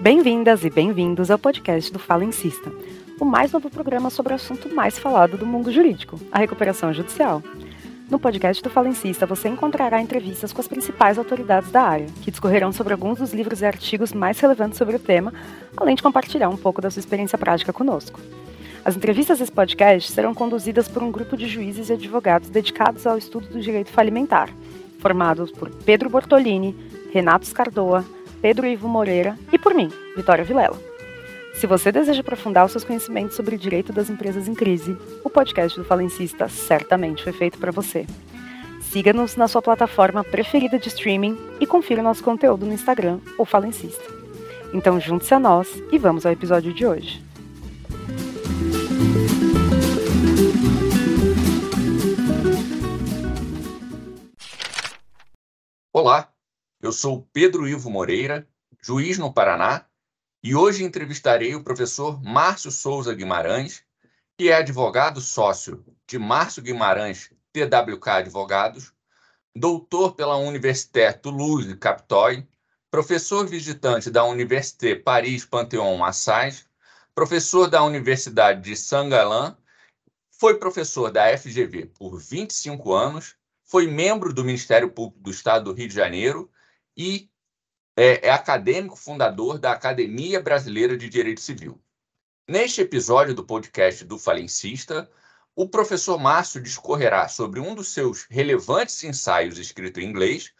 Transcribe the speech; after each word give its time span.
Bem-vindas 0.00 0.64
e 0.64 0.70
bem-vindos 0.70 1.30
ao 1.30 1.38
podcast 1.38 1.92
do 1.92 1.98
Fala 1.98 2.24
Insista, 2.24 2.72
o 3.20 3.24
mais 3.24 3.52
novo 3.52 3.70
programa 3.70 4.10
sobre 4.10 4.32
o 4.32 4.36
assunto 4.36 4.74
mais 4.74 4.98
falado 4.98 5.36
do 5.36 5.46
mundo 5.46 5.72
jurídico, 5.72 6.18
a 6.30 6.38
recuperação 6.38 6.92
judicial. 6.92 7.42
No 8.10 8.18
podcast 8.18 8.62
do 8.62 8.70
Fala 8.70 8.88
Insista, 8.88 9.26
você 9.26 9.48
encontrará 9.48 10.00
entrevistas 10.00 10.52
com 10.52 10.60
as 10.60 10.68
principais 10.68 11.18
autoridades 11.18 11.70
da 11.70 11.82
área, 11.82 12.06
que 12.22 12.30
discorrerão 12.30 12.72
sobre 12.72 12.92
alguns 12.92 13.18
dos 13.18 13.32
livros 13.32 13.60
e 13.60 13.64
artigos 13.64 14.12
mais 14.12 14.38
relevantes 14.38 14.76
sobre 14.76 14.96
o 14.96 15.00
tema, 15.00 15.32
além 15.76 15.94
de 15.94 16.02
compartilhar 16.02 16.48
um 16.48 16.56
pouco 16.56 16.80
da 16.80 16.90
sua 16.90 17.00
experiência 17.00 17.38
prática 17.38 17.72
conosco. 17.72 18.20
As 18.84 18.96
entrevistas 18.96 19.38
desse 19.38 19.52
podcast 19.52 20.10
serão 20.10 20.34
conduzidas 20.34 20.88
por 20.88 21.04
um 21.04 21.12
grupo 21.12 21.36
de 21.36 21.46
juízes 21.46 21.88
e 21.88 21.92
advogados 21.92 22.50
dedicados 22.50 23.06
ao 23.06 23.16
estudo 23.16 23.46
do 23.46 23.60
direito 23.60 23.90
falimentar, 23.90 24.50
formados 25.02 25.50
por 25.50 25.68
Pedro 25.68 26.08
Bortolini, 26.08 26.74
Renato 27.12 27.46
Scardoa, 27.46 28.04
Pedro 28.40 28.66
Ivo 28.66 28.88
Moreira 28.88 29.36
e 29.52 29.58
por 29.58 29.74
mim, 29.74 29.90
Vitória 30.16 30.44
Vilela. 30.44 30.78
Se 31.54 31.66
você 31.66 31.92
deseja 31.92 32.20
aprofundar 32.20 32.64
os 32.64 32.72
seus 32.72 32.84
conhecimentos 32.84 33.36
sobre 33.36 33.56
o 33.56 33.58
direito 33.58 33.92
das 33.92 34.08
empresas 34.08 34.48
em 34.48 34.54
crise, 34.54 34.96
o 35.22 35.28
podcast 35.28 35.78
do 35.78 35.84
Falencista 35.84 36.48
certamente 36.48 37.22
foi 37.22 37.32
feito 37.32 37.58
para 37.58 37.70
você. 37.70 38.06
Siga-nos 38.80 39.36
na 39.36 39.48
sua 39.48 39.60
plataforma 39.60 40.24
preferida 40.24 40.78
de 40.78 40.88
streaming 40.88 41.36
e 41.60 41.66
confira 41.66 42.02
nosso 42.02 42.24
conteúdo 42.24 42.64
no 42.64 42.72
Instagram, 42.72 43.18
o 43.36 43.44
Falencista. 43.44 44.04
Então 44.72 44.98
junte-se 44.98 45.34
a 45.34 45.38
nós 45.38 45.68
e 45.90 45.98
vamos 45.98 46.24
ao 46.24 46.32
episódio 46.32 46.72
de 46.72 46.86
hoje. 46.86 47.22
Olá, 55.94 56.32
eu 56.80 56.90
sou 56.90 57.28
Pedro 57.34 57.68
Ivo 57.68 57.90
Moreira, 57.90 58.48
juiz 58.82 59.18
no 59.18 59.30
Paraná, 59.30 59.84
e 60.42 60.56
hoje 60.56 60.84
entrevistarei 60.84 61.54
o 61.54 61.62
professor 61.62 62.18
Márcio 62.22 62.70
Souza 62.70 63.12
Guimarães, 63.14 63.84
que 64.38 64.48
é 64.48 64.54
advogado 64.54 65.20
sócio 65.20 65.84
de 66.06 66.18
Márcio 66.18 66.62
Guimarães 66.62 67.30
TWK 67.52 68.08
Advogados, 68.08 68.94
doutor 69.54 70.14
pela 70.14 70.38
Université 70.38 71.12
Toulouse 71.12 71.76
Capitoy, 71.76 72.48
professor 72.90 73.46
visitante 73.46 74.10
da 74.10 74.24
Université 74.24 74.96
Paris 74.96 75.44
Panthéon 75.44 76.02
Assas, 76.02 76.64
professor 77.14 77.68
da 77.68 77.84
Universidade 77.84 78.62
de 78.62 78.74
Saint-Gallen, 78.74 79.54
foi 80.30 80.58
professor 80.58 81.10
da 81.10 81.36
FGV 81.36 81.84
por 81.84 82.18
25 82.18 82.94
anos, 82.94 83.36
foi 83.72 83.86
membro 83.86 84.34
do 84.34 84.44
Ministério 84.44 84.90
Público 84.90 85.22
do 85.22 85.30
Estado 85.30 85.64
do 85.64 85.72
Rio 85.72 85.88
de 85.88 85.94
Janeiro 85.94 86.50
e 86.94 87.30
é, 87.96 88.28
é 88.28 88.30
acadêmico 88.30 88.96
fundador 88.96 89.58
da 89.58 89.72
Academia 89.72 90.42
Brasileira 90.42 90.94
de 90.94 91.08
Direito 91.08 91.40
Civil. 91.40 91.82
Neste 92.46 92.82
episódio 92.82 93.34
do 93.34 93.46
podcast 93.46 94.04
do 94.04 94.18
Falencista, 94.18 95.10
o 95.56 95.66
professor 95.66 96.18
Márcio 96.18 96.60
discorrerá 96.60 97.28
sobre 97.28 97.60
um 97.60 97.74
dos 97.74 97.88
seus 97.94 98.26
relevantes 98.28 99.02
ensaios 99.04 99.56
escrito 99.56 100.00
em 100.00 100.04
inglês, 100.04 100.52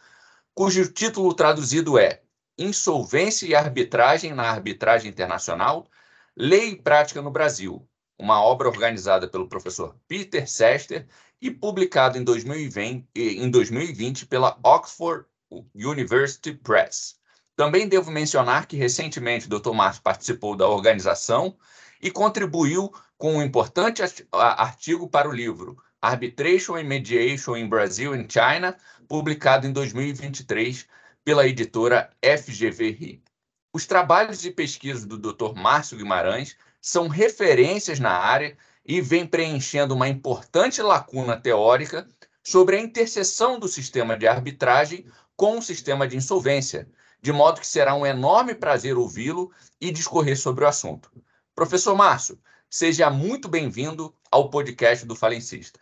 cujo 0.55 0.91
título 0.91 1.35
traduzido 1.35 1.99
é 1.99 2.23
Insolvência 2.57 3.45
e 3.45 3.53
Arbitragem 3.53 4.33
na 4.33 4.49
Arbitragem 4.49 5.11
Internacional, 5.11 5.87
Lei 6.35 6.71
e 6.71 6.81
Prática 6.81 7.21
no 7.21 7.29
Brasil, 7.29 7.87
uma 8.17 8.43
obra 8.43 8.67
organizada 8.67 9.27
pelo 9.27 9.47
professor 9.47 9.95
Peter 10.07 10.49
Sester 10.49 11.07
e 11.43 11.51
publicado 11.51 12.17
em 12.17 12.23
2020, 12.23 13.05
em 13.13 13.51
2020 13.51 14.27
pela 14.27 14.57
Oxford 14.63 15.25
University 15.75 16.53
Press. 16.53 17.15
Também 17.53 17.85
devo 17.85 18.09
mencionar 18.09 18.65
que 18.65 18.77
recentemente 18.77 19.47
o 19.47 19.59
Dr. 19.59 19.73
Márcio 19.73 20.01
participou 20.01 20.55
da 20.55 20.69
organização 20.69 21.57
e 22.01 22.09
contribuiu 22.09 22.93
com 23.17 23.35
um 23.35 23.43
importante 23.43 24.01
artigo 24.31 25.09
para 25.09 25.27
o 25.27 25.33
livro 25.33 25.77
Arbitration 26.01 26.77
and 26.77 26.85
Mediation 26.85 27.57
in 27.57 27.67
Brazil 27.67 28.13
and 28.13 28.27
China, 28.29 28.77
publicado 29.09 29.67
em 29.67 29.73
2023 29.73 30.87
pela 31.25 31.45
editora 31.45 32.09
FGV 32.23 33.21
Os 33.73 33.85
trabalhos 33.85 34.39
de 34.39 34.49
pesquisa 34.49 35.05
do 35.05 35.17
Dr. 35.17 35.59
Márcio 35.59 35.97
Guimarães 35.97 36.55
são 36.79 37.09
referências 37.09 37.99
na 37.99 38.11
área 38.11 38.57
e 38.85 39.01
vêm 39.01 39.25
preenchendo 39.25 39.93
uma 39.93 40.09
importante 40.09 40.81
lacuna 40.81 41.39
teórica 41.39 42.07
sobre 42.43 42.75
a 42.75 42.81
interseção 42.81 43.59
do 43.59 43.67
sistema 43.67 44.17
de 44.17 44.27
arbitragem 44.27 45.05
com 45.35 45.57
o 45.57 45.61
sistema 45.61 46.07
de 46.07 46.17
insolvência, 46.17 46.87
de 47.21 47.31
modo 47.31 47.61
que 47.61 47.67
será 47.67 47.95
um 47.95 48.05
enorme 48.05 48.53
prazer 48.53 48.97
ouvi-lo 48.97 49.51
e 49.79 49.91
discorrer 49.91 50.37
sobre 50.37 50.65
o 50.65 50.67
assunto. 50.67 51.09
Professor 51.55 51.95
Márcio, 51.95 52.37
seja 52.69 53.09
muito 53.09 53.47
bem-vindo 53.47 54.13
ao 54.29 54.49
podcast 54.49 55.05
do 55.05 55.15
Falencista. 55.15 55.79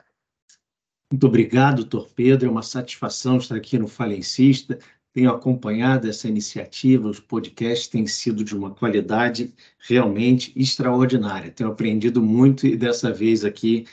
Muito 1.12 1.28
obrigado, 1.28 1.78
doutor 1.78 2.10
Pedro. 2.16 2.48
É 2.48 2.52
uma 2.52 2.62
satisfação 2.62 3.38
estar 3.38 3.56
aqui 3.56 3.78
no 3.78 3.88
Falencista. 3.88 4.80
Tenho 5.14 5.30
acompanhado 5.30 6.08
essa 6.08 6.28
iniciativa, 6.28 7.08
os 7.08 7.20
podcasts 7.20 7.88
têm 7.88 8.08
sido 8.08 8.44
de 8.44 8.56
uma 8.56 8.72
qualidade 8.72 9.54
realmente 9.80 10.54
extraordinária. 10.56 11.52
Tenho 11.52 11.70
aprendido 11.70 12.22
muito 12.22 12.66
e 12.66 12.78
dessa 12.78 13.12
vez 13.12 13.44
aqui 13.44 13.86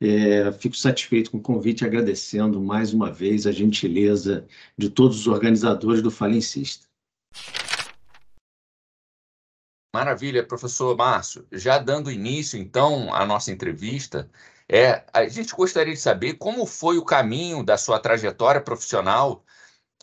é, 0.00 0.52
fico 0.52 0.76
satisfeito 0.76 1.30
com 1.30 1.38
o 1.38 1.42
convite, 1.42 1.84
agradecendo 1.84 2.60
mais 2.60 2.92
uma 2.92 3.10
vez 3.10 3.46
a 3.46 3.52
gentileza 3.52 4.46
de 4.76 4.90
todos 4.90 5.20
os 5.20 5.26
organizadores 5.26 6.02
do 6.02 6.10
Falencista. 6.10 6.86
Maravilha, 9.94 10.46
professor 10.46 10.94
Márcio. 10.94 11.46
Já 11.50 11.78
dando 11.78 12.10
início, 12.10 12.58
então, 12.58 13.14
à 13.14 13.24
nossa 13.24 13.50
entrevista, 13.50 14.30
é, 14.68 15.02
a 15.10 15.26
gente 15.26 15.54
gostaria 15.54 15.94
de 15.94 15.98
saber 15.98 16.34
como 16.34 16.66
foi 16.66 16.98
o 16.98 17.04
caminho 17.04 17.62
da 17.64 17.78
sua 17.78 17.98
trajetória 17.98 18.60
profissional 18.60 19.42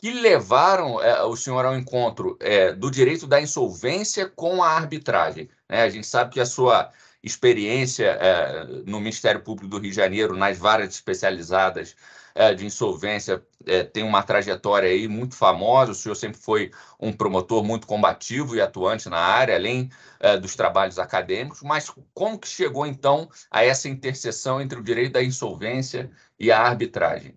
que 0.04 0.12
levaram 0.12 1.02
é, 1.02 1.22
o 1.22 1.34
senhor 1.34 1.64
ao 1.64 1.74
encontro 1.74 2.36
é, 2.38 2.74
do 2.74 2.90
direito 2.90 3.26
da 3.26 3.40
insolvência 3.40 4.28
com 4.28 4.62
a 4.62 4.68
arbitragem. 4.68 5.48
Né? 5.66 5.80
A 5.80 5.88
gente 5.88 6.06
sabe 6.06 6.30
que 6.30 6.40
a 6.40 6.44
sua 6.44 6.90
experiência 7.22 8.08
é, 8.20 8.66
no 8.84 9.00
Ministério 9.00 9.40
Público 9.40 9.66
do 9.66 9.78
Rio 9.78 9.88
de 9.88 9.96
Janeiro, 9.96 10.36
nas 10.36 10.58
varas 10.58 10.90
especializadas 10.90 11.96
é, 12.34 12.52
de 12.52 12.66
insolvência, 12.66 13.42
é, 13.64 13.82
tem 13.82 14.04
uma 14.04 14.22
trajetória 14.22 14.90
aí 14.90 15.08
muito 15.08 15.34
famosa. 15.34 15.92
O 15.92 15.94
senhor 15.94 16.16
sempre 16.16 16.38
foi 16.38 16.70
um 17.00 17.10
promotor 17.10 17.64
muito 17.64 17.86
combativo 17.86 18.54
e 18.54 18.60
atuante 18.60 19.08
na 19.08 19.16
área, 19.16 19.56
além 19.56 19.88
é, 20.20 20.36
dos 20.36 20.54
trabalhos 20.54 20.98
acadêmicos. 20.98 21.62
Mas 21.62 21.90
como 22.12 22.38
que 22.38 22.46
chegou, 22.46 22.86
então, 22.86 23.26
a 23.50 23.64
essa 23.64 23.88
interseção 23.88 24.60
entre 24.60 24.78
o 24.78 24.84
direito 24.84 25.14
da 25.14 25.22
insolvência 25.22 26.10
e 26.38 26.52
a 26.52 26.60
arbitragem? 26.60 27.34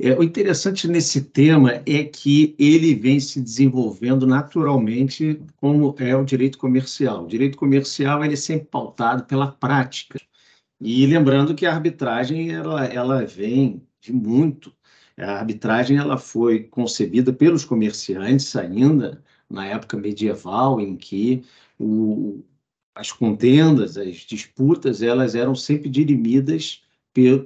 É, 0.00 0.12
o 0.16 0.22
interessante 0.22 0.86
nesse 0.86 1.22
tema 1.22 1.82
é 1.84 2.04
que 2.04 2.54
ele 2.58 2.94
vem 2.94 3.18
se 3.18 3.40
desenvolvendo 3.40 4.26
naturalmente 4.26 5.42
como 5.56 5.94
é 5.98 6.16
o 6.16 6.24
direito 6.24 6.56
comercial. 6.56 7.24
O 7.24 7.28
direito 7.28 7.58
comercial 7.58 8.24
ele 8.24 8.34
é 8.34 8.36
sempre 8.36 8.68
pautado 8.68 9.24
pela 9.24 9.50
prática. 9.50 10.20
E 10.80 11.04
lembrando 11.06 11.54
que 11.54 11.66
a 11.66 11.74
arbitragem 11.74 12.52
ela, 12.52 12.84
ela 12.86 13.24
vem 13.26 13.82
de 14.00 14.12
muito. 14.12 14.72
A 15.16 15.32
arbitragem 15.40 15.96
ela 15.96 16.16
foi 16.16 16.64
concebida 16.64 17.32
pelos 17.32 17.64
comerciantes 17.64 18.54
ainda 18.54 19.22
na 19.50 19.66
época 19.66 19.96
medieval, 19.96 20.80
em 20.80 20.96
que 20.96 21.44
o, 21.78 22.44
as 22.94 23.10
contendas, 23.10 23.96
as 23.96 24.16
disputas, 24.18 25.02
elas 25.02 25.34
eram 25.34 25.54
sempre 25.56 25.88
dirimidas 25.88 26.82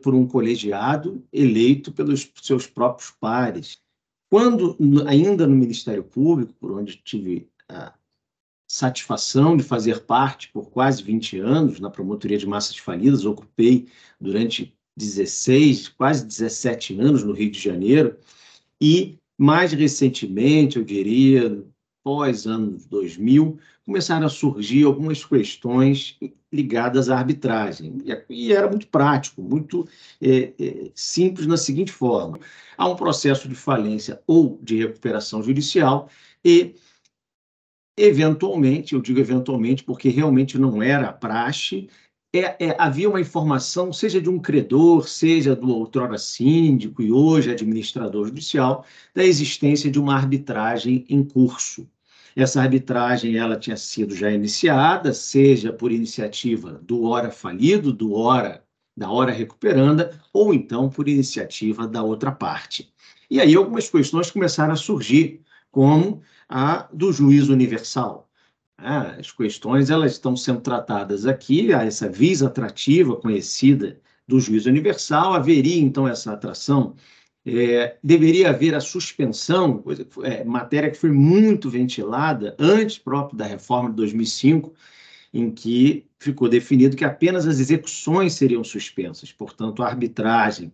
por 0.03 0.15
um 0.15 0.27
colegiado 0.27 1.25
eleito 1.33 1.93
pelos 1.93 2.31
seus 2.43 2.67
próprios 2.67 3.11
pares. 3.11 3.79
Quando, 4.31 4.77
ainda 5.07 5.47
no 5.47 5.55
Ministério 5.55 6.03
Público, 6.03 6.55
por 6.59 6.73
onde 6.73 6.97
tive 6.97 7.49
a 7.69 7.95
satisfação 8.69 9.57
de 9.57 9.63
fazer 9.63 10.01
parte 10.01 10.51
por 10.53 10.71
quase 10.71 11.03
20 11.03 11.39
anos 11.39 11.81
na 11.81 11.91
Promotoria 11.91 12.39
de 12.39 12.47
Massas 12.47 12.77
Falidas, 12.77 13.25
ocupei 13.25 13.87
durante 14.21 14.75
16, 14.97 15.89
quase 15.89 16.27
17 16.27 16.99
anos 17.01 17.23
no 17.23 17.33
Rio 17.33 17.51
de 17.51 17.59
Janeiro, 17.59 18.17
e 18.81 19.19
mais 19.39 19.73
recentemente, 19.73 20.79
eu 20.79 20.85
diria, 20.85 21.63
pós 22.03 22.47
anos 22.47 22.87
2000, 22.87 23.59
começaram 23.85 24.27
a 24.27 24.31
surgir 24.31 24.85
algumas 24.85 25.25
questões 25.25 26.19
ligadas 26.53 27.09
à 27.09 27.17
arbitragem. 27.17 27.99
E 28.29 28.53
era 28.53 28.69
muito 28.69 28.87
prático, 28.89 29.43
muito 29.43 29.89
é, 30.21 30.53
é, 30.59 30.91
simples 30.95 31.47
na 31.47 31.57
seguinte 31.57 31.91
forma: 31.91 32.39
há 32.77 32.89
um 32.89 32.97
processo 32.97 33.49
de 33.49 33.55
falência 33.55 34.21
ou 34.27 34.59
de 34.63 34.79
recuperação 34.79 35.43
judicial 35.43 36.09
e, 36.45 36.75
eventualmente, 37.97 38.95
eu 38.95 39.01
digo 39.01 39.19
eventualmente 39.19 39.83
porque 39.85 40.09
realmente 40.09 40.59
não 40.59 40.83
era 40.83 41.13
praxe, 41.13 41.89
é, 42.33 42.57
é, 42.59 42.77
havia 42.79 43.09
uma 43.09 43.21
informação, 43.21 43.93
seja 43.93 44.21
de 44.21 44.31
um 44.31 44.39
credor, 44.39 45.09
seja 45.09 45.55
do 45.55 45.69
outrora 45.71 46.17
síndico 46.17 47.03
e 47.03 47.13
hoje 47.13 47.51
administrador 47.51 48.27
judicial, 48.27 48.87
da 49.15 49.23
existência 49.23 49.91
de 49.91 50.01
uma 50.01 50.15
arbitragem 50.15 51.05
em 51.09 51.23
curso. 51.23 51.87
Essa 52.35 52.63
arbitragem 52.63 53.37
ela 53.37 53.59
tinha 53.59 53.77
sido 53.77 54.17
já 54.17 54.31
iniciada, 54.31 55.13
seja 55.13 55.73
por 55.73 55.93
iniciativa 55.93 56.81
do 56.83 57.05
hora 57.05 57.31
falido, 57.31 57.93
do 57.93 58.15
hora 58.15 58.65
da 58.97 59.11
hora 59.11 59.33
recuperanda, 59.33 60.21
ou 60.33 60.53
então 60.53 60.89
por 60.89 61.09
iniciativa 61.09 61.87
da 61.87 62.03
outra 62.03 62.31
parte. 62.31 62.93
E 63.31 63.41
aí 63.41 63.55
algumas 63.55 63.89
questões 63.89 64.31
começaram 64.31 64.73
a 64.73 64.77
surgir, 64.77 65.41
como 65.71 66.23
a 66.49 66.89
do 66.93 67.11
juízo 67.13 67.53
universal. 67.53 68.29
Ah, 68.85 69.17
as 69.19 69.31
questões 69.31 69.91
elas 69.91 70.13
estão 70.13 70.37
sendo 70.37 70.61
tratadas 70.61 71.27
aqui, 71.27 71.73
há 71.73 71.85
essa 71.85 72.09
visa 72.09 72.47
atrativa 72.49 73.17
conhecida 73.17 74.01
do 74.27 74.41
juízo 74.41 74.69
universal, 74.69 75.35
haveria 75.35 75.81
então 75.81 76.09
essa 76.09 76.33
atração? 76.33 76.95
É, 77.45 77.97
deveria 78.03 78.51
haver 78.51 78.75
a 78.75 78.81
suspensão, 78.81 79.79
coisa, 79.79 80.07
é, 80.23 80.45
matéria 80.45 80.91
que 80.91 80.97
foi 80.97 81.11
muito 81.11 81.69
ventilada 81.71 82.57
antes 82.59 82.99
próprio 82.99 83.37
da 83.37 83.47
reforma 83.47 83.91
de 83.91 83.97
2005, 83.97 84.73
em 85.33 85.51
que 85.51 86.07
ficou 86.19 86.49
definido 86.49 86.97
que 86.97 87.05
apenas 87.05 87.47
as 87.47 87.59
execuções 87.59 88.35
seriam 88.35 88.63
suspensas, 88.63 89.33
portanto, 89.33 89.83
a 89.83 89.89
arbitragem, 89.89 90.73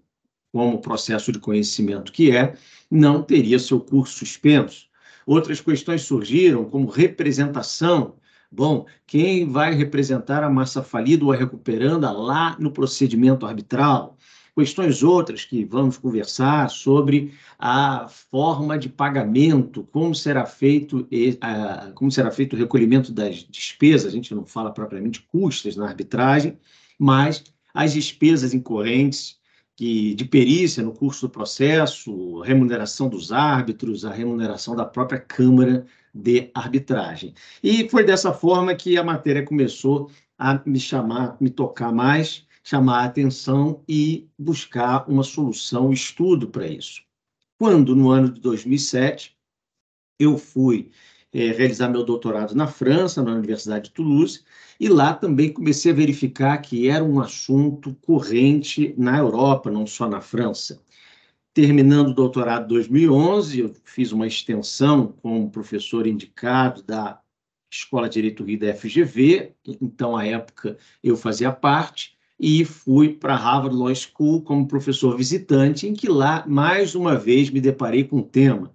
como 0.53 0.81
processo 0.81 1.31
de 1.31 1.39
conhecimento 1.39 2.13
que 2.13 2.35
é, 2.35 2.55
não 2.91 3.23
teria 3.23 3.59
seu 3.59 3.81
curso 3.81 4.19
suspenso. 4.19 4.88
Outras 5.29 5.61
questões 5.61 6.01
surgiram, 6.05 6.65
como 6.65 6.89
representação. 6.89 8.15
Bom, 8.51 8.87
quem 9.07 9.47
vai 9.47 9.75
representar 9.75 10.43
a 10.43 10.49
massa 10.49 10.83
falida 10.83 11.23
ou 11.23 11.31
a 11.31 11.37
recuperanda 11.37 12.11
lá 12.11 12.57
no 12.59 12.71
procedimento 12.73 13.45
arbitral? 13.45 14.17
questões 14.57 15.03
outras 15.03 15.45
que 15.45 15.67
vamos 15.67 15.99
conversar 15.99 16.71
sobre 16.71 17.35
a 17.59 18.09
forma 18.09 18.79
de 18.79 18.89
pagamento, 18.89 19.87
como 19.93 20.15
será 20.15 20.47
feito 20.47 21.07
como 21.95 22.11
será 22.11 22.31
feito 22.31 22.57
o 22.57 22.59
recolhimento 22.59 23.13
das 23.13 23.47
despesas, 23.49 24.07
a 24.07 24.17
gente 24.17 24.35
não 24.35 24.47
fala 24.47 24.73
propriamente 24.73 25.21
custas 25.31 25.77
na 25.77 25.87
arbitragem, 25.87 26.59
mas 26.99 27.45
as 27.73 27.93
despesas 27.93 28.53
incorrentes 28.55 29.39
que, 29.79 30.13
de 30.13 30.25
perícia 30.25 30.83
no 30.83 30.93
curso 30.93 31.29
do 31.29 31.31
processo, 31.31 32.41
remuneração 32.41 33.09
dos 33.09 33.31
árbitros, 33.31 34.05
a 34.05 34.11
remuneração 34.11 34.75
da 34.75 34.85
própria 34.85 35.21
Câmara 35.21 35.87
de 36.13 36.51
Arbitragem. 36.53 37.33
E 37.63 37.89
foi 37.89 38.03
dessa 38.03 38.33
forma 38.33 38.75
que 38.75 38.99
a 38.99 39.05
matéria 39.05 39.45
começou 39.45 40.11
a 40.37 40.61
me 40.67 40.81
chamar, 40.81 41.37
me 41.41 41.49
tocar 41.49 41.93
mais, 41.93 42.45
chamar 42.65 43.03
a 43.03 43.05
atenção 43.05 43.81
e 43.89 44.29
buscar 44.37 45.09
uma 45.09 45.23
solução, 45.23 45.91
um 45.91 45.93
estudo 45.93 46.49
para 46.49 46.67
isso. 46.67 47.01
Quando, 47.57 47.95
no 47.95 48.11
ano 48.11 48.33
de 48.33 48.41
2007, 48.41 49.39
eu 50.19 50.37
fui 50.37 50.91
é, 51.33 51.51
realizar 51.53 51.89
meu 51.89 52.05
doutorado 52.05 52.55
na 52.55 52.67
França, 52.67 53.23
na 53.23 53.33
Universidade 53.33 53.87
de 53.87 53.91
Toulouse, 53.93 54.43
e 54.81 54.89
lá 54.89 55.13
também 55.15 55.53
comecei 55.53 55.93
a 55.93 55.95
verificar 55.95 56.59
que 56.59 56.89
era 56.89 57.05
um 57.05 57.21
assunto 57.21 57.95
corrente 58.03 58.95
na 58.97 59.19
Europa, 59.19 59.71
não 59.71 59.87
só 59.87 60.09
na 60.09 60.21
França. 60.21 60.81
Terminando 61.53 62.11
o 62.11 62.15
doutorado 62.15 62.65
em 62.65 62.69
2011, 62.69 63.61
eu 63.61 63.75
fiz 63.85 64.13
uma 64.13 64.27
extensão 64.27 65.15
como 65.21 65.51
professor 65.51 66.07
indicado 66.07 66.83
da 66.83 67.21
Escola 67.71 68.09
de 68.09 68.15
Direito 68.15 68.45
Rio 68.45 68.59
da 68.59 68.75
FGV, 68.75 69.55
então, 69.81 70.17
à 70.17 70.25
época, 70.27 70.79
eu 71.03 71.17
fazia 71.17 71.53
parte, 71.53 72.17
e 72.39 72.65
fui 72.65 73.15
para 73.15 73.35
Harvard 73.35 73.77
Law 73.77 73.93
School 73.95 74.43
como 74.43 74.69
professor 74.69 75.17
visitante, 75.17 75.87
em 75.89 75.95
que 75.95 76.09
lá, 76.09 76.45
mais 76.47 76.95
uma 76.95 77.17
vez, 77.17 77.51
me 77.51 77.61
deparei 77.61 78.05
com 78.05 78.19
o 78.19 78.23
tema. 78.23 78.75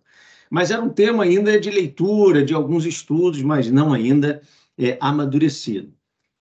Mas 0.54 0.70
era 0.70 0.84
um 0.84 0.90
tema 0.90 1.24
ainda 1.24 1.60
de 1.60 1.72
leitura, 1.72 2.46
de 2.46 2.54
alguns 2.54 2.86
estudos, 2.86 3.42
mas 3.42 3.72
não 3.72 3.92
ainda 3.92 4.40
é, 4.78 5.00
amadurecido. 5.02 5.92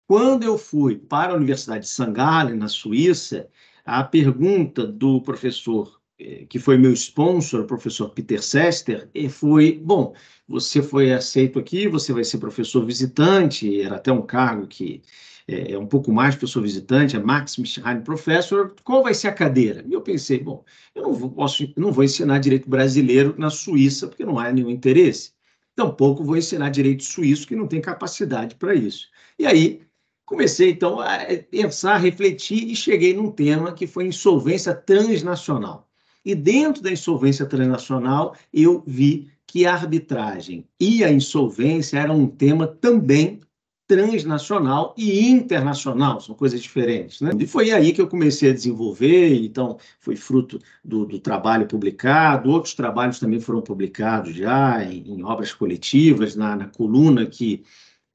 Quando 0.08 0.42
eu 0.44 0.58
fui 0.58 0.96
para 0.96 1.32
a 1.32 1.36
Universidade 1.36 1.86
de 1.86 1.92
St. 1.92 2.12
Gallen, 2.12 2.56
na 2.56 2.68
Suíça, 2.68 3.48
a 3.86 4.04
pergunta 4.04 4.84
do 4.88 5.22
professor, 5.22 6.02
é, 6.18 6.44
que 6.50 6.58
foi 6.58 6.76
meu 6.76 6.92
sponsor, 6.94 7.62
o 7.62 7.68
professor 7.68 8.10
Peter 8.10 8.42
Sester, 8.42 9.08
foi: 9.30 9.80
bom, 9.80 10.16
você 10.48 10.82
foi 10.82 11.14
aceito 11.14 11.60
aqui, 11.60 11.88
você 11.88 12.12
vai 12.12 12.24
ser 12.24 12.40
professor 12.40 12.84
visitante, 12.84 13.80
era 13.80 13.98
até 13.98 14.12
um 14.12 14.24
cargo 14.24 14.66
que 14.66 15.04
é, 15.50 15.72
é, 15.72 15.80
um 15.80 15.88
pouco 15.88 16.12
mais 16.12 16.36
professor 16.36 16.62
visitante, 16.62 17.16
é 17.16 17.20
Max 17.20 17.58
Michheim 17.58 18.02
Professor, 18.02 18.76
qual 18.84 19.02
vai 19.02 19.14
ser 19.14 19.30
a 19.30 19.34
cadeira? 19.34 19.84
E 19.88 19.94
eu 19.94 20.02
pensei, 20.02 20.40
bom, 20.40 20.64
eu 20.94 21.04
não 21.04 21.14
vou, 21.14 21.32
posso, 21.32 21.68
não 21.76 21.92
vou 21.92 22.04
ensinar 22.04 22.38
direito 22.38 22.70
brasileiro 22.70 23.34
na 23.38 23.50
Suíça, 23.50 24.08
porque 24.08 24.24
não 24.26 24.38
há 24.38 24.52
nenhum 24.52 24.70
interesse. 24.70 25.32
Tampouco 25.76 26.24
vou 26.24 26.38
ensinar 26.38 26.70
direito 26.70 27.04
suíço, 27.04 27.48
que 27.48 27.56
não 27.56 27.68
tem 27.68 27.82
capacidade 27.82 28.56
para 28.56 28.76
isso. 28.76 29.08
E 29.40 29.46
aí, 29.46 29.82
comecei, 30.26 30.72
então, 30.72 31.00
a 31.00 31.20
pensar, 31.50 31.94
a 31.94 31.98
refletir 31.98 32.70
e 32.70 32.76
cheguei 32.76 33.14
num 33.14 33.32
tema 33.32 33.74
que 33.74 33.88
foi 33.88 34.06
insolvência 34.06 34.76
transnacional. 34.76 35.90
E 36.24 36.36
dentro 36.36 36.84
da 36.84 36.92
insolvência 36.92 37.46
transnacional, 37.46 38.36
eu 38.54 38.84
vi 38.86 39.32
que 39.48 39.66
a 39.66 39.74
arbitragem 39.74 40.68
e 40.80 41.04
a 41.04 41.12
insolvência 41.12 41.98
eram 41.98 42.20
um 42.20 42.28
tema 42.28 42.68
também 42.68 43.40
transnacional 43.90 44.94
e 44.96 45.28
internacional, 45.28 46.22
são 46.22 46.36
coisas 46.36 46.62
diferentes. 46.62 47.22
Né? 47.22 47.32
E 47.40 47.48
foi 47.48 47.72
aí 47.72 47.92
que 47.92 48.00
eu 48.00 48.08
comecei 48.08 48.52
a 48.52 48.54
desenvolver, 48.54 49.34
então 49.34 49.80
foi 50.00 50.16
fruto 50.16 50.60
do, 50.86 51.08
do 51.08 51.20
trabalho 51.20 51.66
publicado, 51.66 52.52
outros 52.52 52.76
trabalhos 52.76 53.18
também 53.18 53.40
foram 53.40 53.62
publicados 53.62 54.36
já 54.36 54.84
em, 54.84 55.04
em 55.08 55.24
obras 55.24 55.56
coletivas, 55.56 56.36
na, 56.36 56.56
na, 56.56 56.68
coluna 56.68 57.26
que 57.26 57.64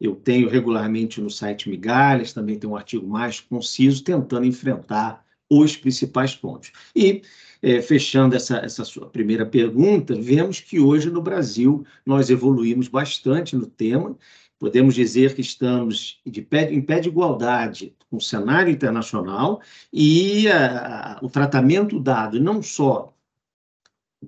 eu 0.00 0.15
tenho 0.15 0.49
regularmente 0.49 1.21
no 1.21 1.29
site 1.29 1.69
Migalhas, 1.69 2.32
também 2.32 2.56
tem 2.56 2.70
um 2.70 2.77
artigo 2.77 3.09
mais 3.09 3.41
conciso, 3.41 4.05
tentando 4.05 4.47
enfrentar 4.47 5.25
os 5.50 5.77
principais 5.77 6.37
pontos. 6.37 6.70
E, 6.94 7.23
é, 7.61 7.81
fechando 7.82 8.37
essa, 8.37 8.59
essa 8.59 8.85
sua 8.85 9.09
primeira 9.09 9.44
pergunta, 9.44 10.15
vemos 10.15 10.61
que 10.61 10.79
hoje 10.79 11.11
no 11.11 11.23
Brasil 11.23 11.85
nós 12.06 12.31
evoluímos 12.31 12.87
bastante 12.87 13.56
no 13.56 13.67
tema, 13.67 14.17
Podemos 14.59 14.95
dizer 14.95 15.35
que 15.35 15.41
estamos 15.41 16.21
de 16.25 16.41
pé, 16.41 16.73
em 16.73 16.81
pé 16.81 17.01
de 17.01 17.09
igualdade 17.09 17.95
com 18.09 18.17
o 18.17 18.21
cenário 18.21 18.73
internacional 18.73 19.61
e 19.93 20.49
a, 20.49 21.19
o 21.23 21.29
tratamento 21.29 22.01
dado 22.01 22.41
não 22.41 22.62
só 22.62 23.15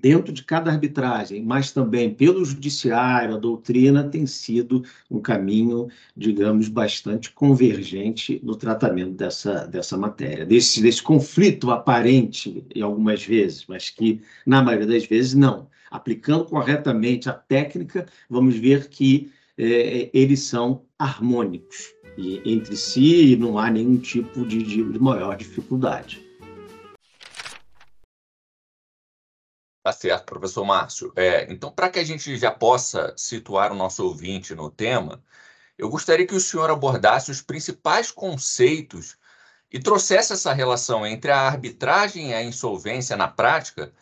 dentro 0.00 0.32
de 0.32 0.44
cada 0.44 0.70
arbitragem, 0.70 1.42
mas 1.42 1.72
também 1.72 2.12
pelo 2.12 2.44
judiciário, 2.44 3.34
a 3.34 3.38
doutrina 3.38 4.04
tem 4.04 4.26
sido 4.26 4.84
um 5.10 5.20
caminho, 5.20 5.88
digamos, 6.16 6.68
bastante 6.68 7.32
convergente 7.32 8.40
no 8.42 8.56
tratamento 8.56 9.12
dessa, 9.12 9.66
dessa 9.66 9.96
matéria, 9.96 10.44
desse, 10.44 10.82
desse 10.82 11.02
conflito 11.02 11.70
aparente, 11.70 12.64
em 12.74 12.82
algumas 12.82 13.24
vezes, 13.24 13.64
mas 13.66 13.90
que, 13.90 14.20
na 14.44 14.62
maioria 14.62 14.86
das 14.86 15.06
vezes, 15.06 15.34
não. 15.34 15.68
Aplicando 15.90 16.44
corretamente 16.44 17.28
a 17.28 17.32
técnica, 17.32 18.06
vamos 18.28 18.56
ver 18.56 18.88
que 18.88 19.30
é, 19.58 20.10
eles 20.12 20.40
são 20.40 20.86
harmônicos 20.98 21.94
e 22.16 22.40
entre 22.44 22.76
si 22.76 23.36
não 23.36 23.58
há 23.58 23.70
nenhum 23.70 23.98
tipo 23.98 24.44
de, 24.46 24.62
de 24.62 24.98
maior 24.98 25.36
dificuldade. 25.36 26.24
Tá 29.82 29.92
certo, 29.92 30.26
professor 30.26 30.64
Márcio. 30.64 31.12
É, 31.14 31.52
então, 31.52 31.70
para 31.70 31.88
que 31.88 32.00
a 32.00 32.04
gente 32.04 32.36
já 32.36 32.50
possa 32.50 33.14
situar 33.16 33.70
o 33.70 33.76
nosso 33.76 34.04
ouvinte 34.04 34.52
no 34.52 34.68
tema, 34.68 35.22
eu 35.78 35.88
gostaria 35.88 36.26
que 36.26 36.34
o 36.34 36.40
senhor 36.40 36.70
abordasse 36.70 37.30
os 37.30 37.40
principais 37.40 38.10
conceitos 38.10 39.16
e 39.70 39.78
trouxesse 39.78 40.32
essa 40.32 40.52
relação 40.52 41.06
entre 41.06 41.30
a 41.30 41.42
arbitragem 41.42 42.30
e 42.30 42.34
a 42.34 42.42
insolvência 42.42 43.16
na 43.16 43.28
prática 43.28 43.92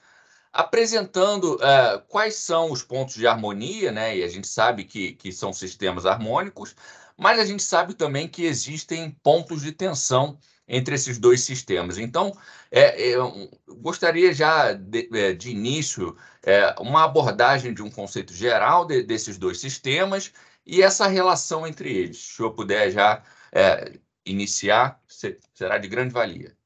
apresentando 0.54 1.56
uh, 1.56 2.00
quais 2.06 2.37
são 2.37 2.70
os 2.70 2.80
pontos 2.80 3.16
de 3.16 3.26
harmonia, 3.26 3.90
né? 3.90 4.16
E 4.16 4.23
a 4.23 4.28
gente 4.28 4.46
sabe 4.46 4.84
que, 4.84 5.12
que 5.14 5.32
são 5.32 5.52
sistemas 5.52 6.06
harmônicos, 6.06 6.76
mas 7.16 7.40
a 7.40 7.44
gente 7.44 7.62
sabe 7.62 7.92
também 7.92 8.28
que 8.28 8.44
existem 8.44 9.11
pontos 9.23 9.62
de 9.62 9.73
tensão 9.73 10.38
entre 10.68 10.94
esses 10.94 11.18
dois 11.18 11.40
sistemas. 11.42 11.99
Então, 11.99 12.32
é, 12.70 13.11
é, 13.11 13.16
gostaria 13.68 14.32
já 14.32 14.73
de, 14.73 15.08
é, 15.12 15.32
de 15.32 15.50
início 15.50 16.16
é, 16.42 16.73
uma 16.78 17.04
abordagem 17.04 17.75
de 17.75 17.82
um 17.82 17.90
conceito 17.90 18.32
geral 18.32 18.87
de, 18.87 19.02
desses 19.02 19.37
dois 19.37 19.58
sistemas 19.58 20.32
e 20.64 20.82
essa 20.82 21.08
relação 21.08 21.66
entre 21.66 21.92
eles. 21.92 22.18
Se 22.18 22.37
senhor 22.37 22.52
puder 22.52 22.92
já 22.92 23.25
é, 23.52 23.92
iniciar, 24.25 25.00
será 25.52 25.78
de 25.78 25.88
grande 25.88 26.14
valia. 26.14 26.56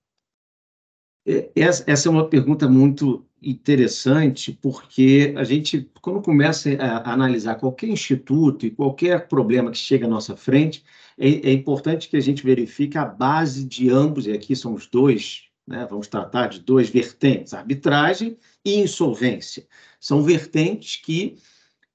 É, 1.29 1.51
essa 1.55 2.09
é 2.09 2.11
uma 2.11 2.27
pergunta 2.27 2.67
muito 2.67 3.23
interessante, 3.43 4.59
porque 4.63 5.35
a 5.37 5.45
gente, 5.45 5.87
quando 6.01 6.23
começa 6.23 6.71
a 6.81 7.13
analisar 7.13 7.57
qualquer 7.57 7.89
instituto 7.89 8.65
e 8.65 8.71
qualquer 8.71 9.29
problema 9.29 9.71
que 9.71 9.77
chega 9.77 10.07
à 10.07 10.09
nossa 10.09 10.35
frente, 10.35 10.83
é, 11.19 11.51
é 11.51 11.53
importante 11.53 12.09
que 12.09 12.17
a 12.17 12.21
gente 12.21 12.43
verifique 12.43 12.97
a 12.97 13.05
base 13.05 13.65
de 13.65 13.91
ambos, 13.91 14.27
e 14.27 14.33
aqui 14.33 14.57
são 14.57 14.73
os 14.73 14.87
dois, 14.87 15.43
né, 15.67 15.87
vamos 15.91 16.09
tratar 16.09 16.47
de 16.47 16.61
dois 16.61 16.89
vertentes, 16.89 17.53
arbitragem 17.53 18.39
e 18.65 18.77
insolvência. 18.81 19.67
São 20.01 20.23
vertentes 20.23 20.97
que 20.97 21.37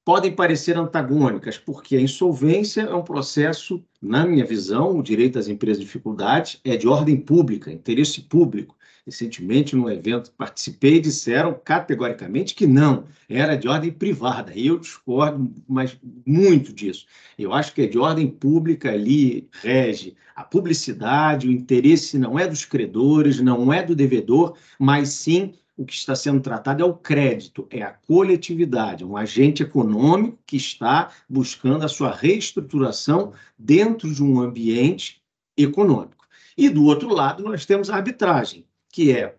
podem 0.06 0.32
parecer 0.32 0.78
antagônicas, 0.78 1.58
porque 1.58 1.96
a 1.96 2.02
insolvência 2.02 2.82
é 2.82 2.94
um 2.94 3.04
processo, 3.04 3.84
na 4.00 4.28
minha 4.28 4.46
visão, 4.46 4.96
o 4.96 5.02
direito 5.02 5.40
às 5.40 5.48
empresas 5.48 5.80
de 5.80 5.86
dificuldades 5.86 6.60
é 6.64 6.78
de 6.78 6.88
ordem 6.88 7.18
pública, 7.18 7.72
interesse 7.72 8.22
público. 8.22 8.76
Recentemente, 9.06 9.76
num 9.76 9.90
evento 9.90 10.32
participei, 10.38 11.00
disseram 11.00 11.54
categoricamente 11.54 12.56
que 12.56 12.66
não, 12.66 13.06
era 13.28 13.58
de 13.58 13.68
ordem 13.68 13.92
privada. 13.92 14.58
Eu 14.58 14.80
discordo 14.80 15.54
mas 15.68 15.98
muito 16.26 16.72
disso. 16.72 17.06
Eu 17.38 17.52
acho 17.54 17.74
que 17.74 17.82
é 17.82 17.88
de 17.88 17.98
ordem 17.98 18.28
pública 18.28 18.92
ali, 18.92 19.50
rege 19.62 20.16
a 20.34 20.44
publicidade, 20.44 21.48
o 21.48 21.52
interesse 21.52 22.18
não 22.18 22.40
é 22.40 22.48
dos 22.48 22.64
credores, 22.64 23.42
não 23.42 23.74
é 23.74 23.84
do 23.84 23.96
devedor, 23.96 24.56
mas 24.80 25.10
sim 25.10 25.54
o 25.76 25.86
que 25.86 25.94
está 25.94 26.16
sendo 26.16 26.40
tratado 26.40 26.82
é 26.82 26.86
o 26.86 26.94
crédito, 26.94 27.68
é 27.70 27.82
a 27.82 27.92
coletividade, 27.92 29.04
um 29.04 29.18
agente 29.18 29.64
econômico 29.64 30.38
que 30.46 30.56
está 30.56 31.12
buscando 31.28 31.84
a 31.84 31.90
sua 31.90 32.14
reestruturação 32.14 33.34
dentro 33.58 34.14
de 34.14 34.24
um 34.24 34.40
ambiente 34.40 35.22
econômico. 35.58 36.26
E 36.56 36.70
do 36.70 36.86
outro 36.86 37.12
lado, 37.12 37.44
nós 37.44 37.66
temos 37.66 37.90
a 37.90 37.96
arbitragem, 37.96 38.66
que 38.94 39.12
é, 39.12 39.36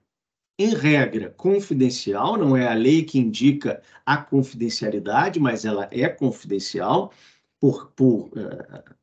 em 0.59 0.75
regra, 0.75 1.31
confidencial, 1.31 2.37
não 2.37 2.57
é 2.57 2.67
a 2.67 2.75
lei 2.75 3.05
que 3.05 3.19
indica 3.21 3.81
a 4.05 4.17
confidencialidade, 4.17 5.39
mas 5.39 5.65
ela 5.65 5.89
é 5.93 6.09
confidencial 6.09 7.13
por, 7.61 7.93
por 7.93 8.31
uh, 8.31 8.95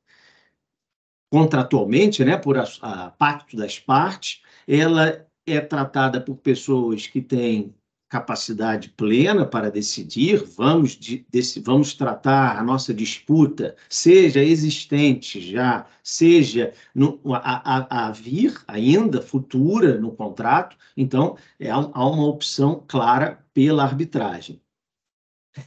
contratualmente, 1.31 2.24
né, 2.25 2.38
por 2.38 2.58
a, 2.58 2.65
a 2.81 3.12
pacto 3.12 3.55
das 3.55 3.79
partes, 3.79 4.43
ela 4.67 5.25
é 5.46 5.62
tratada 5.62 6.20
por 6.20 6.36
pessoas 6.36 7.08
que 7.08 7.22
têm 7.22 7.74
capacidade 8.12 8.89
plena 8.89 9.46
para 9.46 9.72
decidir, 9.72 10.44
vamos, 10.58 10.98
de, 10.98 11.25
desse, 11.30 11.62
vamos 11.62 11.94
tratar 11.94 12.60
a 12.60 12.63
nossa 12.63 12.94
disputa, 12.94 13.74
seja 13.88 14.44
existente 14.44 15.39
já, 15.39 15.88
seja 16.03 16.74
no, 16.94 17.22
a, 17.34 17.77
a, 17.77 18.08
a, 18.08 18.12
vir 18.12 18.62
ainda, 18.68 19.22
futura 19.22 19.98
no 19.98 20.12
contrato, 20.12 20.75
então 20.98 21.38
é, 21.58 21.70
há 21.70 21.80
uma 21.80 22.25
opção 22.25 22.84
clara 22.86 23.46
pela 23.53 23.84
arbitragem. 23.84 24.62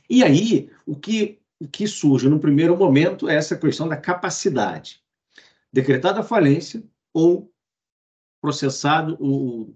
E 0.09 0.23
aí, 0.23 0.71
o 0.85 0.95
que, 0.95 1.41
o 1.59 1.67
que 1.67 1.87
surge 1.87 2.29
no 2.29 2.39
primeiro 2.39 2.77
momento 2.77 3.27
é 3.27 3.37
essa 3.37 3.57
questão 3.57 3.89
da 3.89 3.97
capacidade. 3.97 5.03
Decretada 5.73 6.21
a 6.21 6.23
falência 6.23 6.85
ou 7.11 7.51
processado 8.39 9.17
o 9.19 9.75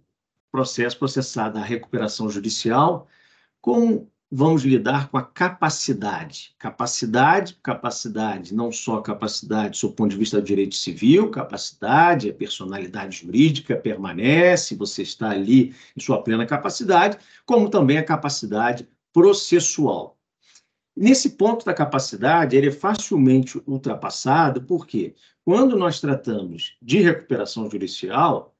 processo, 0.50 0.99
processada 0.99 1.59
a 1.59 1.64
recuperação 1.64 2.31
judicial, 2.31 3.07
como 3.61 4.11
vamos 4.31 4.62
lidar 4.62 5.09
com 5.09 5.17
a 5.17 5.23
capacidade. 5.23 6.55
Capacidade, 6.59 7.59
capacidade, 7.62 8.55
não 8.55 8.71
só 8.71 9.00
capacidade 9.00 9.81
do 9.81 9.93
ponto 9.93 10.11
de 10.11 10.17
vista 10.17 10.40
do 10.40 10.47
direito 10.47 10.75
civil, 10.75 11.31
capacidade, 11.31 12.31
a 12.31 12.35
personalidade 12.35 13.19
jurídica 13.19 13.76
permanece, 13.76 14.76
você 14.76 15.02
está 15.02 15.31
ali 15.31 15.75
em 15.97 16.00
sua 16.00 16.23
plena 16.23 16.47
capacidade, 16.47 17.19
como 17.47 17.71
também 17.71 17.99
a 17.99 18.05
capacidade 18.05 18.87
processual. 19.12 20.19
Nesse 20.95 21.31
ponto 21.31 21.64
da 21.64 21.73
capacidade, 21.73 22.57
ele 22.57 22.69
é 22.69 22.73
facilmente 22.73 23.62
ultrapassado, 23.67 24.62
porque 24.62 25.14
quando 25.45 25.76
nós 25.76 26.00
tratamos 26.00 26.76
de 26.83 27.00
recuperação 27.00 27.71
judicial, 27.71 28.55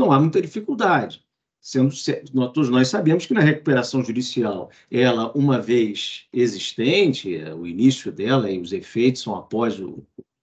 não 0.00 0.12
há 0.12 0.18
muita 0.18 0.42
dificuldade. 0.42 1.22
Sendo, 1.60 1.94
todos 2.52 2.70
nós 2.70 2.88
sabemos 2.88 3.26
que 3.26 3.34
na 3.34 3.40
recuperação 3.40 4.02
judicial, 4.02 4.70
ela, 4.90 5.30
uma 5.32 5.60
vez 5.60 6.24
existente, 6.32 7.36
é, 7.36 7.54
o 7.54 7.66
início 7.66 8.10
dela 8.10 8.50
e 8.50 8.58
os 8.58 8.72
efeitos 8.72 9.20
são 9.20 9.36
após 9.36 9.78
o, 9.78 10.02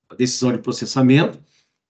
a 0.09 0.15
decisão 0.15 0.51
de 0.51 0.59
processamento, 0.59 1.39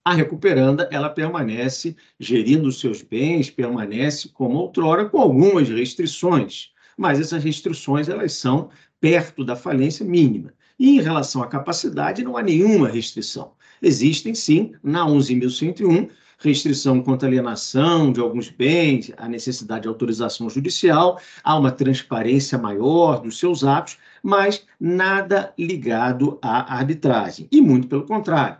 a 0.02 0.14
recuperanda 0.14 0.88
ela 0.90 1.10
permanece 1.10 1.94
gerindo 2.18 2.68
os 2.68 2.80
seus 2.80 3.02
bens, 3.02 3.50
permanece 3.50 4.30
como 4.30 4.56
outrora, 4.56 5.06
com 5.06 5.18
algumas 5.18 5.68
restrições, 5.68 6.70
mas 6.96 7.20
essas 7.20 7.44
restrições 7.44 8.08
elas 8.08 8.32
são 8.32 8.70
perto 8.98 9.44
da 9.44 9.54
falência 9.54 10.06
mínima. 10.06 10.54
E 10.78 10.96
em 10.96 11.02
relação 11.02 11.42
à 11.42 11.46
capacidade, 11.46 12.24
não 12.24 12.36
há 12.36 12.42
nenhuma 12.42 12.88
restrição. 12.88 13.52
Existem, 13.82 14.34
sim, 14.34 14.72
na 14.82 15.06
11.101, 15.06 16.08
restrição 16.38 17.02
quanto 17.02 17.24
à 17.24 17.26
alienação 17.26 18.12
de 18.12 18.20
alguns 18.20 18.48
bens, 18.48 19.12
a 19.16 19.28
necessidade 19.28 19.82
de 19.82 19.88
autorização 19.88 20.48
judicial, 20.48 21.20
há 21.42 21.58
uma 21.58 21.72
transparência 21.72 22.56
maior 22.56 23.20
dos 23.20 23.38
seus 23.38 23.64
atos, 23.64 23.98
mas 24.22 24.64
nada 24.80 25.52
ligado 25.58 26.38
à 26.40 26.76
arbitragem. 26.76 27.48
E 27.50 27.60
muito 27.60 27.88
pelo 27.88 28.06
contrário. 28.06 28.58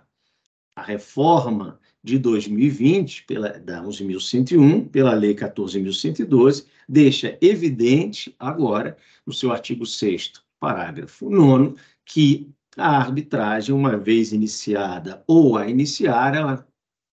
A 0.77 0.83
reforma 0.83 1.79
de 2.03 2.19
2020, 2.19 3.25
pela, 3.25 3.51
da 3.51 3.83
11.101, 3.83 4.89
pela 4.89 5.15
Lei 5.15 5.35
14.112, 5.35 6.67
deixa 6.89 7.37
evidente 7.41 8.35
agora, 8.39 8.97
no 9.27 9.33
seu 9.33 9.53
artigo 9.53 9.85
6 9.85 10.33
parágrafo 10.59 11.31
9 11.31 11.77
que 12.05 12.51
a 12.77 12.97
arbitragem, 12.97 13.75
uma 13.75 13.97
vez 13.97 14.33
iniciada 14.33 15.23
ou 15.27 15.57
a 15.57 15.69
iniciar, 15.69 16.35
ela 16.35 16.67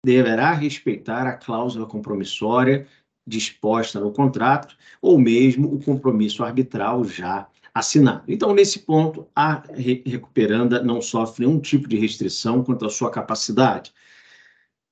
deverá 0.05 0.53
respeitar 0.53 1.27
a 1.27 1.33
cláusula 1.33 1.85
compromissória 1.85 2.87
disposta 3.27 3.99
no 3.99 4.11
contrato 4.11 4.77
ou 5.01 5.17
mesmo 5.17 5.73
o 5.73 5.83
compromisso 5.83 6.43
arbitral 6.43 7.03
já 7.03 7.47
assinado. 7.73 8.23
Então, 8.27 8.53
nesse 8.53 8.79
ponto, 8.79 9.27
a 9.35 9.63
recuperanda 9.73 10.81
não 10.81 11.01
sofre 11.01 11.45
nenhum 11.45 11.59
tipo 11.59 11.89
de 11.89 11.97
restrição 11.97 12.63
quanto 12.63 12.85
à 12.85 12.89
sua 12.89 13.09
capacidade. 13.09 13.91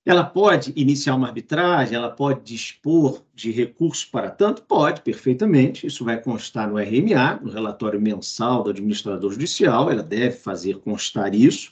Ela 0.06 0.26
pode 0.26 0.74
iniciar 0.76 1.16
uma 1.16 1.28
arbitragem, 1.28 1.96
ela 1.96 2.12
pode 2.12 2.44
dispor 2.44 3.24
de 3.34 3.52
recursos 3.52 4.04
para 4.04 4.30
tanto? 4.30 4.64
Pode, 4.64 5.02
perfeitamente. 5.02 5.88
Isso 5.88 6.04
vai 6.04 6.22
constar 6.22 6.70
no 6.70 6.78
RMA, 6.78 7.40
no 7.42 7.52
relatório 7.52 8.02
mensal 8.02 8.64
do 8.64 8.72
administrador 8.72 9.32
judicial, 9.32 9.90
ela 9.90 10.04
deve 10.04 10.36
fazer 10.36 10.80
constar 10.80 11.34
isso. 11.34 11.72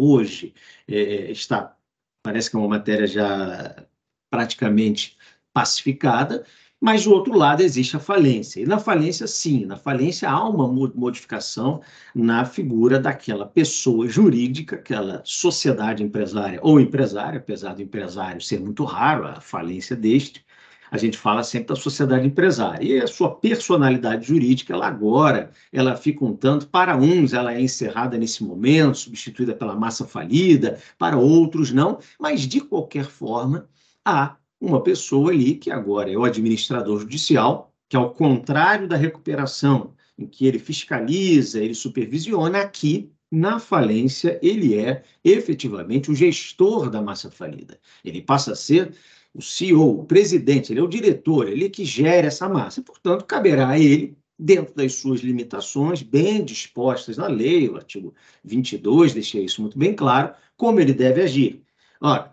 Hoje 0.00 0.52
é, 0.88 1.30
está 1.30 1.76
parece 2.24 2.50
que 2.50 2.56
é 2.56 2.58
uma 2.58 2.68
matéria 2.68 3.06
já 3.06 3.84
praticamente 4.30 5.16
pacificada, 5.52 6.44
mas 6.80 7.04
do 7.04 7.12
outro 7.12 7.36
lado 7.36 7.62
existe 7.62 7.96
a 7.96 8.00
falência. 8.00 8.60
E 8.60 8.66
na 8.66 8.78
falência, 8.78 9.26
sim, 9.26 9.64
na 9.66 9.76
falência 9.76 10.28
há 10.28 10.48
uma 10.48 10.66
modificação 10.66 11.82
na 12.14 12.44
figura 12.44 12.98
daquela 12.98 13.46
pessoa 13.46 14.08
jurídica, 14.08 14.76
aquela 14.76 15.22
sociedade 15.24 16.02
empresária 16.02 16.58
ou 16.62 16.80
empresária, 16.80 17.38
apesar 17.38 17.74
do 17.74 17.82
empresário 17.82 18.40
ser 18.40 18.58
muito 18.58 18.84
raro, 18.84 19.26
a 19.26 19.40
falência 19.40 19.94
deste, 19.94 20.44
a 20.94 20.96
gente 20.96 21.18
fala 21.18 21.42
sempre 21.42 21.74
da 21.74 21.74
sociedade 21.74 22.24
empresária. 22.24 22.84
E 22.86 23.00
a 23.00 23.08
sua 23.08 23.34
personalidade 23.34 24.28
jurídica, 24.28 24.72
ela 24.72 24.86
agora, 24.86 25.50
ela 25.72 25.96
fica 25.96 26.24
um 26.24 26.36
tanto, 26.36 26.68
para 26.68 26.96
uns 26.96 27.32
ela 27.32 27.52
é 27.52 27.60
encerrada 27.60 28.16
nesse 28.16 28.44
momento, 28.44 28.98
substituída 28.98 29.56
pela 29.56 29.74
massa 29.74 30.06
falida, 30.06 30.78
para 30.96 31.16
outros 31.16 31.72
não, 31.72 31.98
mas 32.16 32.42
de 32.42 32.60
qualquer 32.60 33.06
forma, 33.06 33.68
há 34.04 34.36
uma 34.60 34.80
pessoa 34.84 35.32
ali 35.32 35.56
que 35.56 35.68
agora 35.68 36.12
é 36.12 36.16
o 36.16 36.22
administrador 36.22 37.00
judicial, 37.00 37.74
que 37.88 37.96
ao 37.96 38.14
contrário 38.14 38.86
da 38.86 38.96
recuperação, 38.96 39.94
em 40.16 40.28
que 40.28 40.46
ele 40.46 40.60
fiscaliza, 40.60 41.58
ele 41.58 41.74
supervisiona, 41.74 42.60
aqui 42.60 43.10
na 43.32 43.58
falência, 43.58 44.38
ele 44.40 44.78
é 44.78 45.02
efetivamente 45.24 46.08
o 46.08 46.14
gestor 46.14 46.88
da 46.88 47.02
massa 47.02 47.32
falida. 47.32 47.80
Ele 48.04 48.22
passa 48.22 48.52
a 48.52 48.56
ser 48.56 48.94
o 49.34 49.42
CEO, 49.42 50.00
o 50.00 50.04
presidente, 50.04 50.72
ele 50.72 50.80
é 50.80 50.82
o 50.82 50.88
diretor, 50.88 51.48
ele 51.48 51.64
é 51.64 51.68
que 51.68 51.84
gera 51.84 52.28
essa 52.28 52.48
massa. 52.48 52.80
Portanto, 52.82 53.24
caberá 53.24 53.70
a 53.70 53.78
ele, 53.78 54.16
dentro 54.38 54.74
das 54.74 54.94
suas 54.94 55.20
limitações, 55.20 56.02
bem 56.02 56.44
dispostas 56.44 57.16
na 57.16 57.26
lei, 57.26 57.68
o 57.68 57.76
artigo 57.76 58.14
22 58.44 59.12
deixa 59.12 59.38
isso 59.38 59.60
muito 59.60 59.78
bem 59.78 59.94
claro, 59.94 60.34
como 60.56 60.80
ele 60.80 60.94
deve 60.94 61.22
agir. 61.22 61.62
Ora, 62.00 62.32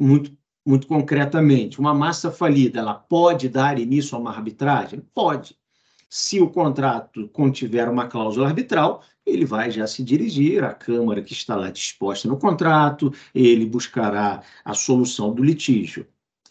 muito, 0.00 0.32
muito 0.64 0.86
concretamente, 0.86 1.80
uma 1.80 1.94
massa 1.94 2.30
falida, 2.30 2.78
ela 2.78 2.94
pode 2.94 3.48
dar 3.48 3.78
início 3.78 4.16
a 4.16 4.20
uma 4.20 4.30
arbitragem? 4.30 5.00
Pode. 5.12 5.56
Se 6.08 6.40
o 6.40 6.48
contrato 6.48 7.28
contiver 7.28 7.88
uma 7.88 8.06
cláusula 8.06 8.48
arbitral, 8.48 9.02
ele 9.26 9.44
vai 9.44 9.70
já 9.70 9.86
se 9.86 10.02
dirigir 10.02 10.64
à 10.64 10.72
Câmara 10.72 11.22
que 11.22 11.32
está 11.32 11.54
lá 11.54 11.70
disposta 11.70 12.26
no 12.26 12.38
contrato, 12.38 13.12
ele 13.34 13.66
buscará 13.66 14.42
a 14.64 14.74
solução 14.74 15.34
do 15.34 15.44
litígio. 15.44 16.06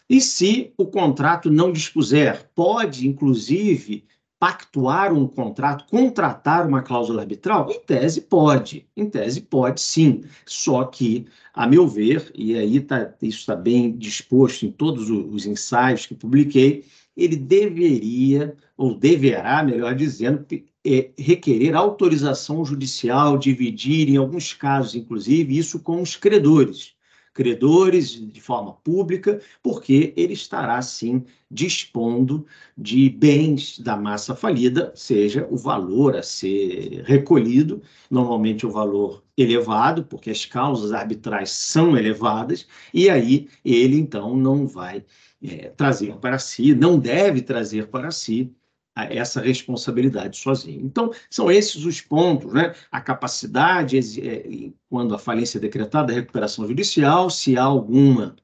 E 0.08 0.20
se 0.20 0.72
o 0.78 0.86
contrato 0.86 1.50
não 1.50 1.72
dispuser, 1.72 2.50
pode, 2.54 3.06
inclusive, 3.06 4.06
pactuar 4.38 5.12
um 5.12 5.26
contrato, 5.26 5.84
contratar 5.90 6.66
uma 6.66 6.80
cláusula 6.80 7.22
arbitral? 7.22 7.70
Em 7.70 7.80
tese 7.80 8.20
pode, 8.20 8.86
em 8.96 9.10
tese 9.10 9.40
pode 9.40 9.80
sim. 9.80 10.22
Só 10.46 10.84
que, 10.84 11.26
a 11.52 11.66
meu 11.66 11.86
ver, 11.88 12.30
e 12.34 12.56
aí 12.56 12.80
tá, 12.80 13.12
isso 13.20 13.40
está 13.40 13.56
bem 13.56 13.92
disposto 13.96 14.64
em 14.64 14.70
todos 14.70 15.10
os 15.10 15.44
ensaios 15.44 16.06
que 16.06 16.14
publiquei, 16.14 16.86
ele 17.18 17.34
deveria, 17.34 18.56
ou 18.76 18.94
deverá, 18.94 19.64
melhor 19.64 19.92
dizendo, 19.96 20.46
é, 20.86 21.10
requerer 21.18 21.74
autorização 21.74 22.64
judicial, 22.64 23.36
dividir, 23.36 24.08
em 24.08 24.16
alguns 24.16 24.54
casos, 24.54 24.94
inclusive, 24.94 25.58
isso 25.58 25.80
com 25.80 26.00
os 26.00 26.14
credores. 26.14 26.96
Credores 27.34 28.10
de 28.10 28.40
forma 28.40 28.72
pública, 28.72 29.40
porque 29.62 30.12
ele 30.16 30.32
estará, 30.32 30.80
sim, 30.80 31.24
dispondo 31.50 32.46
de 32.76 33.08
bens 33.08 33.78
da 33.78 33.96
massa 33.96 34.34
falida, 34.34 34.92
seja 34.94 35.46
o 35.50 35.56
valor 35.56 36.16
a 36.16 36.22
ser 36.22 37.02
recolhido, 37.04 37.82
normalmente 38.10 38.64
o 38.66 38.70
valor 38.70 39.24
elevado, 39.36 40.04
porque 40.04 40.30
as 40.30 40.44
causas 40.44 40.92
arbitrais 40.92 41.50
são 41.50 41.96
elevadas, 41.96 42.66
e 42.94 43.08
aí 43.10 43.48
ele, 43.64 43.96
então, 43.96 44.36
não 44.36 44.66
vai 44.66 45.04
é, 45.42 45.68
trazer 45.70 46.16
para 46.16 46.38
si, 46.38 46.74
não 46.74 46.98
deve 46.98 47.42
trazer 47.42 47.88
para 47.88 48.10
si 48.10 48.52
essa 48.94 49.40
responsabilidade 49.40 50.36
sozinho. 50.36 50.84
Então, 50.84 51.12
são 51.30 51.50
esses 51.50 51.84
os 51.84 52.00
pontos, 52.00 52.52
né? 52.52 52.74
A 52.90 53.00
capacidade, 53.00 53.98
é, 54.20 54.70
quando 54.88 55.14
a 55.14 55.18
falência 55.18 55.58
é 55.58 55.60
decretada, 55.60 56.12
a 56.12 56.16
recuperação 56.16 56.66
judicial, 56.66 57.30
se 57.30 57.56
há 57.56 57.62
alguma, 57.62 58.34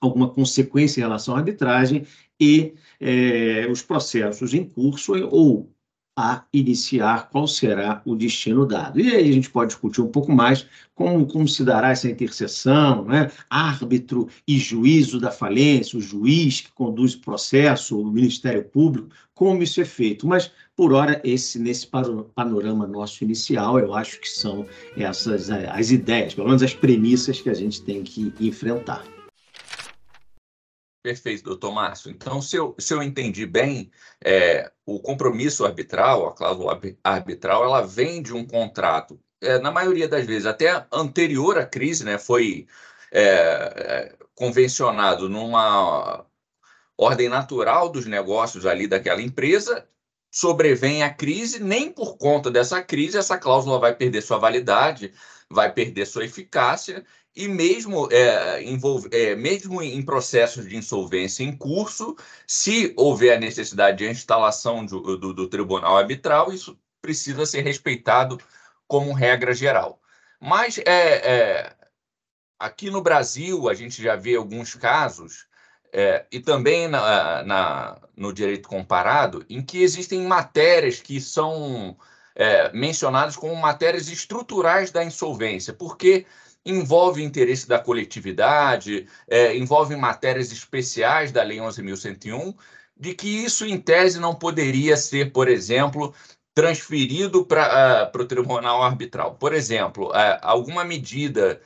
alguma 0.00 0.28
consequência 0.28 1.00
em 1.00 1.04
relação 1.04 1.34
à 1.34 1.38
arbitragem, 1.38 2.04
e 2.40 2.74
é, 3.00 3.66
os 3.70 3.82
processos 3.82 4.54
em 4.54 4.64
curso 4.64 5.12
ou 5.26 5.72
a 6.20 6.42
iniciar 6.52 7.28
qual 7.30 7.46
será 7.46 8.02
o 8.04 8.16
destino 8.16 8.66
dado. 8.66 8.98
E 8.98 9.08
aí 9.14 9.30
a 9.30 9.32
gente 9.32 9.48
pode 9.48 9.68
discutir 9.68 10.00
um 10.00 10.08
pouco 10.08 10.32
mais 10.32 10.66
como, 10.92 11.24
como 11.24 11.46
se 11.46 11.62
dará 11.62 11.90
essa 11.90 12.10
interseção, 12.10 13.04
né? 13.04 13.30
árbitro 13.48 14.28
e 14.44 14.58
juízo 14.58 15.20
da 15.20 15.30
falência, 15.30 15.96
o 15.96 16.02
juiz 16.02 16.62
que 16.62 16.72
conduz 16.72 17.14
o 17.14 17.20
processo, 17.20 18.00
o 18.00 18.10
Ministério 18.10 18.64
Público, 18.64 19.10
como 19.32 19.62
isso 19.62 19.80
é 19.80 19.84
feito. 19.84 20.26
Mas, 20.26 20.50
por 20.74 20.92
hora, 20.92 21.20
esse 21.22 21.56
nesse 21.56 21.86
panorama 21.86 22.84
nosso 22.84 23.22
inicial, 23.22 23.78
eu 23.78 23.94
acho 23.94 24.20
que 24.20 24.28
são 24.28 24.66
essas 24.96 25.48
as 25.50 25.92
ideias, 25.92 26.34
pelo 26.34 26.48
menos 26.48 26.64
as 26.64 26.74
premissas 26.74 27.40
que 27.40 27.48
a 27.48 27.54
gente 27.54 27.80
tem 27.82 28.02
que 28.02 28.34
enfrentar. 28.40 29.04
Perfeito, 31.08 31.44
doutor 31.44 31.72
Márcio. 31.72 32.10
Então, 32.10 32.42
se 32.42 32.54
eu, 32.54 32.76
se 32.78 32.92
eu 32.92 33.02
entendi 33.02 33.46
bem, 33.46 33.90
é, 34.22 34.70
o 34.84 35.00
compromisso 35.00 35.64
arbitral, 35.64 36.28
a 36.28 36.34
cláusula 36.34 36.78
arbitral, 37.02 37.64
ela 37.64 37.80
vem 37.80 38.20
de 38.20 38.34
um 38.34 38.46
contrato, 38.46 39.18
é, 39.40 39.58
na 39.58 39.70
maioria 39.70 40.06
das 40.06 40.26
vezes, 40.26 40.44
até 40.44 40.86
anterior 40.92 41.56
à 41.56 41.64
crise, 41.64 42.04
né, 42.04 42.18
foi 42.18 42.66
é, 43.10 43.22
é 43.22 44.16
convencionado 44.34 45.30
numa 45.30 46.26
ordem 46.94 47.30
natural 47.30 47.88
dos 47.88 48.04
negócios 48.04 48.66
ali 48.66 48.86
daquela 48.86 49.22
empresa, 49.22 49.88
sobrevém 50.30 51.02
a 51.02 51.08
crise, 51.08 51.58
nem 51.58 51.90
por 51.90 52.18
conta 52.18 52.50
dessa 52.50 52.82
crise 52.82 53.16
essa 53.16 53.38
cláusula 53.38 53.78
vai 53.78 53.94
perder 53.94 54.20
sua 54.20 54.36
validade, 54.36 55.14
vai 55.48 55.72
perder 55.72 56.04
sua 56.04 56.26
eficácia 56.26 57.02
e 57.38 57.46
mesmo, 57.46 58.08
é, 58.10 58.60
envolve, 58.64 59.08
é, 59.12 59.36
mesmo 59.36 59.80
em 59.80 60.02
processos 60.02 60.68
de 60.68 60.76
insolvência 60.76 61.44
em 61.44 61.56
curso, 61.56 62.16
se 62.44 62.92
houver 62.96 63.36
a 63.36 63.38
necessidade 63.38 63.98
de 63.98 64.10
instalação 64.10 64.84
do, 64.84 65.16
do, 65.16 65.32
do 65.32 65.48
tribunal 65.48 65.96
arbitral, 65.96 66.52
isso 66.52 66.76
precisa 67.00 67.46
ser 67.46 67.60
respeitado 67.62 68.40
como 68.88 69.12
regra 69.12 69.54
geral. 69.54 70.00
Mas 70.40 70.78
é, 70.78 70.82
é, 70.84 71.76
aqui 72.58 72.90
no 72.90 73.00
Brasil, 73.00 73.68
a 73.68 73.74
gente 73.74 74.02
já 74.02 74.16
vê 74.16 74.34
alguns 74.34 74.74
casos, 74.74 75.46
é, 75.92 76.26
e 76.32 76.40
também 76.40 76.88
na, 76.88 77.44
na, 77.44 78.00
no 78.16 78.32
direito 78.32 78.68
comparado, 78.68 79.46
em 79.48 79.62
que 79.62 79.80
existem 79.80 80.22
matérias 80.22 81.00
que 81.00 81.20
são 81.20 81.96
é, 82.34 82.72
mencionadas 82.72 83.36
como 83.36 83.54
matérias 83.54 84.08
estruturais 84.08 84.90
da 84.90 85.04
insolvência, 85.04 85.72
porque 85.72 86.26
envolve 86.64 87.22
interesse 87.22 87.68
da 87.68 87.78
coletividade, 87.78 89.06
é, 89.28 89.56
envolve 89.56 89.96
matérias 89.96 90.52
especiais 90.52 91.32
da 91.32 91.42
Lei 91.42 91.58
11.101, 91.58 92.54
de 92.96 93.14
que 93.14 93.28
isso, 93.28 93.64
em 93.64 93.80
tese, 93.80 94.18
não 94.18 94.34
poderia 94.34 94.96
ser, 94.96 95.32
por 95.32 95.48
exemplo, 95.48 96.14
transferido 96.54 97.44
para 97.46 98.10
uh, 98.12 98.20
o 98.20 98.24
tribunal 98.24 98.82
arbitral. 98.82 99.36
Por 99.36 99.54
exemplo, 99.54 100.08
uh, 100.08 100.38
alguma 100.42 100.84
medida 100.84 101.60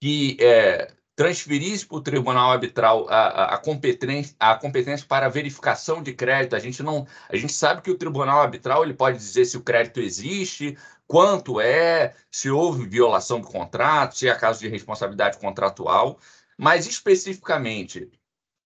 que 0.00 0.38
uh, 0.40 0.92
transferisse 1.14 1.86
para 1.86 1.98
o 1.98 2.00
tribunal 2.00 2.50
arbitral 2.50 3.06
a, 3.10 3.14
a, 3.14 3.54
a, 3.54 3.58
competência, 3.58 4.34
a 4.40 4.54
competência 4.54 5.06
para 5.06 5.28
verificação 5.28 6.02
de 6.02 6.14
crédito. 6.14 6.56
A 6.56 6.58
gente 6.58 6.82
não, 6.82 7.06
a 7.28 7.36
gente 7.36 7.52
sabe 7.52 7.82
que 7.82 7.90
o 7.90 7.98
tribunal 7.98 8.40
arbitral 8.40 8.82
ele 8.82 8.94
pode 8.94 9.18
dizer 9.18 9.44
se 9.44 9.58
o 9.58 9.62
crédito 9.62 10.00
existe, 10.00 10.78
quanto 11.12 11.60
é, 11.60 12.14
se 12.30 12.50
houve 12.50 12.86
violação 12.86 13.38
do 13.38 13.46
contrato, 13.46 14.16
se 14.16 14.30
é 14.30 14.34
caso 14.34 14.60
de 14.60 14.68
responsabilidade 14.68 15.36
contratual, 15.36 16.18
mas 16.56 16.86
especificamente 16.86 18.10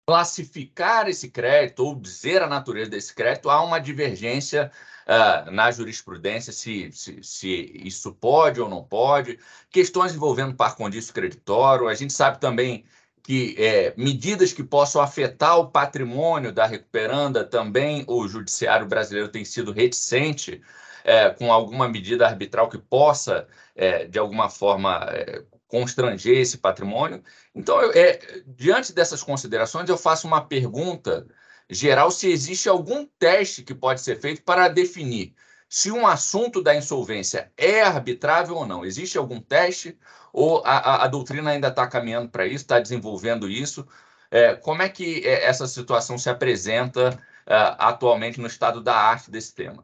classificar 0.07 1.07
esse 1.07 1.29
crédito 1.29 1.85
ou 1.85 1.93
dizer 1.93 2.41
a 2.41 2.47
natureza 2.47 2.89
desse 2.89 3.13
crédito, 3.13 3.51
há 3.51 3.61
uma 3.61 3.77
divergência 3.77 4.71
uh, 5.05 5.51
na 5.51 5.69
jurisprudência 5.69 6.51
se, 6.51 6.91
se, 6.91 7.21
se, 7.21 7.71
isso 7.85 8.11
pode 8.15 8.59
ou 8.59 8.67
não 8.67 8.83
pode, 8.83 9.37
questões 9.69 10.15
envolvendo 10.15 10.55
par 10.55 10.75
condício 10.75 11.13
creditório, 11.13 11.87
a 11.87 11.93
gente 11.93 12.13
sabe 12.13 12.39
também 12.39 12.83
que 13.21 13.55
é, 13.59 13.93
medidas 13.95 14.51
que 14.51 14.63
possam 14.63 15.03
afetar 15.03 15.59
o 15.59 15.69
patrimônio 15.69 16.51
da 16.51 16.65
recuperanda, 16.65 17.43
também 17.45 18.03
o 18.07 18.27
judiciário 18.27 18.87
brasileiro 18.87 19.29
tem 19.29 19.45
sido 19.45 19.71
reticente 19.71 20.63
é, 21.03 21.29
com 21.29 21.51
alguma 21.51 21.87
medida 21.87 22.27
arbitral 22.27 22.69
que 22.69 22.77
possa, 22.77 23.47
é, 23.75 24.05
de 24.05 24.19
alguma 24.19 24.49
forma, 24.49 25.05
é, 25.11 25.43
constranger 25.67 26.37
esse 26.37 26.57
patrimônio. 26.57 27.23
Então, 27.55 27.81
eu, 27.81 27.91
é, 27.93 28.19
diante 28.47 28.93
dessas 28.93 29.23
considerações, 29.23 29.89
eu 29.89 29.97
faço 29.97 30.27
uma 30.27 30.41
pergunta 30.41 31.27
geral 31.69 32.11
se 32.11 32.29
existe 32.29 32.69
algum 32.69 33.05
teste 33.17 33.63
que 33.63 33.73
pode 33.73 34.01
ser 34.01 34.19
feito 34.19 34.43
para 34.43 34.67
definir 34.67 35.33
se 35.73 35.91
um 35.91 36.05
assunto 36.05 36.61
da 36.61 36.75
insolvência 36.75 37.51
é 37.57 37.81
arbitrável 37.81 38.57
ou 38.57 38.65
não. 38.67 38.85
Existe 38.85 39.17
algum 39.17 39.41
teste 39.41 39.97
ou 40.31 40.63
a, 40.63 40.77
a, 40.77 41.03
a 41.05 41.07
doutrina 41.07 41.49
ainda 41.49 41.69
está 41.69 41.87
caminhando 41.87 42.29
para 42.29 42.45
isso, 42.45 42.57
está 42.57 42.79
desenvolvendo 42.79 43.49
isso? 43.49 43.87
É, 44.29 44.55
como 44.55 44.83
é 44.83 44.89
que 44.89 45.27
é, 45.27 45.45
essa 45.45 45.65
situação 45.65 46.15
se 46.15 46.29
apresenta 46.29 47.09
uh, 47.47 47.75
atualmente 47.79 48.39
no 48.39 48.45
estado 48.45 48.81
da 48.81 48.95
arte 48.95 49.31
desse 49.31 49.55
tema? 49.55 49.83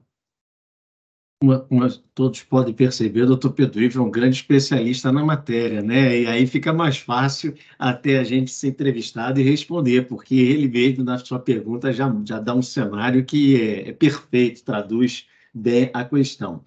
Uma, 1.42 1.66
uma, 1.70 1.90
todos 2.14 2.44
podem 2.44 2.74
perceber, 2.74 3.22
o 3.22 3.28
doutor 3.28 3.54
Pedro 3.54 3.82
Ivo 3.82 4.00
é 4.00 4.02
um 4.02 4.12
grande 4.12 4.36
especialista 4.36 5.10
na 5.10 5.24
matéria, 5.24 5.82
né? 5.82 6.20
E 6.24 6.28
aí 6.28 6.46
fica 6.46 6.74
mais 6.74 6.98
fácil 6.98 7.56
até 7.78 8.20
a 8.20 8.26
gente 8.26 8.52
ser 8.52 8.68
entrevistado 8.68 9.40
e 9.40 9.44
responder, 9.44 10.06
porque 10.10 10.36
ele 10.36 10.68
mesmo, 10.68 11.02
na 11.06 11.18
sua 11.18 11.40
pergunta, 11.40 11.94
já, 11.94 12.14
já 12.26 12.40
dá 12.40 12.54
um 12.54 12.62
cenário 12.62 13.24
que 13.24 13.56
é, 13.56 13.88
é 13.88 13.94
perfeito, 13.94 14.66
traduz 14.66 15.28
bem 15.54 15.90
a 15.94 16.04
questão. 16.04 16.62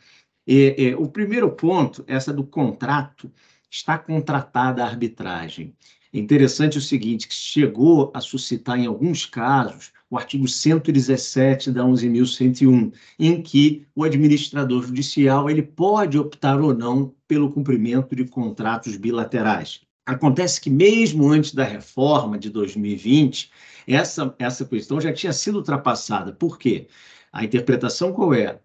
E, 0.46 0.74
e, 0.78 0.94
o 0.94 1.06
primeiro 1.06 1.50
ponto, 1.50 2.02
essa 2.06 2.32
do 2.32 2.44
contrato, 2.44 3.30
está 3.70 3.98
contratada 3.98 4.82
a 4.82 4.86
arbitragem. 4.86 5.76
É 6.14 6.18
interessante 6.18 6.78
o 6.78 6.80
seguinte, 6.80 7.28
que 7.28 7.34
chegou 7.34 8.10
a 8.14 8.22
suscitar 8.22 8.78
em 8.78 8.86
alguns 8.86 9.26
casos 9.26 9.92
o 10.12 10.18
artigo 10.18 10.46
117 10.46 11.70
da 11.70 11.82
11.101, 11.82 12.92
em 13.18 13.40
que 13.40 13.86
o 13.94 14.04
administrador 14.04 14.82
judicial 14.82 15.48
ele 15.48 15.62
pode 15.62 16.18
optar 16.18 16.60
ou 16.60 16.74
não 16.74 17.14
pelo 17.26 17.50
cumprimento 17.50 18.14
de 18.14 18.26
contratos 18.26 18.98
bilaterais. 18.98 19.80
Acontece 20.04 20.60
que 20.60 20.68
mesmo 20.68 21.30
antes 21.30 21.54
da 21.54 21.64
reforma 21.64 22.38
de 22.38 22.50
2020, 22.50 23.50
essa, 23.86 24.34
essa 24.38 24.66
questão 24.66 25.00
já 25.00 25.14
tinha 25.14 25.32
sido 25.32 25.56
ultrapassada. 25.56 26.30
Por 26.30 26.58
quê? 26.58 26.88
A 27.32 27.42
interpretação 27.42 28.12
qual 28.12 28.34
é? 28.34 28.60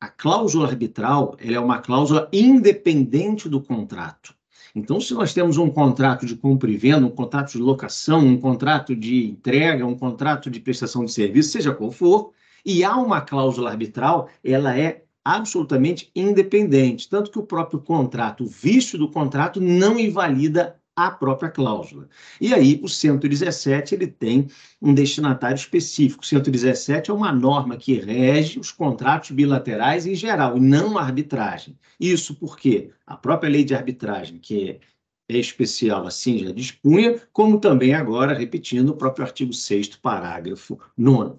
A 0.00 0.08
cláusula 0.08 0.68
arbitral 0.68 1.36
ela 1.38 1.56
é 1.56 1.60
uma 1.60 1.80
cláusula 1.80 2.30
independente 2.32 3.46
do 3.46 3.60
contrato. 3.60 4.34
Então, 4.74 5.00
se 5.00 5.12
nós 5.12 5.34
temos 5.34 5.58
um 5.58 5.68
contrato 5.70 6.24
de 6.24 6.34
compra 6.34 6.70
e 6.70 6.76
venda, 6.76 7.06
um 7.06 7.10
contrato 7.10 7.52
de 7.52 7.58
locação, 7.58 8.20
um 8.20 8.38
contrato 8.38 8.96
de 8.96 9.26
entrega, 9.26 9.86
um 9.86 9.96
contrato 9.96 10.50
de 10.50 10.60
prestação 10.60 11.04
de 11.04 11.12
serviço, 11.12 11.50
seja 11.50 11.74
qual 11.74 11.90
for, 11.90 12.32
e 12.64 12.82
há 12.82 12.96
uma 12.96 13.20
cláusula 13.20 13.70
arbitral, 13.70 14.28
ela 14.42 14.76
é 14.76 15.04
absolutamente 15.24 16.10
independente, 16.16 17.08
tanto 17.08 17.30
que 17.30 17.38
o 17.38 17.44
próprio 17.44 17.80
contrato, 17.80 18.44
o 18.44 18.48
vício 18.48 18.98
do 18.98 19.08
contrato, 19.08 19.60
não 19.60 19.98
invalida 19.98 20.80
à 20.96 21.10
própria 21.10 21.50
cláusula. 21.50 22.08
E 22.40 22.52
aí, 22.52 22.80
o 22.82 22.88
117 22.88 23.94
ele 23.94 24.06
tem 24.06 24.48
um 24.80 24.94
destinatário 24.94 25.56
específico. 25.56 26.22
O 26.22 26.26
117 26.26 27.10
é 27.10 27.14
uma 27.14 27.32
norma 27.32 27.76
que 27.76 27.94
rege 27.94 28.58
os 28.58 28.70
contratos 28.70 29.30
bilaterais 29.30 30.06
em 30.06 30.14
geral, 30.14 30.56
e 30.56 30.60
não 30.60 30.98
a 30.98 31.02
arbitragem. 31.02 31.78
Isso 31.98 32.34
porque 32.34 32.90
a 33.06 33.16
própria 33.16 33.50
lei 33.50 33.64
de 33.64 33.74
arbitragem, 33.74 34.38
que 34.38 34.70
é 34.70 34.80
é 35.28 35.38
especial 35.38 36.06
assim 36.06 36.38
já 36.38 36.52
dispunha, 36.52 37.20
como 37.32 37.58
também 37.58 37.94
agora, 37.94 38.34
repetindo, 38.34 38.90
o 38.90 38.96
próprio 38.96 39.24
artigo 39.24 39.52
6 39.52 39.96
parágrafo 39.96 40.78
9 40.96 41.38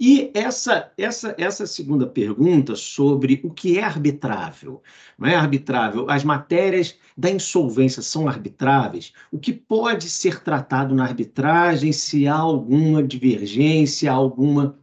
e 0.00 0.30
essa, 0.32 0.92
essa, 0.96 1.34
essa 1.36 1.66
segunda 1.66 2.06
pergunta 2.06 2.76
sobre 2.76 3.40
o 3.42 3.50
que 3.50 3.78
é 3.78 3.82
arbitrável. 3.82 4.80
Não 5.18 5.28
é 5.28 5.34
arbitrável? 5.34 6.08
As 6.08 6.22
matérias 6.22 6.96
da 7.16 7.28
insolvência 7.28 8.00
são 8.00 8.28
arbitráveis? 8.28 9.12
O 9.32 9.38
que 9.40 9.52
pode 9.52 10.08
ser 10.08 10.40
tratado 10.44 10.94
na 10.94 11.02
arbitragem 11.04 11.92
se 11.92 12.28
há 12.28 12.36
alguma 12.36 13.02
divergência, 13.02 14.12
alguma 14.12 14.78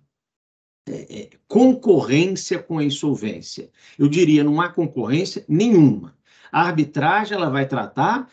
é, 0.88 1.21
é, 1.21 1.30
concorrência 1.47 2.62
com 2.62 2.80
a 2.80 2.84
insolvência? 2.84 3.71
Eu 3.97 4.10
diria, 4.10 4.43
não 4.43 4.60
há 4.60 4.67
concorrência 4.67 5.45
nenhuma. 5.47 6.13
A 6.51 6.63
arbitragem 6.63 7.38
ela 7.38 7.49
vai 7.49 7.65
tratar 7.65 8.30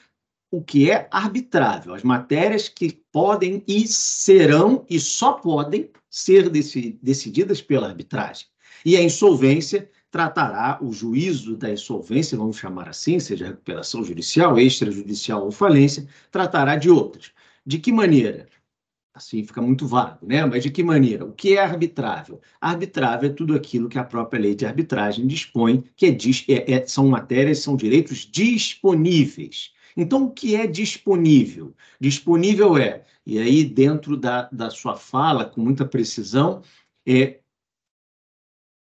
o 0.50 0.60
que 0.60 0.90
é 0.90 1.08
arbitrável, 1.12 1.94
as 1.94 2.02
matérias 2.02 2.68
que 2.68 2.92
podem 3.12 3.62
e 3.68 3.86
serão 3.86 4.84
e 4.90 4.98
só 4.98 5.32
podem 5.32 5.88
ser 6.12 6.50
decididas 6.50 7.62
pela 7.62 7.88
arbitragem. 7.88 8.46
E 8.84 8.98
a 8.98 9.02
insolvência 9.02 9.90
tratará 10.10 10.78
o 10.82 10.92
juízo 10.92 11.56
da 11.56 11.72
insolvência, 11.72 12.36
vamos 12.36 12.58
chamar 12.58 12.86
assim, 12.86 13.18
seja 13.18 13.46
recuperação 13.46 14.04
judicial, 14.04 14.58
extrajudicial 14.58 15.42
ou 15.42 15.50
falência, 15.50 16.06
tratará 16.30 16.76
de 16.76 16.90
outras. 16.90 17.32
De 17.64 17.78
que 17.78 17.90
maneira? 17.90 18.46
Assim 19.14 19.42
fica 19.42 19.62
muito 19.62 19.86
vago, 19.86 20.26
né? 20.26 20.44
Mas 20.44 20.62
de 20.62 20.70
que 20.70 20.82
maneira? 20.82 21.24
O 21.24 21.32
que 21.32 21.56
é 21.56 21.62
arbitrável? 21.62 22.42
Arbitrável 22.60 23.30
é 23.30 23.32
tudo 23.32 23.54
aquilo 23.54 23.88
que 23.88 23.98
a 23.98 24.04
própria 24.04 24.40
lei 24.40 24.54
de 24.54 24.66
arbitragem 24.66 25.26
dispõe, 25.26 25.82
que 25.96 26.06
é, 26.06 26.52
é, 26.52 26.72
é, 26.72 26.86
são 26.86 27.08
matérias, 27.08 27.60
são 27.60 27.74
direitos 27.74 28.28
disponíveis. 28.30 29.72
Então, 29.96 30.24
o 30.24 30.30
que 30.30 30.54
é 30.54 30.66
disponível? 30.66 31.74
Disponível 32.00 32.76
é, 32.76 33.04
e 33.26 33.38
aí 33.38 33.64
dentro 33.64 34.16
da, 34.16 34.48
da 34.50 34.70
sua 34.70 34.96
fala, 34.96 35.44
com 35.44 35.60
muita 35.60 35.84
precisão, 35.84 36.62
é, 37.06 37.40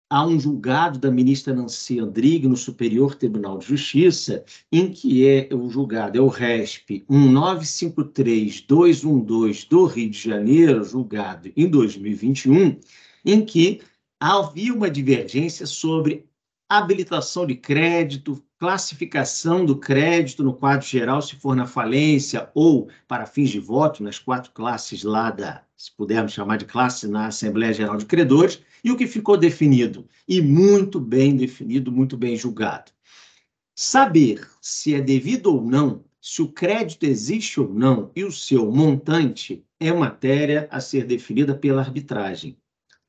há 0.10 0.28
um 0.28 0.40
julgado 0.40 1.00
da 1.00 1.10
ministra 1.10 1.54
Nancy 1.54 2.00
Andrighi 2.00 2.48
no 2.48 2.58
Superior 2.58 3.16
Tribunal 3.16 3.58
de 3.58 3.66
Justiça, 3.68 4.44
em 4.72 4.92
que 4.92 5.26
é 5.26 5.50
o 5.54 5.70
julgado, 5.70 6.18
é 6.18 6.22
o 6.22 6.28
RESP 6.28 7.06
1953212 7.10 9.68
do 9.70 9.86
Rio 9.86 10.10
de 10.10 10.20
Janeiro, 10.20 10.84
julgado 10.84 11.52
em 11.56 11.70
2021, 11.70 12.78
em 13.26 13.46
que 13.46 13.82
havia 14.20 14.74
uma 14.74 14.90
divergência 14.90 15.66
sobre 15.66 16.30
habilitação 16.78 17.46
de 17.46 17.54
crédito, 17.54 18.42
classificação 18.58 19.66
do 19.66 19.76
crédito 19.76 20.42
no 20.42 20.54
quadro 20.54 20.88
geral, 20.88 21.22
se 21.22 21.36
for 21.36 21.54
na 21.54 21.66
falência 21.66 22.50
ou 22.54 22.88
para 23.10 23.26
fins 23.26 23.50
de 23.50 23.60
voto, 23.60 24.02
nas 24.02 24.18
quatro 24.18 24.54
classes 24.54 25.04
lá 25.04 25.32
da, 25.32 25.66
se 25.76 25.92
pudermos 25.92 26.32
chamar 26.32 26.56
de 26.56 26.64
classe, 26.64 27.10
na 27.10 27.28
Assembleia 27.28 27.74
Geral 27.74 27.98
de 27.98 28.06
Credores, 28.06 28.62
e 28.82 28.90
o 28.90 28.96
que 28.96 29.06
ficou 29.06 29.36
definido, 29.36 30.08
e 30.26 30.42
muito 30.42 30.98
bem 30.98 31.36
definido, 31.36 31.92
muito 31.92 32.16
bem 32.16 32.38
julgado. 32.38 32.94
Saber 33.76 34.48
se 34.62 34.96
é 34.96 35.02
devido 35.02 35.48
ou 35.48 35.62
não, 35.62 36.06
se 36.22 36.42
o 36.42 36.48
crédito 36.48 37.04
existe 37.04 37.60
ou 37.60 37.68
não 37.74 38.12
e 38.16 38.24
o 38.24 38.32
seu 38.32 38.72
montante 38.72 39.66
é 39.78 39.92
matéria 39.92 40.70
a 40.72 40.80
ser 40.80 41.06
definida 41.06 41.54
pela 41.54 41.82
arbitragem 41.82 42.61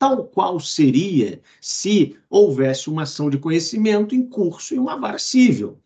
tal 0.02 0.24
qual 0.24 0.58
seria 0.58 1.40
se 1.60 2.16
houvesse 2.28 2.90
uma 2.90 3.02
ação 3.02 3.30
de 3.30 3.38
conhecimento 3.38 4.16
em 4.16 4.28
curso 4.28 4.74
em 4.74 4.78
uma 4.80 4.98
vara 4.98 5.16
civil. 5.16 5.78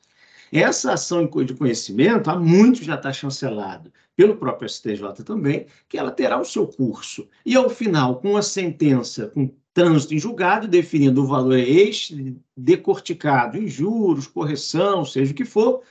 Essa 0.50 0.94
ação 0.94 1.28
de 1.44 1.52
conhecimento, 1.52 2.30
há 2.30 2.38
muito 2.38 2.82
já 2.82 2.94
está 2.94 3.12
chancelado 3.12 3.92
pelo 4.16 4.36
próprio 4.36 4.70
STJ 4.70 5.22
também, 5.22 5.66
que 5.86 5.98
ela 5.98 6.10
terá 6.10 6.40
o 6.40 6.46
seu 6.46 6.66
curso. 6.66 7.28
E, 7.44 7.54
ao 7.54 7.68
final, 7.68 8.18
com 8.18 8.38
a 8.38 8.42
sentença, 8.42 9.26
com 9.26 9.50
trânsito 9.74 10.14
em 10.14 10.18
julgado, 10.18 10.66
definindo 10.66 11.22
o 11.22 11.26
valor 11.26 11.58
este, 11.58 12.38
decorticado 12.56 13.58
em 13.58 13.68
juros, 13.68 14.26
correção, 14.26 15.04
seja 15.04 15.32
o 15.32 15.34
que 15.34 15.44
for, 15.44 15.82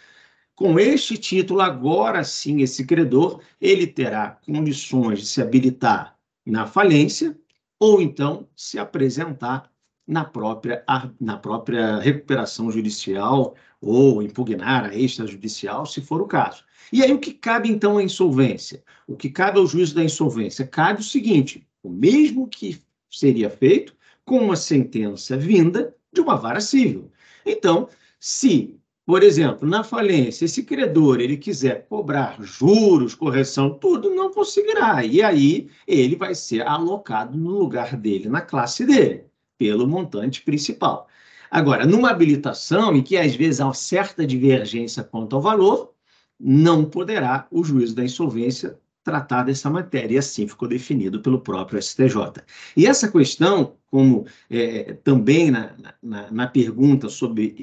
com 0.56 0.80
este 0.80 1.16
título, 1.16 1.62
agora 1.62 2.24
sim, 2.24 2.64
esse 2.64 2.88
credor, 2.88 3.40
ele 3.62 3.86
terá 3.86 4.40
condições 4.48 5.20
de 5.20 5.28
se 5.28 5.44
habilitar 5.44 6.18
na 6.44 6.66
falência, 6.66 7.38
ou 7.86 8.02
então 8.02 8.48
se 8.56 8.80
apresentar 8.80 9.70
na 10.08 10.26
própria, 10.26 10.84
na 11.20 11.38
própria 11.38 12.00
recuperação 12.00 12.72
judicial 12.72 13.56
ou 13.80 14.24
impugnar 14.24 14.86
a 14.86 14.96
extrajudicial, 14.96 15.86
se 15.86 16.02
for 16.02 16.20
o 16.20 16.26
caso. 16.28 16.64
E 16.92 17.04
aí 17.04 17.14
o 17.14 17.20
que 17.20 17.32
cabe 17.32 17.70
então 17.70 17.98
à 17.98 18.04
insolvência? 18.04 18.84
O 19.08 19.16
que 19.16 19.30
cabe 19.30 19.60
ao 19.60 19.68
juízo 19.68 19.94
da 19.94 20.04
insolvência? 20.04 20.66
Cabe 20.66 21.02
o 21.02 21.04
seguinte: 21.04 21.68
o 21.84 21.90
mesmo 21.90 22.48
que 22.48 22.82
seria 23.10 23.52
feito 23.52 23.96
com 24.26 24.40
uma 24.40 24.56
sentença 24.56 25.38
vinda 25.38 25.96
de 26.12 26.22
uma 26.22 26.36
vara 26.36 26.62
civil. 26.62 27.12
Então, 27.46 27.88
se 28.20 28.80
por 29.06 29.22
exemplo, 29.22 29.68
na 29.70 29.84
falência, 29.84 30.46
esse 30.46 30.64
credor 30.64 31.20
ele 31.20 31.38
quiser 31.38 31.86
cobrar 31.88 32.38
juros, 32.42 33.14
correção, 33.14 33.70
tudo, 33.78 34.10
não 34.10 34.32
conseguirá. 34.32 35.06
E 35.06 35.22
aí 35.22 35.70
ele 35.88 36.16
vai 36.16 36.34
ser 36.34 36.66
alocado 36.66 37.38
no 37.38 37.52
lugar 37.52 37.96
dele, 37.96 38.28
na 38.28 38.42
classe 38.42 38.84
dele, 38.84 39.26
pelo 39.60 39.88
montante 39.88 40.42
principal. 40.42 41.08
Agora, 41.52 41.86
numa 41.86 42.10
habilitação 42.10 42.96
em 42.96 43.04
que 43.04 43.16
às 43.16 43.36
vezes 43.36 43.62
há 43.62 43.72
certa 43.74 44.26
divergência 44.26 45.04
quanto 45.04 45.36
ao 45.36 45.42
valor, 45.42 45.94
não 46.40 46.84
poderá 46.86 47.48
o 47.52 47.64
juízo 47.64 47.96
da 47.96 48.04
insolvência 48.04 48.80
tratar 49.04 49.44
dessa 49.44 49.70
matéria, 49.70 50.16
e 50.16 50.18
assim 50.18 50.48
ficou 50.48 50.68
definido 50.68 51.22
pelo 51.22 51.40
próprio 51.40 51.80
STJ. 51.80 52.42
E 52.76 52.88
essa 52.88 53.10
questão, 53.12 53.76
como 53.92 54.26
é, 54.50 54.94
também 55.04 55.52
na, 55.52 55.76
na, 56.02 56.32
na 56.32 56.48
pergunta 56.48 57.08
sobre 57.08 57.56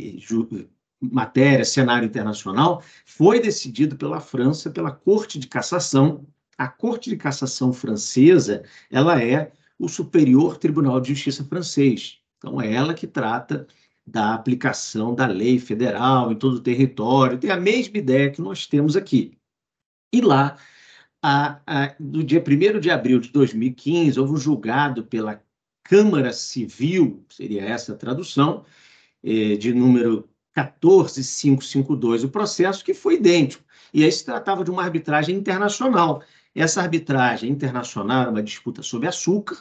matéria, 1.10 1.64
cenário 1.64 2.06
internacional, 2.06 2.82
foi 3.04 3.40
decidido 3.40 3.96
pela 3.96 4.20
França, 4.20 4.70
pela 4.70 4.90
Corte 4.90 5.38
de 5.38 5.46
Cassação. 5.46 6.26
A 6.56 6.68
Corte 6.68 7.10
de 7.10 7.16
Cassação 7.16 7.72
francesa, 7.72 8.62
ela 8.90 9.22
é 9.22 9.52
o 9.78 9.88
superior 9.88 10.56
Tribunal 10.58 11.00
de 11.00 11.08
Justiça 11.08 11.44
francês. 11.44 12.18
Então, 12.38 12.60
é 12.60 12.72
ela 12.72 12.94
que 12.94 13.06
trata 13.06 13.66
da 14.06 14.34
aplicação 14.34 15.14
da 15.14 15.26
lei 15.26 15.58
federal 15.58 16.32
em 16.32 16.36
todo 16.36 16.56
o 16.56 16.60
território. 16.60 17.38
Tem 17.38 17.50
a 17.50 17.56
mesma 17.56 17.98
ideia 17.98 18.30
que 18.30 18.40
nós 18.40 18.66
temos 18.66 18.96
aqui. 18.96 19.36
E 20.12 20.20
lá, 20.20 20.56
a, 21.22 21.60
a, 21.66 21.94
no 21.98 22.22
dia 22.22 22.42
1 22.42 22.80
de 22.80 22.90
abril 22.90 23.20
de 23.20 23.30
2015, 23.30 24.18
houve 24.18 24.32
um 24.32 24.36
julgado 24.36 25.04
pela 25.04 25.42
Câmara 25.84 26.32
Civil, 26.32 27.24
seria 27.28 27.62
essa 27.62 27.92
a 27.92 27.96
tradução, 27.96 28.64
eh, 29.22 29.56
de 29.56 29.72
número 29.72 30.28
14552, 30.54 32.24
o 32.24 32.28
processo 32.28 32.84
que 32.84 32.94
foi 32.94 33.14
idêntico. 33.14 33.64
E 33.92 34.04
aí 34.04 34.12
se 34.12 34.24
tratava 34.24 34.64
de 34.64 34.70
uma 34.70 34.82
arbitragem 34.82 35.36
internacional. 35.36 36.22
Essa 36.54 36.82
arbitragem 36.82 37.50
internacional 37.50 38.22
era 38.22 38.30
uma 38.30 38.42
disputa 38.42 38.82
sobre 38.82 39.08
açúcar, 39.08 39.56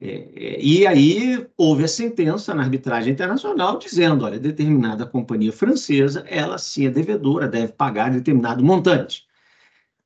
é, 0.00 0.30
é, 0.34 0.62
e 0.62 0.86
aí 0.86 1.46
houve 1.58 1.84
a 1.84 1.88
sentença 1.88 2.54
na 2.54 2.62
arbitragem 2.62 3.12
internacional 3.12 3.78
dizendo, 3.78 4.24
olha, 4.24 4.38
determinada 4.38 5.04
companhia 5.04 5.52
francesa, 5.52 6.24
ela 6.26 6.56
sim 6.56 6.86
é 6.86 6.90
devedora, 6.90 7.46
deve 7.46 7.72
pagar 7.72 8.10
determinado 8.10 8.64
montante. 8.64 9.26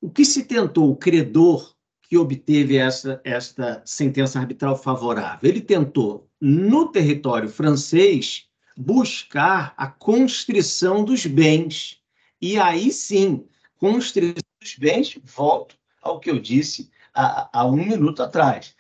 O 0.01 0.11
que 0.11 0.25
se 0.25 0.45
tentou, 0.45 0.91
o 0.91 0.97
credor 0.97 1.75
que 2.03 2.19
obteve 2.19 2.77
essa, 2.77 3.21
esta 3.25 3.83
sentença 3.85 4.41
arbitral 4.41 4.77
favorável? 4.77 5.49
Ele 5.49 5.61
tentou, 5.61 6.29
no 6.41 6.89
território 6.91 7.49
francês, 7.49 8.49
buscar 8.77 9.75
a 9.77 9.87
constrição 9.87 11.05
dos 11.05 11.27
bens. 11.27 11.99
E 12.41 12.59
aí 12.59 12.91
sim, 12.91 13.47
constrição 13.79 14.43
dos 14.61 14.77
bens, 14.77 15.19
volto 15.25 15.77
ao 16.03 16.21
que 16.21 16.31
eu 16.31 16.39
disse 16.39 16.91
há, 17.15 17.49
há 17.53 17.67
um 17.67 17.77
minuto 17.77 18.23
atrás. 18.23 18.75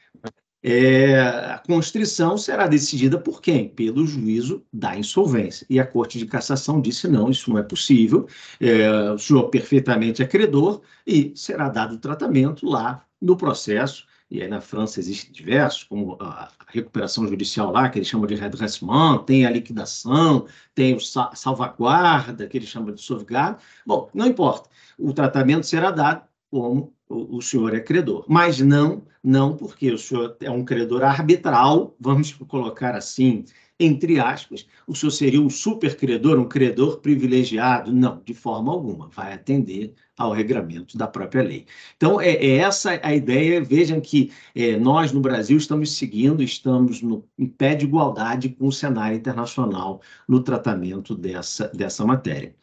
É, 0.67 1.21
a 1.21 1.59
constrição 1.59 2.39
será 2.39 2.67
decidida 2.67 3.19
por 3.19 3.43
quem? 3.43 3.69
Pelo 3.69 4.07
juízo 4.07 4.65
da 4.73 4.97
insolvência. 4.97 5.67
E 5.69 5.79
a 5.79 5.87
Corte 5.87 6.19
de 6.19 6.25
Cassação 6.25 6.81
disse: 6.81 7.07
não, 7.07 7.31
isso 7.31 7.51
não 7.51 7.59
é 7.59 7.63
possível, 7.63 8.27
é, 8.59 9.11
o 9.11 9.19
senhor 9.19 9.51
perfeitamente 9.51 10.23
é 10.23 10.27
credor 10.27 10.81
e 11.07 11.35
será 11.37 11.69
dado 11.69 11.99
tratamento 11.99 12.67
lá 12.67 13.05
no 13.21 13.37
processo 13.37 14.07
e 14.31 14.43
aí 14.43 14.49
na 14.49 14.61
França 14.61 14.99
existem 14.99 15.31
diversos, 15.33 15.85
como 15.85 16.17
a 16.21 16.51
recuperação 16.69 17.27
judicial 17.29 17.71
lá, 17.71 17.89
que 17.89 17.99
eles 17.99 18.09
chamam 18.09 18.27
de 18.27 18.35
redressement, 18.35 19.19
tem 19.25 19.47
a 19.47 19.51
liquidação, 19.51 20.47
tem 20.75 20.95
o 20.95 21.01
salvaguarda, 21.01 22.47
que 22.47 22.57
eles 22.57 22.69
chamam 22.69 22.95
de 22.95 23.03
sauvegarde. 23.03 23.63
Bom, 23.87 24.11
não 24.15 24.27
importa, 24.27 24.69
o 24.99 25.13
tratamento 25.13 25.67
será 25.67 25.91
dado 25.91 26.23
como 26.51 26.93
o, 27.09 27.41
senhor 27.43 27.75
é 27.75 27.81
credor, 27.81 28.25
mas 28.29 28.61
não, 28.61 29.05
não 29.23 29.57
porque 29.57 29.93
o 29.93 29.99
senhor 29.99 30.37
é 30.41 30.51
um 30.51 30.65
credor 30.65 31.03
arbitral, 31.05 31.95
vamos 32.01 32.33
colocar 32.33 32.95
assim, 32.95 33.45
entre 33.85 34.19
aspas, 34.19 34.67
o 34.87 34.95
senhor 34.95 35.11
seria 35.11 35.41
um 35.41 35.51
super 35.51 35.97
credor, 35.97 36.39
um 36.39 36.49
credor 36.49 36.99
privilegiado? 37.01 37.93
Não, 37.93 38.23
de 38.25 38.35
forma 38.35 38.73
alguma, 38.73 39.09
vai 39.09 39.33
atender 39.33 39.95
ao 40.17 40.33
regramento 40.33 40.97
da 40.97 41.07
própria 41.07 41.43
lei. 41.43 41.67
Então, 41.97 42.21
é, 42.21 42.33
é 42.33 42.57
essa 42.59 42.99
a 43.03 43.15
ideia. 43.15 43.63
Vejam 43.63 44.01
que 44.01 44.33
é, 44.55 44.77
nós, 44.77 45.13
no 45.13 45.21
Brasil, 45.21 45.57
estamos 45.57 45.97
seguindo, 45.97 46.43
estamos 46.43 47.03
no, 47.03 47.25
em 47.39 47.47
pé 47.47 47.75
de 47.75 47.85
igualdade 47.85 48.49
com 48.51 48.67
o 48.67 48.73
cenário 48.73 49.17
internacional 49.17 50.01
no 50.29 50.43
tratamento 50.43 51.15
dessa, 51.15 51.69
dessa 51.69 52.05
matéria. 52.05 52.55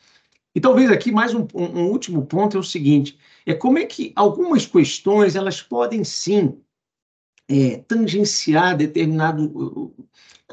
E 0.53 0.59
talvez 0.59 0.91
aqui 0.91 1.11
mais 1.11 1.33
um, 1.33 1.47
um, 1.53 1.87
último 1.87 2.25
ponto 2.25 2.57
é 2.57 2.59
o 2.59 2.63
seguinte: 2.63 3.17
é 3.45 3.53
como 3.53 3.77
é 3.77 3.85
que 3.85 4.11
algumas 4.15 4.65
questões 4.65 5.35
elas 5.35 5.61
podem 5.61 6.03
sim 6.03 6.59
é, 7.47 7.77
tangenciar 7.87 8.77
determinado, 8.77 9.93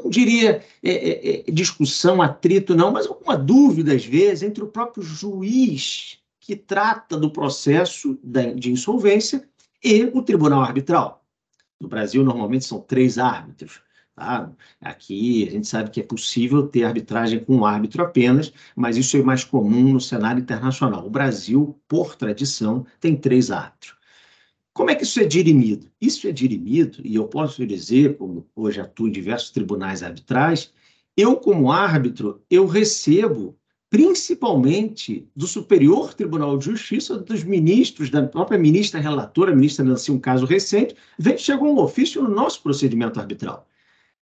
não 0.03 0.11
diria 0.11 0.63
é, 0.83 0.91
é, 0.91 1.41
é, 1.49 1.51
discussão, 1.51 2.23
atrito, 2.23 2.75
não, 2.75 2.91
mas 2.91 3.07
alguma 3.07 3.37
dúvida, 3.37 3.95
às 3.95 4.05
vezes, 4.05 4.43
entre 4.43 4.63
o 4.63 4.69
próprio 4.69 5.03
juiz 5.03 6.19
que 6.41 6.57
trata 6.57 7.17
do 7.17 7.31
processo 7.31 8.19
de 8.23 8.73
insolvência 8.73 9.47
e 9.85 10.05
o 10.05 10.23
tribunal 10.23 10.63
arbitral. 10.63 11.25
No 11.81 11.89
Brasil, 11.89 12.25
normalmente 12.25 12.65
são 12.65 12.81
três 12.81 13.19
árbitros. 13.19 13.83
Tá? 14.17 14.51
Aqui 14.81 15.47
a 15.47 15.51
gente 15.53 15.69
sabe 15.69 15.91
que 15.91 16.01
é 16.01 16.03
possível 16.03 16.67
ter 16.67 16.85
arbitragem 16.85 17.39
com 17.45 17.59
um 17.59 17.65
árbitro 17.67 18.03
apenas, 18.03 18.53
mas 18.75 18.97
isso 18.97 19.17
é 19.17 19.23
mais 19.23 19.45
comum 19.45 19.93
no 19.93 20.01
cenário 20.01 20.41
internacional. 20.41 21.07
O 21.07 21.11
Brasil, 21.11 21.79
por 21.87 22.17
tradição, 22.17 22.85
tem 22.99 23.15
três 23.15 23.51
árbitros. 23.51 23.98
Como 24.79 24.93
é 24.93 24.95
que 24.95 25.03
isso 25.03 25.19
é 25.19 25.25
dirimido? 25.25 25.91
Isso 26.01 26.29
é 26.29 26.31
dirimido, 26.31 27.01
e 27.05 27.17
eu 27.17 27.27
posso 27.27 27.67
dizer, 27.67 28.17
como 28.17 28.47
hoje 28.55 28.81
atuo 28.81 29.09
em 29.09 29.11
diversos 29.11 29.51
tribunais 29.51 30.05
arbitrais, 30.05 30.73
eu, 31.17 31.35
como 31.35 31.73
árbitro, 31.73 32.41
eu 32.49 32.65
recebo 32.65 33.59
principalmente 33.91 35.29
do 35.35 35.49
Superior 35.49 36.15
Tribunal 36.15 36.57
de 36.57 36.67
Justiça, 36.67 37.19
dos 37.19 37.43
ministros, 37.43 38.09
da 38.09 38.25
própria 38.25 38.57
ministra 38.57 39.01
relatora, 39.01 39.51
a 39.51 39.55
ministra 39.57 39.85
lançou 39.85 40.15
um 40.15 40.21
caso 40.21 40.47
recente, 40.47 40.95
veio, 41.19 41.41
chegou 41.41 41.75
um 41.75 41.81
ofício 41.81 42.23
no 42.23 42.31
nosso 42.31 42.63
procedimento 42.63 43.19
arbitral 43.19 43.67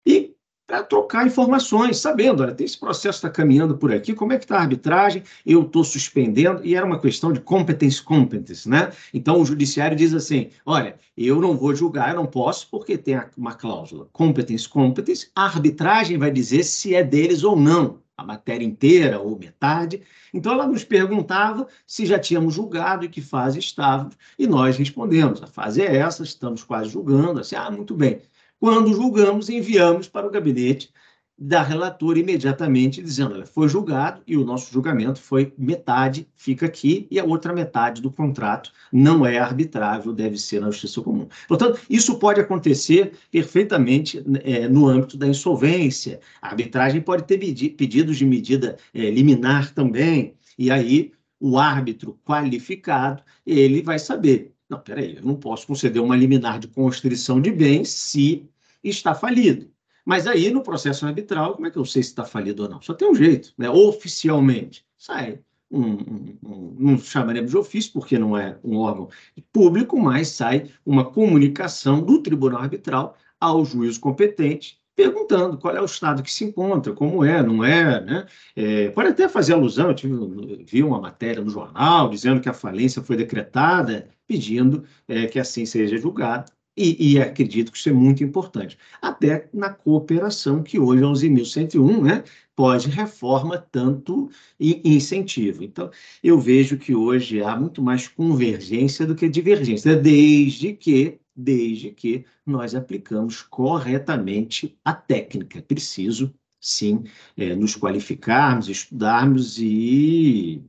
e 0.08 0.34
para 0.71 0.84
trocar 0.84 1.27
informações, 1.27 1.97
sabendo, 1.97 2.41
olha, 2.41 2.55
tem 2.55 2.63
esse 2.63 2.79
processo 2.79 3.17
está 3.17 3.29
caminhando 3.29 3.75
por 3.75 3.93
aqui, 3.93 4.13
como 4.13 4.31
é 4.31 4.38
que 4.38 4.45
está 4.45 4.55
a 4.55 4.62
arbitragem, 4.62 5.21
eu 5.45 5.63
estou 5.63 5.84
suspendendo, 5.84 6.62
e 6.63 6.75
era 6.75 6.86
uma 6.86 6.97
questão 6.97 7.34
de 7.34 7.41
competence 7.41 8.01
competence, 8.01 8.69
né? 8.69 8.89
Então 9.13 9.41
o 9.41 9.45
judiciário 9.45 9.97
diz 9.97 10.13
assim, 10.13 10.47
olha, 10.65 10.95
eu 11.17 11.41
não 11.41 11.57
vou 11.57 11.75
julgar, 11.75 12.12
eu 12.12 12.15
não 12.15 12.25
posso, 12.25 12.69
porque 12.71 12.97
tem 12.97 13.21
uma 13.38 13.53
cláusula 13.53 14.07
competence 14.13 14.69
competence, 14.69 15.29
a 15.36 15.43
arbitragem 15.43 16.17
vai 16.17 16.31
dizer 16.31 16.63
se 16.63 16.95
é 16.95 17.03
deles 17.03 17.43
ou 17.43 17.57
não, 17.57 17.99
a 18.15 18.23
matéria 18.23 18.63
inteira 18.65 19.19
ou 19.19 19.38
metade. 19.38 20.01
Então 20.34 20.53
ela 20.53 20.67
nos 20.67 20.86
perguntava 20.86 21.67
se 21.86 22.05
já 22.05 22.17
tínhamos 22.17 22.53
julgado 22.53 23.03
e 23.03 23.10
que 23.10 23.19
fase 23.19 23.60
estávamos, 23.60 24.17
e 24.39 24.47
nós 24.47 24.77
respondemos, 24.77 25.43
a 25.43 25.47
fase 25.47 25.81
é 25.81 25.97
essa, 25.97 26.23
estamos 26.23 26.63
quase 26.63 26.89
julgando, 26.89 27.41
assim, 27.41 27.55
ah, 27.55 27.69
muito 27.69 27.93
bem. 27.93 28.21
Quando 28.62 28.93
julgamos, 28.93 29.50
enviamos 29.50 30.08
para 30.08 30.28
o 30.28 30.30
gabinete 30.30 30.93
da 31.36 31.63
relatora 31.63 32.19
imediatamente, 32.19 33.02
dizendo: 33.02 33.34
olha, 33.34 33.43
foi 33.43 33.67
julgado 33.67 34.21
e 34.28 34.38
o 34.38 34.45
nosso 34.45 34.71
julgamento 34.71 35.19
foi 35.19 35.52
metade, 35.58 36.30
fica 36.36 36.67
aqui, 36.67 37.08
e 37.10 37.19
a 37.19 37.24
outra 37.26 37.54
metade 37.54 38.04
do 38.04 38.12
contrato 38.12 38.71
não 38.93 39.26
é 39.26 39.39
arbitrável, 39.39 40.13
deve 40.13 40.38
ser 40.38 40.62
na 40.62 40.69
justiça 40.69 41.02
comum. 41.02 41.28
Portanto, 41.47 41.82
isso 41.89 42.19
pode 42.19 42.39
acontecer 42.39 43.13
perfeitamente 43.32 44.24
é, 44.43 44.67
no 44.69 44.88
âmbito 44.88 45.17
da 45.17 45.26
insolvência. 45.26 46.19
A 46.39 46.50
arbitragem 46.50 47.02
pode 47.02 47.24
ter 47.24 47.39
pedidos 47.39 48.15
de 48.15 48.26
medida 48.28 48.78
é, 48.93 49.10
liminar 49.10 49.74
também, 49.74 50.36
e 50.56 50.69
aí 50.69 51.12
o 51.39 51.58
árbitro 51.58 52.19
qualificado 52.24 53.24
ele 53.43 53.82
vai 53.82 53.97
saber. 53.97 54.54
Não, 54.71 54.79
peraí, 54.79 55.17
eu 55.17 55.21
não 55.21 55.36
posso 55.36 55.67
conceder 55.67 56.01
uma 56.01 56.15
liminar 56.15 56.57
de 56.57 56.69
constrição 56.69 57.41
de 57.41 57.51
bens 57.51 57.89
se 57.89 58.49
está 58.81 59.13
falido. 59.13 59.69
Mas 60.05 60.25
aí, 60.25 60.49
no 60.49 60.63
processo 60.63 61.05
arbitral, 61.05 61.55
como 61.55 61.67
é 61.67 61.69
que 61.71 61.77
eu 61.77 61.84
sei 61.84 62.01
se 62.01 62.12
está 62.12 62.23
falido 62.23 62.63
ou 62.63 62.69
não? 62.69 62.81
Só 62.81 62.93
tem 62.93 63.10
um 63.10 63.13
jeito, 63.13 63.53
né? 63.57 63.69
oficialmente. 63.69 64.86
Sai 64.97 65.39
um, 65.69 65.81
um, 65.81 66.38
um, 66.41 66.75
não 66.79 66.97
chamaremos 66.97 67.51
de 67.51 67.57
ofício, 67.57 67.91
porque 67.91 68.17
não 68.17 68.38
é 68.38 68.57
um 68.63 68.77
órgão 68.77 69.10
público, 69.51 69.99
mas 69.99 70.29
sai 70.29 70.69
uma 70.86 71.03
comunicação 71.03 72.01
do 72.01 72.23
tribunal 72.23 72.62
arbitral 72.62 73.17
ao 73.41 73.65
juiz 73.65 73.97
competente, 73.97 74.81
perguntando 74.95 75.57
qual 75.57 75.75
é 75.75 75.81
o 75.81 75.86
estado 75.86 76.23
que 76.23 76.31
se 76.31 76.45
encontra, 76.45 76.93
como 76.93 77.23
é, 77.23 77.41
não 77.41 77.63
é, 77.63 78.01
né? 78.01 78.25
É, 78.55 78.89
pode 78.89 79.10
até 79.10 79.27
fazer 79.27 79.53
alusão, 79.53 79.88
eu 79.88 79.95
tive, 79.95 80.63
vi 80.65 80.84
uma 80.84 80.99
matéria 81.01 81.43
no 81.43 81.49
jornal 81.49 82.10
dizendo 82.10 82.39
que 82.39 82.49
a 82.49 82.53
falência 82.53 83.01
foi 83.01 83.15
decretada, 83.15 84.10
pedindo 84.32 84.86
é, 85.10 85.28
que 85.28 85.38
assim 85.38 85.65
seja 85.65 85.98
julgado, 85.98 86.50
e, 86.78 87.15
e, 87.15 87.20
acredito 87.20 87.70
que 87.70 87.78
isso 87.78 87.89
é 87.89 87.94
muito 87.94 88.24
importante. 88.24 88.78
Até 89.02 89.50
na 89.54 89.70
cooperação, 89.70 90.63
que 90.63 90.80
hoje 90.80 91.04
é 91.04 91.06
11.101, 91.06 92.02
né, 92.02 92.24
pode 92.56 92.88
reforma 92.89 93.58
tanto 93.58 94.30
incentivo. 94.58 95.65
Então, 95.65 95.91
eu 96.24 96.39
vejo 96.39 96.78
que 96.78 96.96
hoje 96.96 97.44
há 97.44 97.58
muito 97.58 97.82
mais 97.82 98.08
convergência 98.08 99.06
do 99.06 99.15
que 99.15 99.28
divergência, 99.28 99.98
desde 99.98 100.72
que, 100.74 101.20
desde 101.36 101.91
que 101.91 102.26
nós 102.46 102.74
aplicamos 102.74 103.41
corretamente 103.41 104.78
a 104.86 104.94
técnica. 104.94 105.60
É 105.60 105.62
preciso, 105.62 106.34
sim, 106.58 107.04
é, 107.36 107.54
nos 107.54 107.76
qualificarmos, 107.76 108.70
estudarmos 108.70 109.60
e 109.60 110.63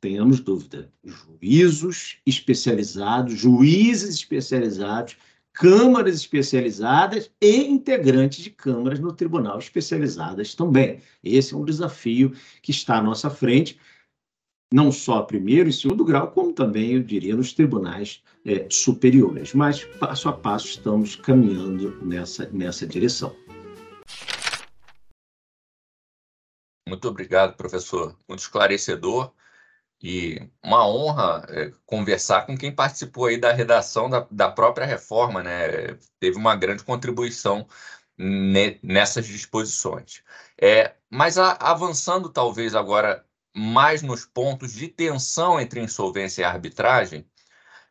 tenhamos 0.00 0.40
dúvida, 0.40 0.92
juízos 1.04 2.18
especializados, 2.26 3.38
juízes 3.38 4.16
especializados 4.16 5.16
câmaras 5.56 6.14
especializadas 6.16 7.30
e 7.40 7.64
integrantes 7.64 8.44
de 8.44 8.50
câmaras 8.50 9.00
no 9.00 9.10
tribunal 9.12 9.58
especializadas 9.58 10.54
também. 10.54 11.00
Esse 11.24 11.54
é 11.54 11.56
um 11.56 11.64
desafio 11.64 12.34
que 12.60 12.70
está 12.70 12.98
à 12.98 13.02
nossa 13.02 13.30
frente, 13.30 13.80
não 14.72 14.92
só 14.92 15.22
primeiro 15.22 15.70
e 15.70 15.72
segundo 15.72 16.04
grau, 16.04 16.30
como 16.30 16.52
também, 16.52 16.92
eu 16.92 17.02
diria, 17.02 17.34
nos 17.34 17.54
tribunais 17.54 18.22
é, 18.44 18.66
superiores. 18.70 19.54
Mas, 19.54 19.82
passo 19.98 20.28
a 20.28 20.32
passo, 20.34 20.66
estamos 20.66 21.16
caminhando 21.16 22.04
nessa, 22.04 22.46
nessa 22.50 22.86
direção. 22.86 23.34
Muito 26.86 27.08
obrigado, 27.08 27.56
professor. 27.56 28.14
Muito 28.28 28.40
esclarecedor. 28.40 29.32
E 30.02 30.50
uma 30.62 30.86
honra 30.86 31.46
é, 31.48 31.72
conversar 31.86 32.46
com 32.46 32.56
quem 32.56 32.74
participou 32.74 33.26
aí 33.26 33.38
da 33.38 33.52
redação 33.52 34.10
da, 34.10 34.26
da 34.30 34.50
própria 34.50 34.86
reforma, 34.86 35.42
né? 35.42 35.94
Teve 36.20 36.36
uma 36.36 36.54
grande 36.54 36.84
contribuição 36.84 37.66
ne, 38.18 38.78
nessas 38.82 39.26
disposições. 39.26 40.22
É, 40.60 40.94
mas 41.10 41.38
a, 41.38 41.52
avançando 41.52 42.28
talvez 42.30 42.74
agora 42.74 43.24
mais 43.54 44.02
nos 44.02 44.24
pontos 44.26 44.72
de 44.74 44.88
tensão 44.88 45.60
entre 45.60 45.80
insolvência 45.80 46.42
e 46.42 46.44
arbitragem, 46.44 47.26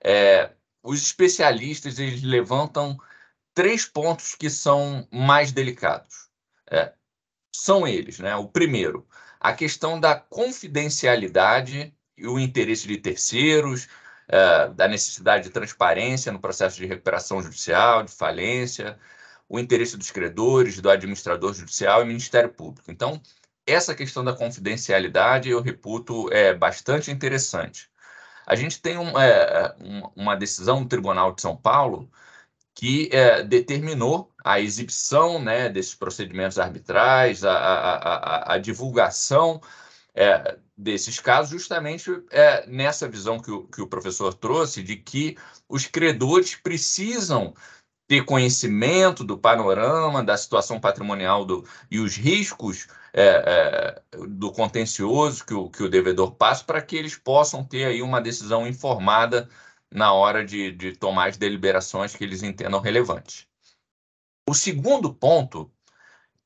é, 0.04 0.52
os 0.84 1.02
especialistas 1.02 2.00
eles 2.00 2.22
levantam 2.24 2.98
três 3.54 3.86
pontos 3.86 4.36
que 4.36 4.50
são 4.50 5.08
mais 5.12 5.52
delicados. 5.52 6.30
É, 6.70 6.94
são 7.56 7.88
eles, 7.88 8.20
né? 8.20 8.36
O 8.36 8.48
primeiro, 8.48 9.08
a 9.46 9.54
questão 9.54 10.00
da 10.00 10.16
confidencialidade 10.16 11.94
e 12.18 12.28
o 12.28 12.40
interesse 12.40 12.88
de 12.88 12.98
terceiros, 12.98 13.88
uh, 14.28 14.74
da 14.74 14.88
necessidade 14.88 15.44
de 15.44 15.50
transparência 15.52 16.32
no 16.32 16.40
processo 16.40 16.78
de 16.78 16.88
recuperação 16.88 17.44
judicial, 17.44 18.02
de 18.02 18.12
falência, 18.12 18.98
o 19.48 19.60
interesse 19.60 19.98
dos 19.98 20.10
credores, 20.10 20.82
do 20.82 20.90
administrador 20.90 21.54
judicial 21.54 22.02
e 22.02 22.06
Ministério 22.06 22.50
Público. 22.50 22.92
Então, 22.92 23.22
essa 23.68 23.94
questão 23.94 24.24
da 24.24 24.34
confidencialidade 24.34 25.50
eu 25.50 25.62
reputo 25.62 26.28
é 26.34 26.52
bastante 26.52 27.12
interessante. 27.12 27.88
A 28.48 28.56
gente 28.56 28.82
tem 28.82 28.98
um, 28.98 29.20
é, 29.20 29.76
uma 30.16 30.36
decisão 30.36 30.82
do 30.82 30.90
Tribunal 30.90 31.34
de 31.34 31.42
São 31.42 31.56
Paulo 31.56 32.10
que 32.74 33.10
é, 33.12 33.44
determinou 33.44 34.32
a 34.46 34.60
exibição 34.60 35.40
né, 35.40 35.70
desses 35.70 35.96
procedimentos 35.96 36.60
arbitrais, 36.60 37.44
a, 37.44 37.52
a, 37.52 37.96
a, 37.96 38.54
a 38.54 38.58
divulgação 38.60 39.60
é, 40.14 40.60
desses 40.78 41.20
casos, 41.20 41.50
justamente 41.50 42.12
é, 42.30 42.64
nessa 42.68 43.10
visão 43.10 43.40
que 43.40 43.50
o, 43.50 43.64
que 43.64 43.82
o 43.82 43.88
professor 43.88 44.36
trouxe, 44.36 44.84
de 44.84 44.98
que 44.98 45.36
os 45.68 45.88
credores 45.88 46.54
precisam 46.54 47.56
ter 48.08 48.24
conhecimento 48.24 49.24
do 49.24 49.36
panorama, 49.36 50.24
da 50.24 50.38
situação 50.38 50.80
patrimonial 50.80 51.44
do, 51.44 51.68
e 51.90 52.00
os 52.00 52.16
riscos 52.16 52.88
é, 53.14 54.04
é, 54.14 54.26
do 54.28 54.52
contencioso 54.52 55.44
que 55.44 55.56
o, 55.56 55.72
que 55.72 55.82
o 55.82 55.90
devedor 55.90 56.36
passa, 56.36 56.64
para 56.64 56.84
que 56.84 56.96
eles 56.96 57.18
possam 57.18 57.64
ter 57.64 57.86
aí 57.86 58.04
uma 58.04 58.22
decisão 58.22 58.68
informada 58.68 59.50
na 59.92 60.14
hora 60.14 60.46
de, 60.46 60.72
de 60.72 60.96
tomar 60.96 61.30
as 61.30 61.38
deliberações 61.38 62.16
que 62.16 62.24
eles 62.24 62.44
entendam 62.44 62.80
relevantes. 62.80 63.48
O 64.48 64.54
segundo 64.54 65.14
ponto 65.14 65.72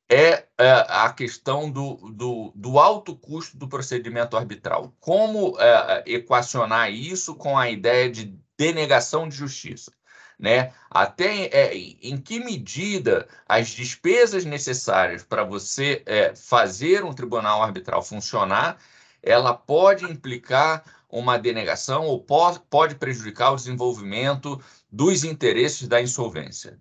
é, 0.09 0.47
é 0.57 0.71
a 0.87 1.11
questão 1.13 1.69
do, 1.69 1.95
do, 2.11 2.51
do, 2.55 2.79
alto 2.79 3.15
custo 3.15 3.57
do 3.57 3.67
procedimento 3.67 4.37
arbitral. 4.37 4.93
Como 4.99 5.59
é, 5.59 6.03
equacionar 6.05 6.91
isso 6.91 7.35
com 7.35 7.57
a 7.57 7.69
ideia 7.69 8.09
de 8.09 8.35
denegação 8.57 9.27
de 9.27 9.35
justiça? 9.35 9.91
né? 10.39 10.71
Até 10.89 11.47
é, 11.47 11.75
em 11.75 12.17
que 12.17 12.39
medida 12.39 13.27
as 13.45 13.67
despesas 13.69 14.45
necessárias 14.45 15.21
para 15.21 15.43
você 15.43 16.01
é, 16.05 16.33
fazer 16.33 17.03
um 17.03 17.13
tribunal 17.13 17.61
arbitral 17.61 18.01
funcionar, 18.01 18.77
ela 19.21 19.53
pode 19.53 20.05
implicar 20.05 20.85
uma 21.09 21.37
denegação 21.37 22.05
ou 22.05 22.23
pode 22.23 22.95
prejudicar 22.95 23.51
o 23.51 23.55
desenvolvimento 23.57 24.61
dos 24.89 25.25
interesses 25.25 25.87
da 25.87 26.01
insolvência. 26.01 26.79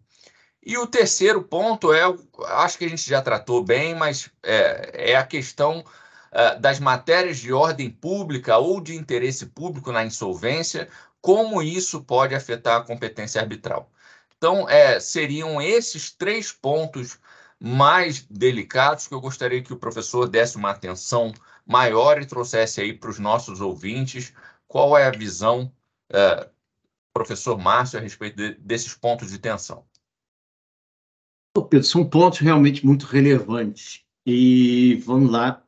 E 0.62 0.77
o 0.77 0.87
terceiro 0.87 1.42
ponto 1.42 1.92
é, 1.92 2.03
acho 2.47 2.79
que 2.79 2.85
a 2.85 2.88
gente 2.88 3.09
já 3.09 3.23
tratou 3.23 3.64
bem, 3.64 3.94
mas 3.94 4.31
é, 4.42 5.12
é 5.12 5.16
a 5.16 5.25
questão 5.25 5.85
é, 6.31 6.57
das 6.57 6.79
matérias 6.79 7.38
de 7.38 7.53
ordem 7.53 7.90
pública 7.90 8.59
ou 8.59 8.81
de 8.81 8.94
interesse 8.94 9.47
público 9.47 9.92
na 9.92 10.05
insolvência, 10.05 10.88
como 11.21 11.62
isso 11.62 12.03
pode 12.05 12.35
afetar 12.35 12.81
a 12.81 12.85
competência 12.85 13.40
arbitral. 13.40 13.90
Então, 14.37 14.68
é, 14.68 15.01
seriam 15.01 15.61
esses 15.61 16.11
três 16.11 16.53
pontos 16.53 17.18
mais 17.59 18.23
delicados 18.31 19.09
que 19.09 19.14
eu 19.14 19.21
gostaria 19.21 19.62
que 19.62 19.73
o 19.73 19.79
professor 19.79 20.29
desse 20.29 20.57
uma 20.57 20.71
atenção 20.71 21.33
maior 21.66 22.21
e 22.21 22.27
trouxesse 22.27 22.81
aí 22.81 22.92
para 22.92 23.11
os 23.11 23.18
nossos 23.18 23.61
ouvintes 23.61 24.33
qual 24.68 24.97
é 24.97 25.07
a 25.07 25.11
visão, 25.11 25.73
é, 26.11 26.49
professor 27.12 27.59
Márcio, 27.59 27.99
a 27.99 28.03
respeito 28.03 28.37
de, 28.37 28.55
desses 28.55 28.94
pontos 28.94 29.31
de 29.31 29.38
tensão. 29.38 29.85
Pedro, 31.62 31.87
são 31.87 32.05
pontos 32.05 32.38
realmente 32.40 32.85
muito 32.85 33.07
relevantes. 33.07 34.03
E 34.27 34.97
vamos 35.05 35.31
lá 35.31 35.62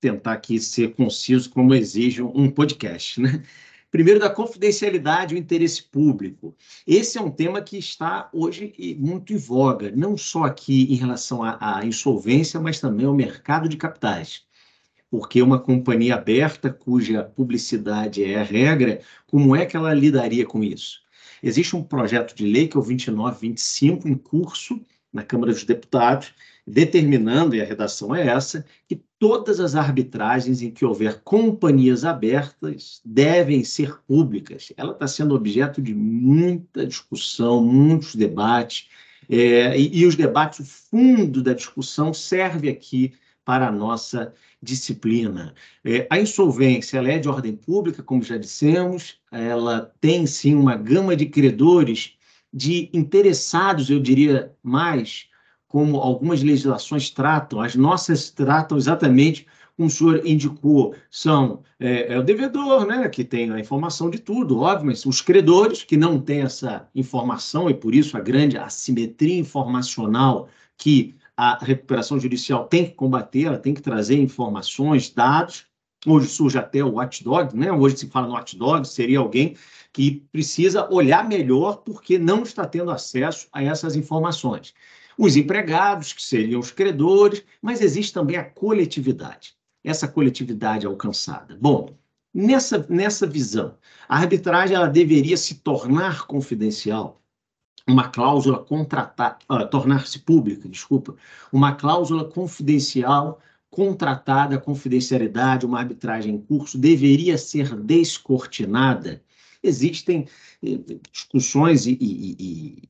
tentar 0.00 0.32
aqui 0.32 0.60
ser 0.60 0.94
conciso, 0.94 1.50
como 1.50 1.74
exige 1.74 2.22
um 2.22 2.50
podcast, 2.50 3.20
né? 3.20 3.42
Primeiro, 3.90 4.20
da 4.20 4.28
confidencialidade 4.28 5.34
e 5.34 5.38
o 5.38 5.40
interesse 5.40 5.82
público. 5.82 6.54
Esse 6.86 7.16
é 7.16 7.20
um 7.20 7.30
tema 7.30 7.62
que 7.62 7.78
está 7.78 8.28
hoje 8.32 8.74
muito 8.98 9.32
em 9.32 9.36
voga, 9.36 9.90
não 9.90 10.16
só 10.16 10.44
aqui 10.44 10.92
em 10.92 10.96
relação 10.96 11.42
à, 11.42 11.78
à 11.78 11.86
insolvência, 11.86 12.60
mas 12.60 12.78
também 12.78 13.06
ao 13.06 13.14
mercado 13.14 13.68
de 13.68 13.76
capitais. 13.76 14.44
Porque 15.08 15.40
uma 15.40 15.58
companhia 15.58 16.16
aberta, 16.16 16.70
cuja 16.70 17.22
publicidade 17.24 18.22
é 18.22 18.38
a 18.38 18.42
regra, 18.42 19.00
como 19.26 19.56
é 19.56 19.64
que 19.64 19.76
ela 19.76 19.94
lidaria 19.94 20.44
com 20.44 20.62
isso? 20.62 21.00
Existe 21.42 21.76
um 21.76 21.82
projeto 21.82 22.34
de 22.34 22.44
lei, 22.44 22.68
que 22.68 22.76
é 22.76 22.80
o 22.80 22.82
2925, 22.82 24.08
em 24.08 24.14
curso 24.14 24.78
na 25.16 25.22
Câmara 25.22 25.52
dos 25.52 25.64
Deputados, 25.64 26.34
determinando, 26.66 27.56
e 27.56 27.60
a 27.60 27.64
redação 27.64 28.14
é 28.14 28.26
essa, 28.26 28.64
que 28.86 29.00
todas 29.18 29.58
as 29.60 29.74
arbitragens 29.74 30.60
em 30.60 30.70
que 30.70 30.84
houver 30.84 31.22
companhias 31.24 32.04
abertas 32.04 33.00
devem 33.04 33.64
ser 33.64 33.98
públicas. 34.06 34.72
Ela 34.76 34.92
está 34.92 35.06
sendo 35.06 35.34
objeto 35.34 35.80
de 35.80 35.94
muita 35.94 36.86
discussão, 36.86 37.64
muitos 37.64 38.14
debates, 38.14 38.88
é, 39.28 39.78
e, 39.78 40.00
e 40.00 40.06
os 40.06 40.14
debates, 40.14 40.60
o 40.60 40.64
fundo 40.64 41.42
da 41.42 41.54
discussão 41.54 42.12
serve 42.12 42.68
aqui 42.68 43.14
para 43.44 43.68
a 43.68 43.72
nossa 43.72 44.34
disciplina. 44.60 45.54
É, 45.84 46.06
a 46.10 46.18
insolvência 46.18 46.98
ela 46.98 47.10
é 47.10 47.18
de 47.18 47.28
ordem 47.28 47.56
pública, 47.56 48.02
como 48.02 48.22
já 48.22 48.36
dissemos, 48.36 49.18
ela 49.30 49.92
tem 50.00 50.26
sim 50.26 50.54
uma 50.54 50.76
gama 50.76 51.16
de 51.16 51.26
credores, 51.26 52.15
de 52.56 52.88
interessados, 52.94 53.90
eu 53.90 54.00
diria 54.00 54.50
mais, 54.62 55.28
como 55.68 55.98
algumas 55.98 56.42
legislações 56.42 57.10
tratam, 57.10 57.60
as 57.60 57.74
nossas 57.74 58.30
tratam 58.30 58.78
exatamente 58.78 59.46
como 59.76 59.88
o 59.88 59.90
senhor 59.90 60.26
indicou, 60.26 60.94
são 61.10 61.62
é, 61.78 62.14
é, 62.14 62.18
o 62.18 62.22
devedor, 62.22 62.86
né, 62.86 63.06
que 63.10 63.22
tem 63.22 63.52
a 63.52 63.60
informação 63.60 64.08
de 64.08 64.18
tudo, 64.18 64.60
óbvio, 64.60 64.86
mas 64.86 65.04
os 65.04 65.20
credores 65.20 65.84
que 65.84 65.98
não 65.98 66.18
têm 66.18 66.40
essa 66.40 66.88
informação 66.94 67.68
e 67.68 67.74
por 67.74 67.94
isso 67.94 68.16
a 68.16 68.20
grande 68.20 68.56
assimetria 68.56 69.38
informacional 69.38 70.48
que 70.78 71.14
a 71.36 71.62
recuperação 71.62 72.18
judicial 72.18 72.64
tem 72.64 72.86
que 72.86 72.92
combater, 72.92 73.42
ela 73.44 73.58
tem 73.58 73.74
que 73.74 73.82
trazer 73.82 74.18
informações, 74.18 75.10
dados. 75.10 75.66
Hoje 76.06 76.28
surge 76.28 76.56
até 76.56 76.82
o 76.82 76.94
watchdog, 76.94 77.54
né? 77.54 77.70
Hoje 77.70 77.98
se 77.98 78.06
fala 78.06 78.28
no 78.28 78.32
watchdog, 78.32 78.88
seria 78.88 79.18
alguém 79.18 79.56
que 79.96 80.26
precisa 80.30 80.92
olhar 80.92 81.26
melhor 81.26 81.78
porque 81.78 82.18
não 82.18 82.42
está 82.42 82.66
tendo 82.66 82.90
acesso 82.90 83.48
a 83.50 83.64
essas 83.64 83.96
informações 83.96 84.74
os 85.18 85.34
empregados, 85.34 86.12
que 86.12 86.22
seriam 86.22 86.60
os 86.60 86.70
credores, 86.70 87.42
mas 87.62 87.80
existe 87.80 88.12
também 88.12 88.36
a 88.36 88.44
coletividade, 88.44 89.54
essa 89.82 90.06
coletividade 90.06 90.86
alcançada. 90.86 91.56
Bom, 91.58 91.96
nessa, 92.34 92.84
nessa 92.90 93.26
visão, 93.26 93.78
a 94.06 94.18
arbitragem 94.18 94.76
ela 94.76 94.88
deveria 94.88 95.38
se 95.38 95.54
tornar 95.54 96.26
confidencial, 96.26 97.22
uma 97.88 98.08
cláusula 98.10 98.58
contratar, 98.58 99.38
uh, 99.50 99.66
tornar-se 99.70 100.18
pública, 100.18 100.68
desculpa, 100.68 101.16
uma 101.50 101.74
cláusula 101.74 102.24
confidencial 102.24 103.40
contratada, 103.70 104.58
confidencialidade, 104.58 105.64
uma 105.64 105.78
arbitragem 105.78 106.34
em 106.34 106.38
curso, 106.38 106.76
deveria 106.76 107.38
ser 107.38 107.74
descortinada. 107.74 109.22
Existem 109.66 110.26
eh, 110.62 110.78
discussões 111.12 111.86
e, 111.86 111.96
e, 112.00 112.36
e 112.38 112.88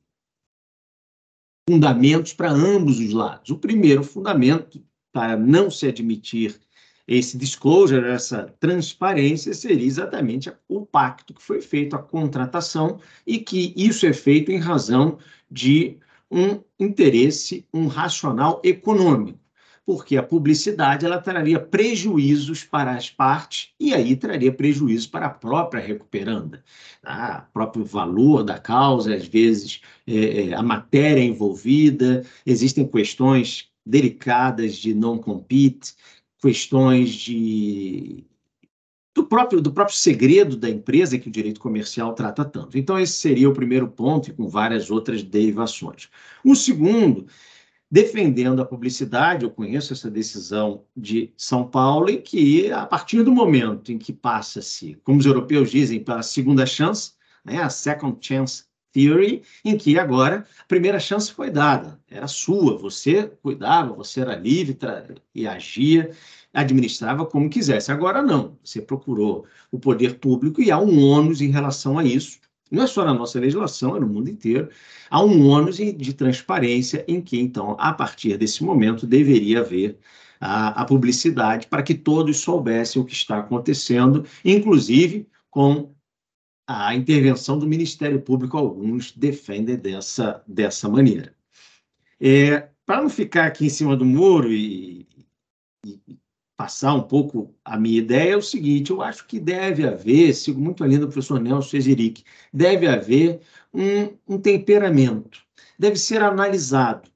fundamentos 1.69 2.33
para 2.33 2.51
ambos 2.51 2.99
os 3.01 3.12
lados. 3.12 3.51
O 3.51 3.59
primeiro 3.59 4.03
fundamento 4.03 4.83
para 5.12 5.37
não 5.37 5.71
se 5.71 5.87
admitir 5.87 6.61
esse 7.09 7.39
disclosure, 7.39 8.07
essa 8.09 8.55
transparência, 8.59 9.55
seria 9.55 9.87
exatamente 9.87 10.53
o 10.69 10.85
pacto 10.85 11.33
que 11.33 11.43
foi 11.43 11.61
feito, 11.61 11.95
a 11.95 12.03
contratação, 12.03 13.01
e 13.27 13.39
que 13.39 13.73
isso 13.77 14.07
é 14.07 14.12
feito 14.12 14.51
em 14.51 14.59
razão 14.59 15.19
de 15.49 15.99
um 16.31 16.61
interesse, 16.79 17.65
um 17.73 17.87
racional 17.87 18.61
econômico 18.65 19.45
porque 19.87 20.16
a 20.16 20.22
publicidade 20.22 21.07
ela 21.07 21.20
traria 21.20 21.61
prejuízos 21.61 22.64
para 22.64 22.96
as 22.96 23.09
partes 23.09 23.70
e 23.79 23.94
aí 23.94 24.16
traria 24.16 24.53
prejuízos 24.53 25.07
para 25.07 25.27
a 25.27 25.31
própria 25.31 25.81
recuperanda. 25.81 26.64
Tá? 27.01 27.46
O 27.49 27.53
próprio 27.53 27.85
valor 27.85 28.42
da 28.42 28.59
causa, 28.59 29.14
às 29.14 29.29
vezes 29.29 29.81
é, 30.05 30.49
é, 30.49 30.55
a 30.55 30.62
matéria 30.62 31.22
envolvida, 31.22 32.27
existem 32.44 32.85
questões 32.85 33.68
delicadas 33.87 34.75
de 34.75 34.92
non-compete, 34.92 35.94
questões 36.42 37.11
de 37.11 38.25
do 39.14 39.25
próprio, 39.25 39.62
do 39.62 39.72
próprio 39.72 39.96
segredo 39.96 40.59
da 40.59 40.68
empresa 40.68 41.18
que 41.18 41.29
o 41.29 41.33
direito 41.33 41.59
comercial 41.59 42.12
trata 42.12 42.44
tanto. 42.44 42.77
Então, 42.77 42.99
esse 42.99 43.14
seria 43.14 43.49
o 43.49 43.55
primeiro 43.55 43.88
ponto, 43.88 44.29
e 44.29 44.33
com 44.35 44.46
várias 44.46 44.90
outras 44.90 45.22
derivações. 45.22 46.11
O 46.44 46.55
segundo 46.55 47.27
defendendo 47.90 48.61
a 48.61 48.66
publicidade. 48.66 49.44
Eu 49.44 49.51
conheço 49.51 49.92
essa 49.92 50.11
decisão 50.11 50.85
de 50.96 51.33
São 51.37 51.66
Paulo, 51.66 52.11
em 52.11 52.20
que, 52.20 52.70
a 52.72 52.87
partir 52.87 53.22
do 53.22 53.33
momento 53.33 53.92
em 53.92 53.99
que 53.99 54.12
passa-se, 54.12 54.99
como 55.05 55.18
os 55.18 55.27
europeus 55.27 55.70
dizem, 55.70 56.03
para 56.03 56.20
a 56.20 56.22
segunda 56.22 56.66
chance, 56.66 57.12
né, 57.44 57.62
a 57.62 57.70
second 57.70 58.16
chance 58.20 58.64
theory, 58.92 59.42
em 59.62 59.77
que 59.77 59.99
agora 59.99 60.46
a 60.59 60.64
primeira 60.64 60.99
chance 60.99 61.31
foi 61.31 61.51
dada, 61.51 62.01
era 62.11 62.27
sua, 62.27 62.79
você 62.79 63.31
cuidava, 63.42 63.92
você 63.92 64.22
era 64.22 64.35
livre 64.35 64.77
e 65.35 65.46
agia, 65.46 66.11
administrava 66.53 67.27
como 67.27 67.51
quisesse. 67.51 67.92
Agora 67.92 68.22
não, 68.22 68.57
você 68.64 68.81
procurou 68.81 69.44
o 69.70 69.79
poder 69.79 70.18
público 70.18 70.62
e 70.62 70.70
há 70.70 70.79
um 70.79 70.99
ônus 70.99 71.42
em 71.42 71.51
relação 71.51 71.99
a 71.99 72.05
isso, 72.05 72.38
não 72.70 72.83
é 72.83 72.87
só 72.87 73.05
na 73.05 73.14
nossa 73.14 73.38
legislação, 73.38 73.96
é 73.96 74.00
no 74.00 74.09
mundo 74.09 74.29
inteiro. 74.29 74.68
Há 75.11 75.22
um 75.22 75.48
ônus 75.48 75.76
de 75.76 76.12
transparência 76.12 77.05
em 77.07 77.20
que, 77.20 77.38
então, 77.38 77.76
a 77.79 77.92
partir 77.92 78.37
desse 78.37 78.64
momento, 78.64 79.07
deveria 79.07 79.61
haver 79.61 79.98
a, 80.40 80.83
a 80.83 80.85
publicidade 80.85 81.66
para 81.66 81.83
que 81.83 81.94
todos 81.94 82.38
soubessem 82.38 83.00
o 83.00 83.05
que 83.05 83.14
está 83.14 83.38
acontecendo, 83.38 84.24
inclusive 84.45 85.28
com 85.51 85.95
a 86.66 86.95
intervenção 86.95 87.59
do 87.59 87.66
Ministério 87.66 88.20
Público, 88.20 88.59
alguns 88.59 89.12
defendem 89.12 89.76
dessa, 89.76 90.43
dessa 90.47 90.88
maneira. 90.88 91.32
É, 92.20 92.68
para 92.84 93.03
não 93.03 93.09
ficar 93.09 93.47
aqui 93.47 93.66
em 93.66 93.70
cima 93.70 93.97
do 93.97 94.05
muro 94.05 94.53
e, 94.53 95.07
e 95.84 96.18
passar 96.57 96.94
um 96.94 97.02
pouco 97.02 97.54
a 97.64 97.78
minha 97.78 97.98
ideia 97.98 98.32
é 98.32 98.36
o 98.36 98.42
seguinte: 98.42 98.90
eu 98.90 99.02
acho 99.02 99.26
que 99.26 99.38
deve 99.38 99.86
haver, 99.86 100.34
sigo 100.34 100.61
muito 100.61 100.82
a 100.82 100.86
linha 100.86 101.00
do 101.00 101.09
professor 101.09 101.40
Nelson 101.40 101.76
Ezeric, 101.76 102.24
deve 102.52 102.86
haver 102.86 103.40
um, 103.72 104.34
um 104.34 104.38
temperamento, 104.38 105.40
deve 105.78 105.96
ser 105.96 106.22
analisado 106.22 107.11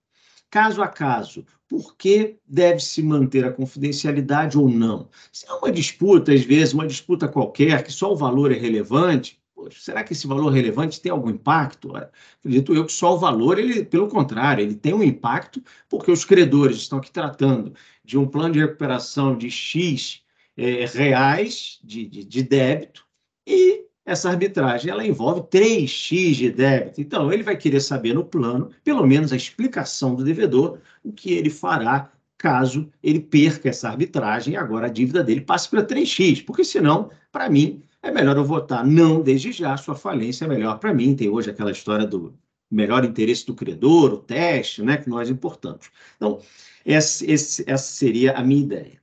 caso 0.51 0.83
a 0.83 0.89
caso. 0.89 1.47
Por 1.69 1.97
que 1.97 2.37
deve 2.45 2.81
se 2.81 3.01
manter 3.01 3.45
a 3.45 3.53
confidencialidade 3.53 4.59
ou 4.59 4.69
não? 4.69 5.09
Se 5.31 5.47
é 5.49 5.53
uma 5.53 5.71
disputa, 5.71 6.33
às 6.33 6.43
vezes, 6.43 6.75
uma 6.75 6.87
disputa 6.87 7.29
qualquer, 7.29 7.85
que 7.85 7.93
só 7.93 8.13
o 8.13 8.17
valor 8.17 8.51
é 8.51 8.57
relevante, 8.59 9.40
poxa, 9.61 9.79
será 9.79 10.03
que 10.03 10.15
esse 10.15 10.27
valor 10.27 10.51
relevante 10.51 11.01
tem 11.01 11.13
algum 11.13 11.29
impacto? 11.29 11.93
Acredito 12.39 12.75
eu 12.75 12.87
que 12.87 12.93
só 12.93 13.15
o 13.15 13.19
valor, 13.19 13.59
ele, 13.59 13.85
pelo 13.85 14.09
contrário, 14.09 14.63
ele 14.63 14.75
tem 14.75 14.95
um 14.95 15.03
impacto, 15.03 15.63
porque 15.89 16.11
os 16.11 16.25
credores 16.25 16.79
estão 16.79 16.99
aqui 16.99 17.11
tratando 17.11 17.75
de 18.03 18.17
um 18.17 18.27
plano 18.27 18.55
de 18.55 18.61
recuperação 18.61 19.37
de 19.37 19.51
X 19.51 20.23
é, 20.57 20.87
reais 20.87 21.79
de, 21.85 22.07
de, 22.07 22.25
de 22.25 22.43
débito 22.43 23.07
e 23.47 23.85
essa 24.05 24.31
arbitragem 24.31 24.91
ela 24.91 25.07
envolve 25.07 25.43
3x 25.43 26.33
de 26.35 26.51
débito. 26.51 27.01
Então, 27.01 27.31
ele 27.31 27.43
vai 27.43 27.57
querer 27.57 27.81
saber 27.81 28.15
no 28.15 28.25
plano, 28.25 28.71
pelo 28.83 29.07
menos 29.07 29.33
a 29.33 29.37
explicação 29.37 30.15
do 30.15 30.25
devedor, 30.25 30.79
o 31.05 31.13
que 31.13 31.33
ele 31.35 31.51
fará 31.51 32.11
caso 32.37 32.91
ele 33.03 33.21
perca 33.21 33.69
essa 33.69 33.91
arbitragem 33.91 34.55
e 34.55 34.57
agora 34.57 34.87
a 34.87 34.91
dívida 34.91 35.23
dele 35.23 35.43
passe 35.43 35.69
para 35.69 35.85
3x, 35.85 36.43
porque 36.45 36.65
senão, 36.65 37.11
para 37.31 37.51
mim, 37.51 37.83
é 38.03 38.11
melhor 38.11 38.37
eu 38.37 38.45
votar 38.45 38.85
não 38.87 39.21
desde 39.23 39.53
já, 39.53 39.77
sua 39.77 39.95
falência 39.95 40.45
é 40.45 40.49
melhor 40.49 40.79
para 40.79 40.95
mim. 40.95 41.15
Tem 41.15 41.29
hoje 41.29 41.51
aquela 41.51 41.71
história 41.71 42.07
do 42.07 42.35
melhor 42.71 43.05
interesse 43.05 43.45
do 43.47 43.55
credor, 43.55 44.13
o 44.13 44.19
teste, 44.19 44.83
né, 44.83 44.97
que 44.97 45.09
nós 45.09 45.29
importamos. 45.29 45.91
Então, 46.17 46.41
esse, 46.85 47.31
essa 47.31 47.79
seria 47.79 48.33
a 48.33 48.43
minha 48.43 48.63
ideia. 48.63 49.01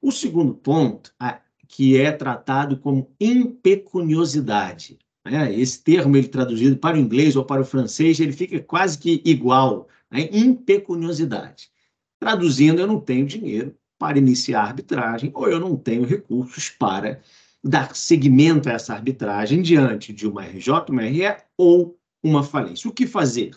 O 0.00 0.12
segundo 0.12 0.54
ponto, 0.54 1.12
a, 1.18 1.40
que 1.66 1.98
é 1.98 2.12
tratado 2.12 2.76
como 2.76 3.10
impecuniosidade. 3.20 4.98
Né? 5.24 5.52
Esse 5.54 5.82
termo, 5.82 6.16
ele 6.16 6.28
traduzido 6.28 6.76
para 6.76 6.96
o 6.96 7.00
inglês 7.00 7.36
ou 7.36 7.44
para 7.44 7.62
o 7.62 7.64
francês, 7.64 8.20
ele 8.20 8.32
fica 8.32 8.60
quase 8.60 8.98
que 8.98 9.22
igual, 9.24 9.88
né? 10.10 10.28
impecuniosidade. 10.32 11.70
Traduzindo, 12.18 12.80
eu 12.80 12.86
não 12.86 13.00
tenho 13.00 13.26
dinheiro 13.26 13.74
para 13.98 14.18
iniciar 14.18 14.60
a 14.60 14.66
arbitragem 14.66 15.30
ou 15.34 15.48
eu 15.48 15.58
não 15.58 15.76
tenho 15.76 16.04
recursos 16.04 16.68
para 16.70 17.20
dar 17.62 17.94
seguimento 17.94 18.68
a 18.68 18.72
essa 18.72 18.94
arbitragem 18.94 19.62
diante 19.62 20.12
de 20.12 20.26
uma 20.26 20.44
RJ, 20.44 20.72
uma 20.88 21.02
RE 21.02 21.36
ou 21.56 21.98
uma 22.22 22.42
falência. 22.42 22.88
O 22.88 22.92
que 22.92 23.06
fazer? 23.06 23.54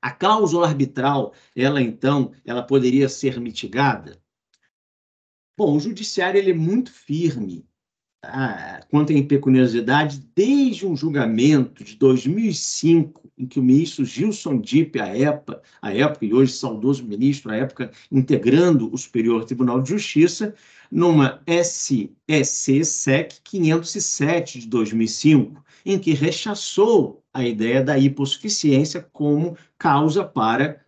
A 0.00 0.10
cláusula 0.10 0.68
arbitral, 0.68 1.32
ela 1.56 1.80
então, 1.80 2.32
ela 2.44 2.62
poderia 2.62 3.08
ser 3.08 3.40
mitigada? 3.40 4.22
Bom, 5.56 5.76
o 5.76 5.80
judiciário 5.80 6.38
ele 6.38 6.50
é 6.50 6.54
muito 6.54 6.92
firme 6.92 7.66
tá? 8.20 8.80
quanto 8.90 9.12
à 9.12 9.16
impecuniosidade 9.16 10.26
desde 10.34 10.86
um 10.86 10.96
julgamento 10.96 11.84
de 11.84 11.96
2005, 11.96 13.30
em 13.36 13.46
que 13.46 13.58
o 13.58 13.62
ministro 13.62 14.04
Gilson 14.04 14.60
Dipp, 14.60 15.00
à 15.00 15.08
época, 15.08 15.62
à 15.80 15.92
época 15.92 16.24
e 16.24 16.32
hoje 16.32 16.52
saudoso 16.52 17.04
ministro, 17.04 17.50
à 17.50 17.56
época 17.56 17.90
integrando 18.10 18.92
o 18.92 18.98
Superior 18.98 19.44
Tribunal 19.44 19.82
de 19.82 19.90
Justiça, 19.90 20.54
numa 20.94 21.42
SEC 21.64 22.14
SEC 22.44 23.40
507 23.42 24.60
de 24.60 24.68
2005, 24.68 25.64
em 25.84 25.98
que 25.98 26.12
rechaçou 26.12 27.24
a 27.34 27.44
ideia 27.44 27.82
da 27.82 27.98
hipossuficiência 27.98 29.02
como 29.12 29.58
causa 29.76 30.24
para 30.24 30.86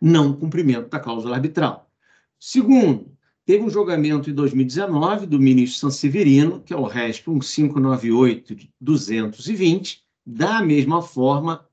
não 0.00 0.32
cumprimento 0.32 0.90
da 0.90 1.00
cláusula 1.00 1.34
arbitral. 1.34 1.90
Segundo, 2.38 3.10
teve 3.44 3.64
um 3.64 3.70
julgamento 3.70 4.30
em 4.30 4.32
2019 4.32 5.26
do 5.26 5.40
ministro 5.40 5.80
Sanseverino, 5.80 6.60
que 6.60 6.72
é 6.72 6.76
o 6.76 6.84
RESP 6.84 7.32
1598-220, 7.32 10.02
da 10.24 10.62
mesma 10.62 11.02
forma, 11.02 11.68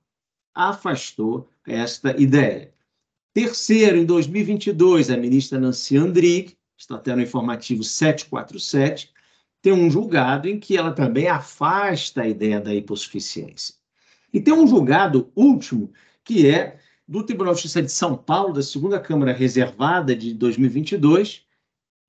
afastou 0.55 1.47
esta 1.67 2.19
ideia. 2.19 2.73
Terceiro, 3.31 3.97
em 3.97 4.05
2022, 4.05 5.11
a 5.11 5.17
ministra 5.17 5.59
Nancy 5.59 5.97
Andrighi, 5.97 6.57
está 6.77 7.01
o 7.15 7.21
informativo 7.21 7.83
747, 7.83 9.11
tem 9.61 9.73
um 9.73 9.89
julgado 9.89 10.47
em 10.47 10.59
que 10.59 10.77
ela 10.77 10.91
também 10.91 11.27
afasta 11.27 12.21
a 12.21 12.27
ideia 12.27 12.61
da 12.61 12.73
hipossuficiência. 12.73 13.75
E 14.33 14.39
tem 14.39 14.53
um 14.53 14.67
julgado 14.67 15.31
último, 15.35 15.91
que 16.23 16.47
é 16.47 16.79
do 17.07 17.23
Tribunal 17.23 17.53
de 17.53 17.61
Justiça 17.61 17.81
de 17.81 17.91
São 17.91 18.17
Paulo, 18.17 18.53
da 18.53 18.61
segunda 18.61 18.99
Câmara 18.99 19.33
Reservada 19.33 20.15
de 20.15 20.33
2022, 20.33 21.45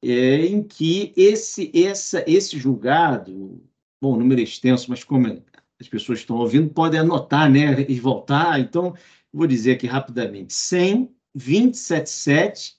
é, 0.03 0.47
em 0.47 0.63
que 0.63 1.13
esse, 1.17 1.71
essa, 1.75 2.25
esse 2.27 2.59
julgado, 2.59 3.63
bom, 4.01 4.17
número 4.17 4.41
extenso, 4.41 4.91
mas 4.91 5.05
como 5.05 5.43
as 5.81 5.89
pessoas 5.89 6.21
estão 6.21 6.37
ouvindo, 6.37 6.71
podem 6.71 7.01
anotar 7.01 7.51
né, 7.51 7.85
e 7.89 7.99
voltar, 8.01 8.59
então 8.61 8.95
vou 9.33 9.47
dizer 9.47 9.73
aqui 9.73 9.87
rapidamente: 9.87 10.53
100 10.53 11.15
277 11.35 12.77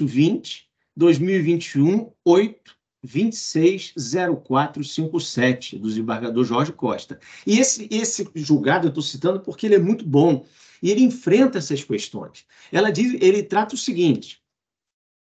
20 0.00 0.66
2021 0.96 2.10
8 2.24 2.76
260457, 3.06 5.78
do 5.78 5.88
desembargador 5.88 6.44
Jorge 6.44 6.72
Costa. 6.72 7.18
E 7.46 7.58
esse, 7.58 7.86
esse 7.90 8.28
julgado 8.34 8.86
eu 8.86 8.88
estou 8.88 9.02
citando 9.02 9.40
porque 9.40 9.66
ele 9.66 9.76
é 9.76 9.78
muito 9.78 10.04
bom 10.04 10.44
e 10.82 10.90
ele 10.90 11.02
enfrenta 11.02 11.58
essas 11.58 11.84
questões. 11.84 12.44
Ela 12.72 12.90
diz, 12.90 13.16
ele 13.20 13.42
trata 13.42 13.74
o 13.74 13.78
seguinte: 13.78 14.42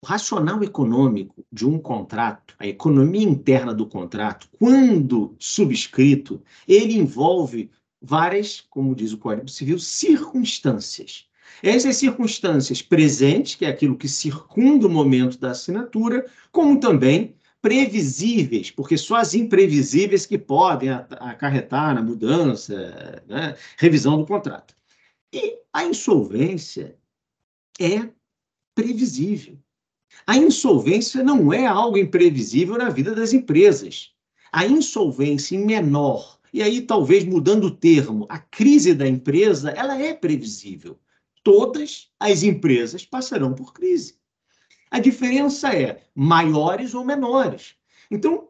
o 0.03 0.07
racional 0.07 0.61
econômico 0.63 1.45
de 1.51 1.67
um 1.67 1.77
contrato, 1.79 2.55
a 2.59 2.67
economia 2.67 3.27
interna 3.27 3.73
do 3.73 3.85
contrato, 3.85 4.47
quando 4.57 5.35
subscrito, 5.39 6.41
ele 6.67 6.93
envolve 6.93 7.69
várias, 8.01 8.61
como 8.61 8.95
diz 8.95 9.11
o 9.13 9.17
Código 9.17 9.49
Civil, 9.49 9.79
circunstâncias. 9.79 11.27
Essas 11.63 11.97
circunstâncias 11.97 12.81
presentes, 12.81 13.55
que 13.55 13.65
é 13.65 13.69
aquilo 13.69 13.97
que 13.97 14.07
circunda 14.07 14.87
o 14.87 14.89
momento 14.89 15.37
da 15.37 15.51
assinatura, 15.51 16.25
como 16.51 16.79
também 16.79 17.35
previsíveis, 17.61 18.71
porque 18.71 18.97
só 18.97 19.17
as 19.17 19.35
imprevisíveis 19.35 20.25
que 20.25 20.37
podem 20.37 20.89
acarretar 20.89 21.93
na 21.93 22.01
mudança, 22.01 23.23
né, 23.27 23.55
revisão 23.77 24.17
do 24.17 24.25
contrato. 24.25 24.75
E 25.31 25.57
a 25.71 25.85
insolvência 25.85 26.95
é 27.79 28.09
previsível. 28.73 29.57
A 30.25 30.35
insolvência 30.37 31.23
não 31.23 31.53
é 31.53 31.65
algo 31.65 31.97
imprevisível 31.97 32.77
na 32.77 32.89
vida 32.89 33.13
das 33.13 33.31
empresas. 33.31 34.11
A 34.51 34.65
insolvência 34.65 35.55
em 35.55 35.65
menor, 35.65 36.39
e 36.51 36.61
aí 36.61 36.81
talvez 36.81 37.23
mudando 37.23 37.65
o 37.65 37.71
termo, 37.71 38.25
a 38.27 38.39
crise 38.39 38.93
da 38.93 39.07
empresa, 39.07 39.69
ela 39.71 40.01
é 40.01 40.13
previsível. 40.13 40.99
Todas 41.43 42.09
as 42.19 42.43
empresas 42.43 43.05
passarão 43.05 43.53
por 43.53 43.73
crise. 43.73 44.15
A 44.89 44.99
diferença 44.99 45.73
é 45.73 46.03
maiores 46.13 46.93
ou 46.93 47.03
menores. 47.05 47.75
Então, 48.09 48.49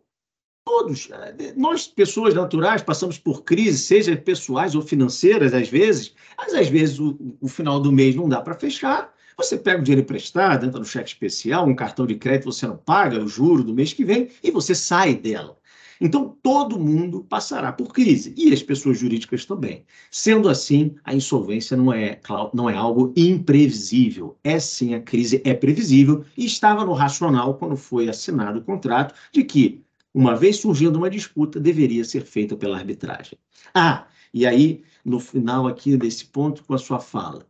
todos, 0.66 1.10
eh, 1.12 1.54
nós, 1.56 1.88
pessoas 1.88 2.34
naturais, 2.34 2.82
passamos 2.82 3.18
por 3.18 3.44
crises, 3.44 3.82
seja 3.82 4.16
pessoais 4.18 4.76
ou 4.76 4.82
financeiras, 4.82 5.54
às 5.54 5.70
vezes, 5.70 6.14
mas 6.38 6.54
às 6.54 6.68
vezes 6.68 7.00
o, 7.00 7.18
o 7.40 7.48
final 7.48 7.80
do 7.80 7.92
mês 7.92 8.16
não 8.16 8.28
dá 8.28 8.42
para 8.42 8.56
fechar. 8.56 9.14
Você 9.38 9.58
pega 9.58 9.80
o 9.80 9.84
dinheiro 9.84 10.02
emprestado, 10.02 10.66
entra 10.66 10.80
no 10.80 10.86
cheque 10.86 11.10
especial, 11.10 11.68
um 11.68 11.76
cartão 11.76 12.06
de 12.06 12.16
crédito 12.16 12.52
você 12.52 12.68
não 12.68 12.78
paga, 12.78 13.24
o 13.24 13.28
juro 13.28 13.64
do 13.64 13.74
mês 13.74 13.94
que 13.94 14.04
vem, 14.04 14.30
e 14.44 14.52
você 14.52 14.76
sai 14.76 15.16
dela. 15.16 15.58
Então, 16.04 16.36
todo 16.42 16.80
mundo 16.80 17.24
passará 17.24 17.72
por 17.72 17.94
crise, 17.94 18.34
e 18.36 18.52
as 18.52 18.64
pessoas 18.64 18.98
jurídicas 18.98 19.46
também. 19.46 19.86
Sendo 20.10 20.50
assim, 20.50 20.96
a 21.04 21.14
insolvência 21.14 21.78
não 21.78 21.94
é, 21.94 22.20
não 22.56 22.68
é 22.68 22.76
algo 22.76 23.14
imprevisível. 23.16 24.36
É 24.44 24.60
sim, 24.60 24.96
a 24.96 25.00
crise 25.00 25.40
é 25.46 25.54
previsível 25.54 26.26
e 26.36 26.46
estava 26.46 26.84
no 26.84 26.94
racional 26.94 27.54
quando 27.54 27.78
foi 27.78 28.10
assinado 28.10 28.60
o 28.60 28.64
contrato 28.64 29.14
de 29.32 29.44
que, 29.44 29.84
uma 30.12 30.36
vez 30.36 30.58
surgindo 30.58 30.96
uma 30.98 31.10
disputa, 31.10 31.60
deveria 31.60 32.04
ser 32.04 32.26
feita 32.26 32.58
pela 32.58 32.78
arbitragem. 32.78 33.38
Ah, 33.72 34.08
e 34.34 34.48
aí, 34.48 34.84
no 35.06 35.20
final 35.20 35.68
aqui 35.68 35.96
desse 35.96 36.26
ponto, 36.26 36.64
com 36.64 36.74
a 36.74 36.80
sua 36.80 37.00
fala. 37.00 37.46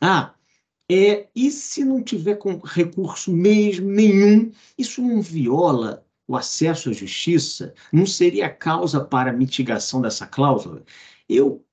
Ah, 0.00 0.32
é, 0.88 1.26
e 1.34 1.50
se 1.50 1.84
não 1.84 2.00
tiver 2.00 2.36
com 2.36 2.60
recurso 2.64 3.32
mesmo 3.32 3.90
nenhum, 3.90 4.52
isso 4.78 5.02
não 5.02 5.20
viola 5.20 6.05
o 6.28 6.36
acesso 6.36 6.90
à 6.90 6.92
justiça 6.92 7.74
não 7.92 8.06
seria 8.06 8.48
causa 8.48 9.00
para 9.00 9.32
mitigação 9.32 10.00
dessa 10.00 10.26
cláusula? 10.26 10.82
Eu 11.28 11.64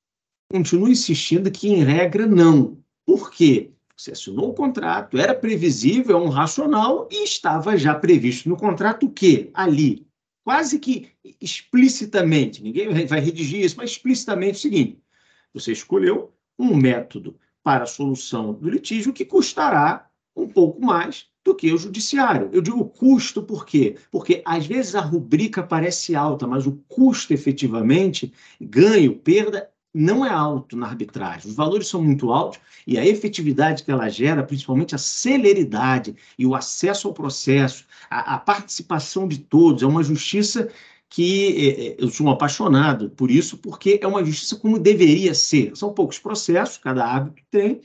continuo 0.52 0.88
insistindo 0.88 1.50
que, 1.52 1.70
em 1.70 1.84
regra, 1.84 2.28
não. 2.28 2.78
Por 3.06 3.32
quê? 3.32 3.72
Você 3.96 4.12
assinou 4.12 4.50
o 4.50 4.54
contrato, 4.54 5.18
era 5.18 5.34
previsível, 5.34 6.18
é 6.18 6.22
um 6.22 6.30
racional 6.30 7.08
e 7.12 7.24
estava 7.24 7.78
já 7.78 7.94
previsto 7.96 8.50
no 8.50 8.58
contrato 8.58 9.06
o 9.06 9.12
quê? 9.12 9.50
Ali, 9.54 10.08
quase 10.44 10.80
que 10.80 11.12
explicitamente, 11.40 12.62
ninguém 12.62 13.06
vai 13.06 13.20
redigir 13.20 13.64
isso, 13.64 13.78
mas 13.78 13.92
explicitamente 13.92 14.58
o 14.58 14.62
seguinte: 14.62 15.00
você 15.54 15.72
escolheu 15.72 16.34
um 16.58 16.76
método 16.76 17.40
para 17.64 17.84
a 17.84 17.88
solução 17.88 18.54
do 18.54 18.70
litígio 18.70 19.14
que 19.14 19.24
custará 19.24 20.10
um 20.36 20.48
pouco 20.48 20.82
mais 20.82 21.28
do 21.44 21.54
que 21.54 21.72
o 21.72 21.78
judiciário. 21.78 22.50
Eu 22.54 22.62
digo 22.62 22.86
custo 22.86 23.44
por 23.44 23.66
quê? 23.66 23.98
Porque 24.12 24.42
às 24.46 24.66
vezes 24.66 24.96
a 24.96 25.02
rubrica 25.02 25.62
parece 25.62 26.16
alta, 26.16 26.48
mas 26.48 26.66
o 26.66 26.74
custo 26.88 27.34
efetivamente, 27.34 28.32
ganho, 28.60 29.16
perda, 29.16 29.70
não 29.94 30.26
é 30.26 30.30
alto 30.30 30.76
na 30.76 30.88
arbitragem. 30.88 31.50
Os 31.50 31.56
valores 31.56 31.88
são 31.88 32.02
muito 32.02 32.32
altos 32.32 32.60
e 32.88 32.98
a 32.98 33.06
efetividade 33.06 33.84
que 33.84 33.92
ela 33.92 34.10
gera, 34.10 34.44
principalmente 34.44 34.96
a 34.96 34.98
celeridade 34.98 36.16
e 36.38 36.46
o 36.46 36.56
acesso 36.56 37.08
ao 37.08 37.14
processo, 37.14 37.86
a, 38.10 38.36
a 38.36 38.38
participação 38.40 39.28
de 39.28 39.38
todos, 39.38 39.84
é 39.84 39.86
uma 39.86 40.04
justiça 40.04 40.70
que 41.10 41.70
é, 41.70 41.88
é, 41.90 41.96
eu 42.00 42.10
sou 42.10 42.26
um 42.26 42.32
apaixonado 42.32 43.12
por 43.12 43.30
isso, 43.30 43.56
porque 43.60 44.00
é 44.02 44.08
uma 44.08 44.26
justiça 44.26 44.56
como 44.56 44.80
deveria 44.80 45.36
ser. 45.36 45.76
São 45.78 45.94
poucos 45.94 46.18
processos, 46.18 46.80
cada 46.80 47.06
árbitro 47.06 47.44
tem, 47.52 47.82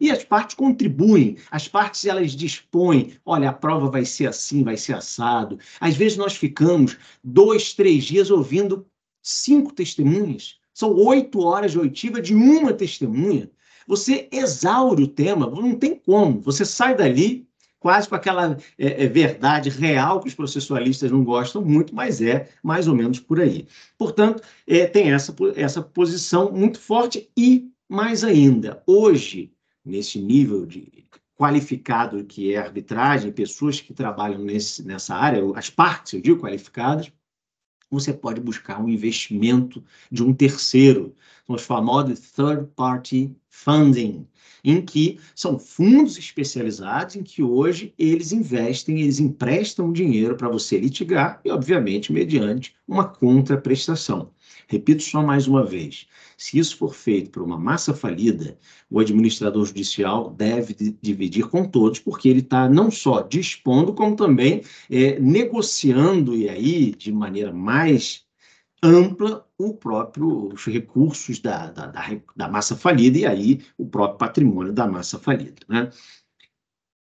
e 0.00 0.10
as 0.10 0.24
partes 0.24 0.54
contribuem, 0.54 1.36
as 1.50 1.66
partes 1.66 2.04
elas 2.04 2.32
dispõem, 2.32 3.14
olha, 3.24 3.50
a 3.50 3.52
prova 3.52 3.90
vai 3.90 4.04
ser 4.04 4.26
assim, 4.26 4.62
vai 4.62 4.76
ser 4.76 4.94
assado. 4.94 5.58
Às 5.80 5.96
vezes 5.96 6.16
nós 6.16 6.36
ficamos 6.36 6.96
dois, 7.22 7.74
três 7.74 8.04
dias 8.04 8.30
ouvindo 8.30 8.86
cinco 9.22 9.72
testemunhas. 9.72 10.56
São 10.72 10.94
oito 10.94 11.40
horas 11.40 11.72
de 11.72 11.78
oitiva 11.78 12.20
de 12.20 12.34
uma 12.34 12.72
testemunha. 12.72 13.50
Você 13.86 14.28
exaure 14.30 15.02
o 15.02 15.08
tema, 15.08 15.50
não 15.50 15.74
tem 15.74 15.96
como. 15.96 16.40
Você 16.42 16.64
sai 16.64 16.94
dali 16.94 17.48
quase 17.80 18.08
com 18.08 18.14
aquela 18.14 18.56
é, 18.78 19.04
é, 19.04 19.08
verdade 19.08 19.70
real 19.70 20.20
que 20.20 20.28
os 20.28 20.34
processualistas 20.34 21.10
não 21.10 21.24
gostam 21.24 21.64
muito, 21.64 21.94
mas 21.94 22.20
é 22.20 22.48
mais 22.62 22.88
ou 22.88 22.94
menos 22.94 23.20
por 23.20 23.40
aí. 23.40 23.66
Portanto, 23.96 24.42
é, 24.66 24.86
tem 24.86 25.12
essa, 25.12 25.34
essa 25.56 25.82
posição 25.82 26.52
muito 26.52 26.78
forte 26.78 27.30
e, 27.36 27.70
mais 27.88 28.24
ainda, 28.24 28.82
hoje, 28.86 29.52
nesse 29.88 30.20
nível 30.20 30.66
de 30.66 31.06
qualificado 31.36 32.24
que 32.24 32.52
é 32.52 32.58
arbitragem, 32.58 33.32
pessoas 33.32 33.80
que 33.80 33.94
trabalham 33.94 34.40
nesse, 34.40 34.84
nessa 34.84 35.14
área, 35.14 35.40
as 35.54 35.70
partes, 35.70 36.14
eu 36.14 36.20
digo 36.20 36.40
qualificadas, 36.40 37.12
você 37.90 38.12
pode 38.12 38.40
buscar 38.40 38.82
um 38.82 38.88
investimento 38.88 39.82
de 40.10 40.22
um 40.22 40.34
terceiro, 40.34 41.14
os 41.46 41.62
famosos 41.62 42.20
third 42.32 42.68
party 42.76 43.34
funding, 43.48 44.26
em 44.62 44.84
que 44.84 45.18
são 45.34 45.58
fundos 45.58 46.18
especializados 46.18 47.16
em 47.16 47.22
que 47.22 47.42
hoje 47.42 47.94
eles 47.98 48.32
investem, 48.32 49.00
eles 49.00 49.18
emprestam 49.18 49.92
dinheiro 49.92 50.36
para 50.36 50.48
você 50.48 50.78
litigar 50.78 51.40
e, 51.44 51.50
obviamente, 51.50 52.12
mediante 52.12 52.74
uma 52.86 53.08
contraprestação. 53.08 54.30
Repito 54.68 55.02
só 55.02 55.22
mais 55.22 55.48
uma 55.48 55.64
vez: 55.64 56.06
se 56.36 56.58
isso 56.58 56.76
for 56.76 56.94
feito 56.94 57.30
por 57.30 57.42
uma 57.42 57.58
massa 57.58 57.94
falida, 57.94 58.58
o 58.90 59.00
administrador 59.00 59.64
judicial 59.64 60.30
deve 60.30 60.74
dividir 61.00 61.48
com 61.48 61.64
todos, 61.64 61.98
porque 61.98 62.28
ele 62.28 62.40
está 62.40 62.68
não 62.68 62.90
só 62.90 63.22
dispondo, 63.22 63.94
como 63.94 64.14
também 64.14 64.62
é, 64.90 65.18
negociando, 65.18 66.36
e 66.36 66.48
aí, 66.48 66.94
de 66.94 67.10
maneira 67.10 67.50
mais 67.50 68.26
ampla, 68.82 69.44
o 69.56 69.74
próprio, 69.74 70.52
os 70.52 70.66
recursos 70.66 71.40
da, 71.40 71.70
da, 71.70 71.86
da, 71.86 72.20
da 72.36 72.48
massa 72.48 72.76
falida, 72.76 73.18
e 73.18 73.26
aí 73.26 73.60
o 73.76 73.86
próprio 73.86 74.18
patrimônio 74.18 74.72
da 74.72 74.86
massa 74.86 75.18
falida. 75.18 75.56
Né? 75.66 75.90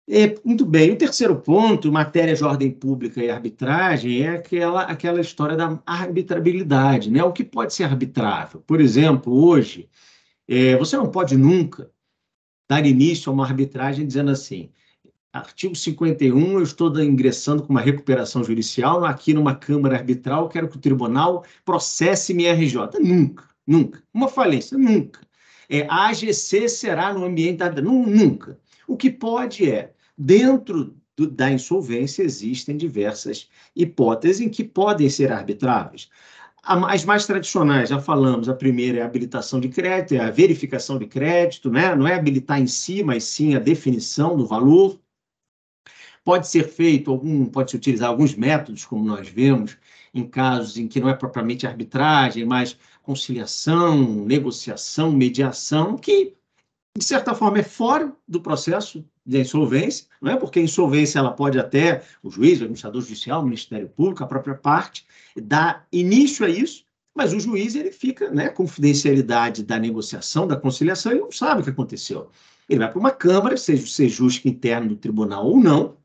É, 0.09 0.37
muito 0.45 0.65
bem. 0.65 0.93
O 0.93 0.97
terceiro 0.97 1.35
ponto, 1.37 1.91
matéria 1.91 2.35
de 2.35 2.45
ordem 2.45 2.71
pública 2.71 3.23
e 3.23 3.29
arbitragem, 3.29 4.23
é 4.23 4.37
aquela, 4.37 4.83
aquela 4.83 5.21
história 5.21 5.57
da 5.57 5.81
arbitrabilidade, 5.85 7.11
né? 7.11 7.25
O 7.25 7.33
que 7.33 7.43
pode 7.43 7.75
ser 7.75 7.85
arbitrável? 7.85 8.61
Por 8.61 8.81
exemplo, 8.81 9.33
hoje, 9.35 9.89
é, 10.47 10.77
você 10.77 10.97
não 10.97 11.11
pode 11.11 11.37
nunca 11.37 11.91
dar 12.69 12.87
início 12.87 13.31
a 13.31 13.33
uma 13.35 13.45
arbitragem 13.45 14.07
dizendo 14.07 14.31
assim: 14.31 14.71
artigo 15.33 15.75
51, 15.75 16.53
eu 16.53 16.63
estou 16.63 16.97
ingressando 17.01 17.65
com 17.65 17.71
uma 17.71 17.81
recuperação 17.81 18.45
judicial 18.45 19.05
aqui 19.05 19.35
numa 19.35 19.57
Câmara 19.57 19.97
Arbitral, 19.97 20.49
quero 20.49 20.69
que 20.69 20.77
o 20.77 20.81
tribunal 20.81 21.45
processe 21.65 22.33
minha 22.33 22.55
RJ. 22.55 23.01
Nunca, 23.01 23.45
nunca. 23.67 24.01
Uma 24.15 24.29
falência, 24.29 24.79
nunca. 24.79 25.21
É, 25.69 25.85
a 25.89 26.11
AGC 26.11 26.69
será 26.69 27.13
no 27.13 27.25
ambiente 27.25 27.59
da. 27.59 27.71
Nunca. 27.83 28.57
O 28.87 28.97
que 28.97 29.11
pode 29.11 29.69
é 29.69 29.96
Dentro 30.17 30.97
do, 31.17 31.27
da 31.31 31.51
insolvência 31.51 32.23
existem 32.23 32.77
diversas 32.77 33.49
hipóteses 33.75 34.41
em 34.41 34.49
que 34.49 34.65
podem 34.65 35.11
ser 35.11 35.33
arbitráveis. 35.33 36.09
As 36.63 37.05
mais 37.05 37.25
tradicionais, 37.27 37.91
já 37.91 38.01
falamos, 38.01 38.49
a 38.49 38.55
primeira 38.55 38.99
é 38.99 39.03
a 39.03 39.07
habilitação 39.07 39.61
de 39.61 39.69
crédito, 39.69 40.15
é 40.15 40.19
a 40.19 40.33
verificação 40.33 40.99
de 40.99 41.07
crédito, 41.07 41.71
né? 41.71 41.95
não 41.95 42.09
é 42.09 42.15
habilitar 42.15 42.61
em 42.61 42.67
si, 42.67 43.05
mas 43.05 43.23
sim 43.23 43.55
a 43.55 43.61
definição 43.61 44.37
do 44.37 44.45
valor. 44.45 44.99
Pode 46.25 46.49
ser 46.49 46.65
feito 46.65 47.13
algum, 47.13 47.47
pode 47.47 47.71
se 47.71 47.77
utilizar 47.77 48.09
alguns 48.09 48.35
métodos, 48.35 48.85
como 48.85 49.05
nós 49.05 49.29
vemos, 49.29 49.79
em 50.13 50.27
casos 50.27 50.77
em 50.77 50.89
que 50.89 50.99
não 50.99 51.09
é 51.09 51.15
propriamente 51.15 51.69
arbitragem, 51.69 52.45
mas 52.45 52.77
conciliação, 53.01 54.25
negociação, 54.25 55.13
mediação, 55.13 55.97
que 55.97 56.35
de 56.99 57.05
certa 57.05 57.33
forma 57.33 57.59
é 57.61 57.63
fora 57.63 58.13
do 58.27 58.41
processo 58.41 59.05
de 59.27 59.41
insolvência, 59.41 60.07
não 60.21 60.33
é? 60.33 60.37
Porque 60.37 60.59
a 60.59 60.63
insolvência 60.63 61.19
ela 61.19 61.33
pode 61.33 61.59
até 61.59 62.03
o 62.23 62.31
juiz, 62.31 62.61
o 62.61 62.65
administrador 62.65 63.01
judicial, 63.01 63.41
o 63.41 63.45
Ministério 63.45 63.89
Público, 63.89 64.23
a 64.23 64.27
própria 64.27 64.55
parte, 64.55 65.05
dar 65.37 65.87
início 65.93 66.47
a 66.47 66.49
isso, 66.49 66.85
mas 67.15 67.33
o 67.33 67.41
juiz 67.41 67.75
ele 67.75 67.91
fica, 67.91 68.31
né, 68.31 68.49
confidencialidade 68.49 69.65
da 69.65 69.79
negociação, 69.79 70.47
da 70.47 70.57
conciliação, 70.57 71.13
ele 71.13 71.23
não 71.23 71.33
sabe 71.33 71.61
o 71.61 71.65
que 71.65 71.71
aconteceu. 71.71 72.31
Ele 72.69 72.79
vai 72.79 72.91
para 72.91 72.99
uma 72.99 73.11
câmara, 73.11 73.57
seja 73.57 73.85
o 73.85 73.89
sejusque 73.89 74.49
interno 74.49 74.91
do 74.91 74.97
tribunal 74.97 75.47
ou 75.47 75.59
não, 75.59 75.97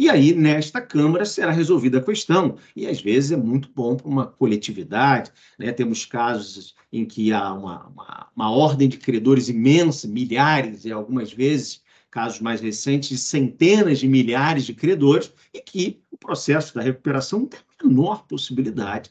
e 0.00 0.08
aí, 0.08 0.34
nesta 0.34 0.80
Câmara, 0.80 1.26
será 1.26 1.52
resolvida 1.52 1.98
a 1.98 2.02
questão. 2.02 2.56
E, 2.74 2.86
às 2.86 3.02
vezes, 3.02 3.32
é 3.32 3.36
muito 3.36 3.70
bom 3.74 3.94
para 3.94 4.08
uma 4.08 4.26
coletividade. 4.26 5.30
Né? 5.58 5.72
Temos 5.72 6.06
casos 6.06 6.74
em 6.90 7.04
que 7.04 7.34
há 7.34 7.52
uma, 7.52 7.86
uma, 7.86 8.26
uma 8.34 8.50
ordem 8.50 8.88
de 8.88 8.96
credores 8.96 9.50
imensa, 9.50 10.08
milhares, 10.08 10.86
e 10.86 10.90
algumas 10.90 11.30
vezes 11.30 11.82
casos 12.10 12.40
mais 12.40 12.60
recentes, 12.60 13.08
de 13.08 13.18
centenas 13.18 13.98
de 13.98 14.08
milhares 14.08 14.64
de 14.64 14.74
credores, 14.74 15.32
e 15.54 15.60
que 15.60 16.02
o 16.10 16.16
processo 16.16 16.74
da 16.74 16.82
recuperação 16.82 17.46
tem 17.46 17.60
a 17.78 17.86
menor 17.86 18.26
possibilidade, 18.26 19.10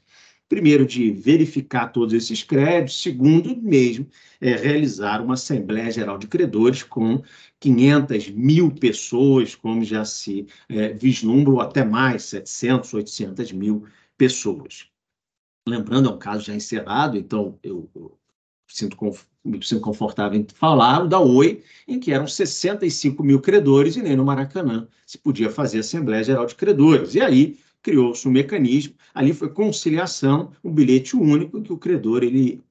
primeiro, 0.49 0.85
de 0.85 1.11
verificar 1.11 1.87
todos 1.89 2.13
esses 2.13 2.43
créditos, 2.43 3.01
segundo, 3.01 3.55
mesmo, 3.55 4.07
é, 4.41 4.55
realizar 4.55 5.21
uma 5.21 5.35
Assembleia 5.35 5.91
Geral 5.91 6.17
de 6.17 6.27
Credores 6.27 6.81
com 6.81 7.21
500 7.59 8.29
mil 8.31 8.71
pessoas, 8.71 9.53
como 9.53 9.83
já 9.83 10.03
se 10.03 10.47
é, 10.67 10.91
vislumbra, 10.93 11.53
ou 11.53 11.61
até 11.61 11.85
mais, 11.85 12.23
700, 12.23 12.93
800 12.93 13.51
mil 13.51 13.85
pessoas. 14.17 14.87
Lembrando, 15.67 16.09
é 16.09 16.11
um 16.11 16.17
caso 16.17 16.45
já 16.45 16.55
encerrado, 16.55 17.15
então 17.15 17.59
eu, 17.61 17.89
eu 17.95 18.18
sinto 18.69 18.95
me 19.43 19.65
sinto 19.65 19.81
confortável 19.81 20.39
em 20.39 20.45
falar, 20.53 21.03
o 21.03 21.07
da 21.07 21.19
Oi, 21.19 21.63
em 21.87 21.99
que 21.99 22.11
eram 22.11 22.27
65 22.27 23.23
mil 23.23 23.39
credores 23.39 23.95
e 23.95 24.01
nem 24.01 24.15
no 24.15 24.25
Maracanã 24.25 24.87
se 25.05 25.17
podia 25.17 25.49
fazer 25.49 25.79
Assembleia 25.79 26.23
Geral 26.23 26.45
de 26.45 26.55
Credores. 26.55 27.15
E 27.15 27.21
aí 27.21 27.57
criou-se 27.81 28.27
um 28.27 28.31
mecanismo, 28.31 28.93
ali 29.13 29.33
foi 29.33 29.49
conciliação, 29.49 30.51
um 30.63 30.71
bilhete 30.71 31.15
único, 31.15 31.57
em 31.57 31.63
que 31.63 31.73
o 31.73 31.77
credor 31.77 32.23
ele 32.23 32.61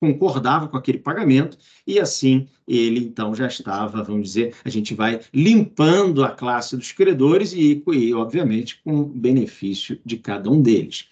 concordava 0.00 0.68
com 0.68 0.76
aquele 0.76 0.98
pagamento 0.98 1.58
e 1.84 1.98
assim 1.98 2.48
ele 2.66 3.00
então 3.00 3.34
já 3.34 3.46
estava, 3.48 4.02
vamos 4.02 4.28
dizer, 4.28 4.54
a 4.64 4.68
gente 4.68 4.94
vai 4.94 5.20
limpando 5.32 6.24
a 6.24 6.30
classe 6.30 6.76
dos 6.76 6.92
credores 6.92 7.52
e, 7.52 7.82
e 7.92 8.14
obviamente, 8.14 8.80
com 8.84 9.02
benefício 9.02 9.98
de 10.04 10.18
cada 10.18 10.50
um 10.50 10.60
deles. 10.60 11.08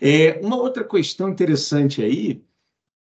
É, 0.00 0.40
uma 0.42 0.56
outra 0.56 0.84
questão 0.84 1.28
interessante 1.28 2.02
aí 2.02 2.42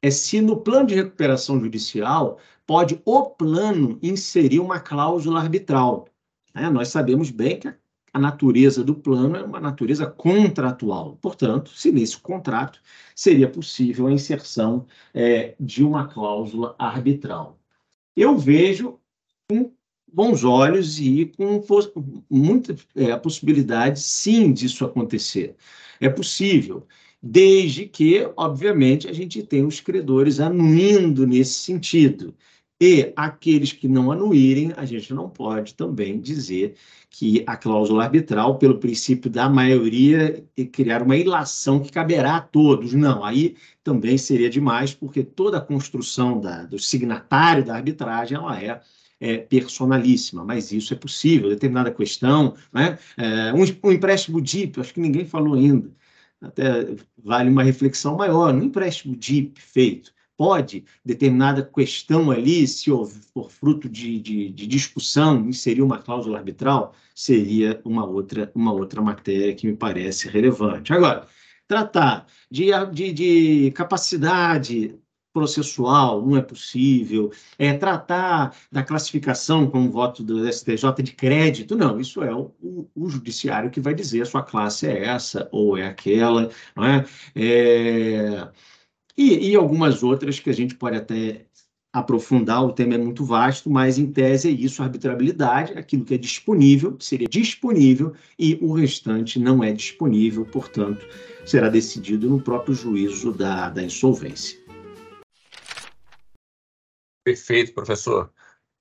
é 0.01 0.11
se 0.11 0.41
no 0.41 0.57
plano 0.57 0.87
de 0.87 0.95
recuperação 0.95 1.59
judicial 1.59 2.39
pode 2.65 3.01
o 3.05 3.23
plano 3.23 3.97
inserir 4.01 4.59
uma 4.59 4.79
cláusula 4.79 5.39
arbitral. 5.39 6.07
Né? 6.53 6.69
Nós 6.69 6.89
sabemos 6.89 7.31
bem 7.31 7.59
que 7.59 7.73
a 8.13 8.19
natureza 8.19 8.83
do 8.83 8.95
plano 8.95 9.35
é 9.35 9.43
uma 9.43 9.59
natureza 9.59 10.05
contratual. 10.05 11.17
Portanto, 11.21 11.71
se 11.71 11.91
nesse 11.91 12.17
contrato 12.17 12.81
seria 13.15 13.49
possível 13.49 14.07
a 14.07 14.11
inserção 14.11 14.85
é, 15.13 15.55
de 15.59 15.83
uma 15.83 16.07
cláusula 16.07 16.75
arbitral. 16.77 17.59
Eu 18.15 18.37
vejo 18.37 18.99
com 19.49 19.71
bons 20.11 20.43
olhos 20.43 20.99
e 20.99 21.31
com 21.37 21.63
muita 22.29 22.75
é, 22.95 23.15
possibilidade, 23.17 23.99
sim, 23.99 24.51
disso 24.51 24.83
acontecer. 24.83 25.55
É 25.99 26.09
possível 26.09 26.87
desde 27.21 27.85
que, 27.87 28.29
obviamente, 28.37 29.07
a 29.07 29.13
gente 29.13 29.43
tem 29.43 29.65
os 29.65 29.79
credores 29.79 30.39
anuindo 30.39 31.25
nesse 31.25 31.53
sentido. 31.53 32.33
E 32.79 33.11
aqueles 33.15 33.73
que 33.73 33.87
não 33.87 34.11
anuírem, 34.11 34.71
a 34.77 34.85
gente 34.85 35.11
não 35.11 35.27
pode 35.27 35.73
também 35.73 36.19
dizer 36.19 36.75
que 37.09 37.43
a 37.47 37.57
cláusula 37.57 38.03
arbitral, 38.03 38.59
pelo 38.59 38.77
princípio 38.77 39.31
da 39.31 39.49
maioria, 39.49 40.45
criar 40.71 41.01
uma 41.01 41.17
ilação 41.17 41.79
que 41.79 41.91
caberá 41.91 42.37
a 42.37 42.41
todos. 42.41 42.93
Não, 42.93 43.23
aí 43.25 43.55
também 43.83 44.15
seria 44.17 44.49
demais, 44.49 44.93
porque 44.93 45.23
toda 45.23 45.57
a 45.57 45.61
construção 45.61 46.39
da, 46.39 46.65
do 46.65 46.77
signatário 46.77 47.65
da 47.65 47.75
arbitragem 47.75 48.37
ela 48.37 48.61
é 48.61 48.79
é, 49.19 49.37
personalíssima, 49.37 50.43
mas 50.43 50.71
isso 50.71 50.93
é 50.93 50.97
possível, 50.97 51.49
determinada 51.49 51.91
questão, 51.91 52.55
né? 52.71 52.97
É, 53.17 53.53
um, 53.53 53.89
um 53.89 53.91
empréstimo 53.91 54.41
DIP, 54.41 54.79
acho 54.79 54.93
que 54.93 54.99
ninguém 54.99 55.25
falou 55.25 55.55
ainda, 55.55 55.89
até 56.41 56.95
vale 57.17 57.49
uma 57.49 57.63
reflexão 57.63 58.15
maior, 58.15 58.53
um 58.53 58.63
empréstimo 58.63 59.15
DIP 59.15 59.59
feito, 59.59 60.13
pode, 60.37 60.85
determinada 61.03 61.63
questão 61.63 62.29
ali, 62.29 62.67
se 62.67 62.91
for 63.33 63.49
fruto 63.49 63.89
de, 63.89 64.19
de, 64.19 64.49
de, 64.49 64.67
discussão, 64.67 65.47
inserir 65.47 65.81
uma 65.81 65.97
cláusula 65.97 66.37
arbitral, 66.37 66.93
seria 67.15 67.81
uma 67.83 68.05
outra, 68.05 68.51
uma 68.53 68.71
outra 68.71 69.01
matéria 69.01 69.55
que 69.55 69.65
me 69.65 69.75
parece 69.75 70.29
relevante. 70.29 70.93
Agora, 70.93 71.27
tratar 71.67 72.27
de, 72.49 72.67
de, 72.93 73.11
de 73.11 73.71
capacidade 73.71 74.95
processual 75.37 76.25
não 76.25 76.35
é 76.35 76.41
possível, 76.41 77.31
é 77.59 77.71
tratar 77.73 78.55
da 78.71 78.81
classificação 78.81 79.69
com 79.69 79.85
o 79.85 79.91
voto 79.91 80.23
do 80.23 80.51
STJ 80.51 81.03
de 81.03 81.11
crédito, 81.11 81.75
não, 81.75 81.99
isso 81.99 82.23
é 82.23 82.33
o, 82.33 82.51
o, 82.95 83.07
judiciário 83.07 83.69
que 83.69 83.79
vai 83.79 83.93
dizer 83.93 84.23
a 84.23 84.25
sua 84.25 84.41
classe 84.41 84.87
é 84.87 85.05
essa 85.05 85.47
ou 85.51 85.77
é 85.77 85.85
aquela, 85.85 86.49
não 86.75 86.83
é? 86.83 87.05
é 87.35 88.47
e, 89.15 89.51
e 89.51 89.55
algumas 89.55 90.01
outras 90.01 90.39
que 90.39 90.49
a 90.49 90.53
gente 90.53 90.73
pode 90.73 90.97
até 90.97 91.45
aprofundar, 91.93 92.63
o 92.65 92.73
tema 92.73 92.95
é 92.95 92.97
muito 92.97 93.23
vasto, 93.23 93.69
mas 93.69 93.99
em 93.99 94.11
tese 94.11 94.47
é 94.47 94.51
isso, 94.51 94.81
arbitrabilidade, 94.81 95.73
aquilo 95.73 96.03
que 96.03 96.15
é 96.15 96.17
disponível, 96.17 96.97
seria 96.99 97.27
disponível, 97.27 98.13
e 98.39 98.57
o 98.59 98.73
restante 98.73 99.37
não 99.37 99.63
é 99.63 99.71
disponível, 99.71 100.45
portanto, 100.45 101.05
será 101.45 101.69
decidido 101.69 102.27
no 102.27 102.41
próprio 102.41 102.73
juízo 102.73 103.31
da, 103.31 103.69
da 103.69 103.83
insolvência. 103.83 104.66
Perfeito, 107.27 107.73
professor. 107.73 108.33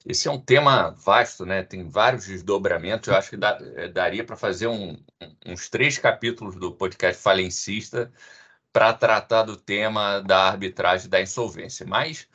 Esse 0.04 0.28
é 0.28 0.30
um 0.30 0.40
tema 0.40 0.90
vasto, 0.90 1.44
né? 1.44 1.64
Tem 1.64 1.88
vários 1.88 2.26
desdobramentos. 2.26 3.08
Eu 3.08 3.16
acho 3.16 3.30
que 3.30 3.36
dá, 3.36 3.58
é, 3.74 3.88
daria 3.88 4.22
para 4.24 4.36
fazer 4.36 4.68
um, 4.68 4.96
uns 5.44 5.68
três 5.68 5.98
capítulos 5.98 6.54
do 6.54 6.72
podcast 6.72 7.20
Falencista 7.20 8.12
para 8.72 8.92
tratar 8.92 9.42
do 9.42 9.56
tema 9.56 10.20
da 10.20 10.44
arbitragem 10.44 11.10
da 11.10 11.20
insolvência. 11.20 11.84
Mas, 11.84 12.28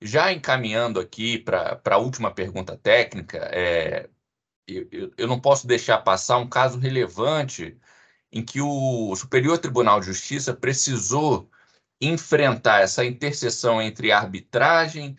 já 0.00 0.32
encaminhando 0.32 0.98
aqui 0.98 1.38
para 1.38 1.78
a 1.84 1.98
última 1.98 2.32
pergunta 2.32 2.78
técnica, 2.78 3.36
é, 3.52 4.08
eu, 4.66 5.12
eu 5.18 5.28
não 5.28 5.38
posso 5.38 5.66
deixar 5.66 5.98
passar 5.98 6.38
um 6.38 6.48
caso 6.48 6.78
relevante 6.78 7.78
em 8.32 8.42
que 8.42 8.62
o 8.62 9.14
Superior 9.14 9.58
Tribunal 9.58 10.00
de 10.00 10.06
Justiça 10.06 10.54
precisou 10.54 11.50
enfrentar 12.00 12.80
essa 12.80 13.04
interseção 13.04 13.82
entre 13.82 14.10
arbitragem 14.10 15.18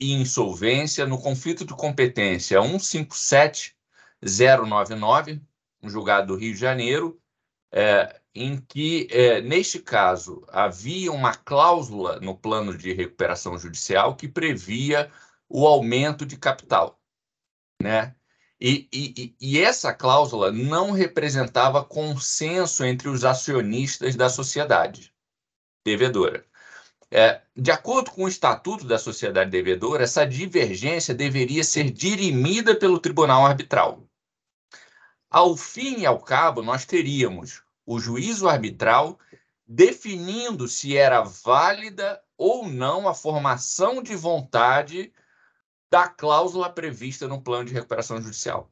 e 0.00 0.12
insolvência 0.12 1.06
no 1.06 1.20
conflito 1.20 1.64
de 1.64 1.74
competência 1.74 2.60
157099, 2.60 5.40
um 5.82 5.90
julgado 5.90 6.28
do 6.28 6.36
Rio 6.36 6.54
de 6.54 6.60
Janeiro, 6.60 7.20
é, 7.72 8.20
em 8.34 8.60
que, 8.60 9.08
é, 9.10 9.40
neste 9.40 9.78
caso, 9.78 10.44
havia 10.48 11.12
uma 11.12 11.34
cláusula 11.34 12.20
no 12.20 12.36
plano 12.36 12.76
de 12.76 12.92
recuperação 12.92 13.58
judicial 13.58 14.16
que 14.16 14.28
previa 14.28 15.10
o 15.48 15.66
aumento 15.66 16.24
de 16.24 16.36
capital. 16.36 17.00
Né? 17.82 18.14
E, 18.60 18.88
e, 18.92 19.36
e 19.40 19.60
essa 19.60 19.94
cláusula 19.94 20.50
não 20.50 20.90
representava 20.90 21.84
consenso 21.84 22.84
entre 22.84 23.08
os 23.08 23.24
acionistas 23.24 24.16
da 24.16 24.28
sociedade 24.28 25.14
devedora. 25.84 26.44
É, 27.10 27.40
de 27.56 27.70
acordo 27.70 28.10
com 28.10 28.24
o 28.24 28.28
Estatuto 28.28 28.84
da 28.86 28.98
Sociedade 28.98 29.50
Devedora, 29.50 30.04
essa 30.04 30.26
divergência 30.26 31.14
deveria 31.14 31.64
ser 31.64 31.90
dirimida 31.90 32.76
pelo 32.78 32.98
Tribunal 32.98 33.46
Arbitral. 33.46 34.06
Ao 35.30 35.56
fim 35.56 36.00
e 36.00 36.06
ao 36.06 36.20
cabo, 36.20 36.62
nós 36.62 36.84
teríamos 36.84 37.62
o 37.86 37.98
juízo 37.98 38.48
arbitral 38.48 39.18
definindo 39.66 40.68
se 40.68 40.96
era 40.96 41.22
válida 41.22 42.22
ou 42.36 42.68
não 42.68 43.08
a 43.08 43.14
formação 43.14 44.02
de 44.02 44.14
vontade 44.14 45.12
da 45.90 46.08
cláusula 46.08 46.70
prevista 46.70 47.26
no 47.26 47.42
plano 47.42 47.64
de 47.64 47.74
recuperação 47.74 48.20
judicial. 48.20 48.70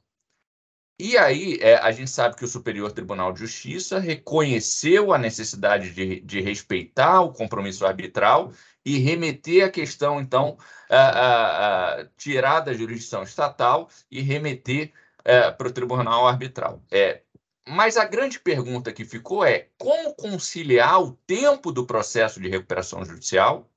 E 0.99 1.19
aí, 1.19 1.59
é, 1.61 1.77
a 1.77 1.91
gente 1.93 2.11
sabe 2.11 2.37
que 2.37 2.45
o 2.45 2.49
Superior 2.49 2.91
Tribunal 2.91 3.31
de 3.31 3.41
Justiça 3.41 3.99
reconheceu 3.99 5.13
a 5.13 5.19
necessidade 5.19 5.93
de, 5.93 6.21
de 6.21 6.41
respeitar 6.41 7.21
o 7.21 7.33
compromisso 7.33 7.85
arbitral 7.85 8.51
e 8.83 8.99
remeter 8.99 9.67
a 9.67 9.71
questão, 9.71 10.19
então, 10.21 10.57
a, 10.89 10.97
a, 10.97 12.01
a 12.01 12.07
tirar 12.17 12.61
da 12.61 12.73
jurisdição 12.73 13.23
estatal 13.23 13.91
e 14.11 14.23
remeter 14.23 14.93
é, 15.23 15.51
para 15.51 15.69
o 15.69 15.73
Tribunal 15.73 16.27
Arbitral. 16.27 16.83
É, 16.91 17.21
mas 17.69 17.97
a 17.99 18.05
grande 18.05 18.41
pergunta 18.41 18.93
que 18.93 19.05
ficou 19.05 19.45
é 19.45 19.69
como 19.77 20.15
conciliar 20.15 21.03
o 21.03 21.13
tempo 21.27 21.73
do 21.73 21.85
processo 21.85 22.41
de 22.41 22.49
recuperação 22.49 23.05
judicial, 23.05 23.69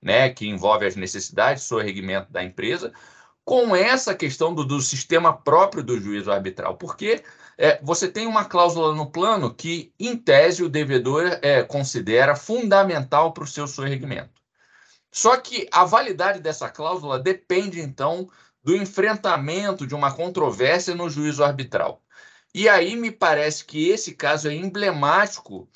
né, 0.00 0.30
que 0.30 0.46
envolve 0.46 0.86
as 0.86 0.94
necessidades 0.94 1.62
de 1.62 1.68
sorregimento 1.68 2.30
da 2.30 2.44
empresa, 2.44 2.92
com 3.46 3.76
essa 3.76 4.12
questão 4.12 4.52
do, 4.52 4.64
do 4.64 4.80
sistema 4.80 5.32
próprio 5.32 5.80
do 5.80 6.00
juízo 6.00 6.32
arbitral, 6.32 6.76
porque 6.76 7.22
é, 7.56 7.80
você 7.80 8.08
tem 8.08 8.26
uma 8.26 8.44
cláusula 8.44 8.92
no 8.92 9.08
plano 9.08 9.54
que, 9.54 9.94
em 10.00 10.16
tese, 10.16 10.64
o 10.64 10.68
devedor 10.68 11.38
é, 11.40 11.62
considera 11.62 12.34
fundamental 12.34 13.32
para 13.32 13.44
o 13.44 13.46
seu 13.46 13.68
sorregimento. 13.68 14.42
Só 15.12 15.36
que 15.36 15.68
a 15.70 15.84
validade 15.84 16.40
dessa 16.40 16.68
cláusula 16.68 17.20
depende, 17.20 17.80
então, 17.80 18.28
do 18.64 18.74
enfrentamento 18.74 19.86
de 19.86 19.94
uma 19.94 20.12
controvérsia 20.12 20.96
no 20.96 21.08
juízo 21.08 21.44
arbitral. 21.44 22.02
E 22.52 22.68
aí 22.68 22.96
me 22.96 23.12
parece 23.12 23.64
que 23.64 23.88
esse 23.90 24.16
caso 24.16 24.48
é 24.48 24.54
emblemático 24.54 25.68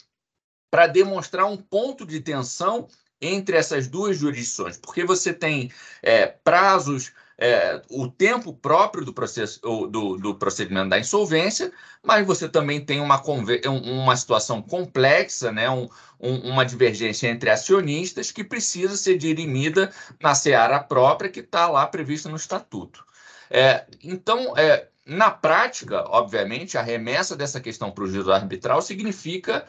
para 0.73 0.89
demonstrar 0.89 1.47
um 1.47 1.57
ponto 1.57 2.05
de 2.05 2.19
tensão 2.19 2.89
entre 3.21 3.57
essas 3.57 3.87
duas 3.87 4.17
jurisdições, 4.19 4.77
porque 4.77 5.05
você 5.05 5.33
tem 5.33 5.71
é, 6.03 6.27
prazos 6.27 7.13
é, 7.41 7.81
o 7.89 8.07
tempo 8.07 8.53
próprio 8.53 9.03
do, 9.03 9.15
processo, 9.15 9.59
do, 9.61 10.19
do, 10.19 10.35
procedimento 10.35 10.91
da 10.91 10.99
insolvência, 10.99 11.73
mas 12.03 12.27
você 12.27 12.47
também 12.47 12.85
tem 12.85 13.01
uma, 13.01 13.19
uma 13.67 14.15
situação 14.15 14.61
complexa, 14.61 15.51
né, 15.51 15.71
um, 15.71 15.89
um, 16.21 16.51
uma 16.51 16.67
divergência 16.67 17.29
entre 17.29 17.49
acionistas 17.49 18.31
que 18.31 18.45
precisa 18.45 18.95
ser 18.95 19.17
dirimida 19.17 19.91
na 20.23 20.35
seara 20.35 20.79
própria 20.81 21.31
que 21.31 21.41
está 21.41 21.67
lá 21.67 21.87
prevista 21.87 22.29
no 22.29 22.37
estatuto. 22.37 23.03
É, 23.49 23.87
então, 24.05 24.55
é, 24.59 24.89
na 25.07 25.31
prática, 25.31 26.05
obviamente, 26.09 26.77
a 26.77 26.83
remessa 26.83 27.35
dessa 27.35 27.59
questão 27.59 27.91
para 27.91 28.05
o 28.05 28.07
juízo 28.07 28.31
arbitral 28.31 28.83
significa 28.83 29.67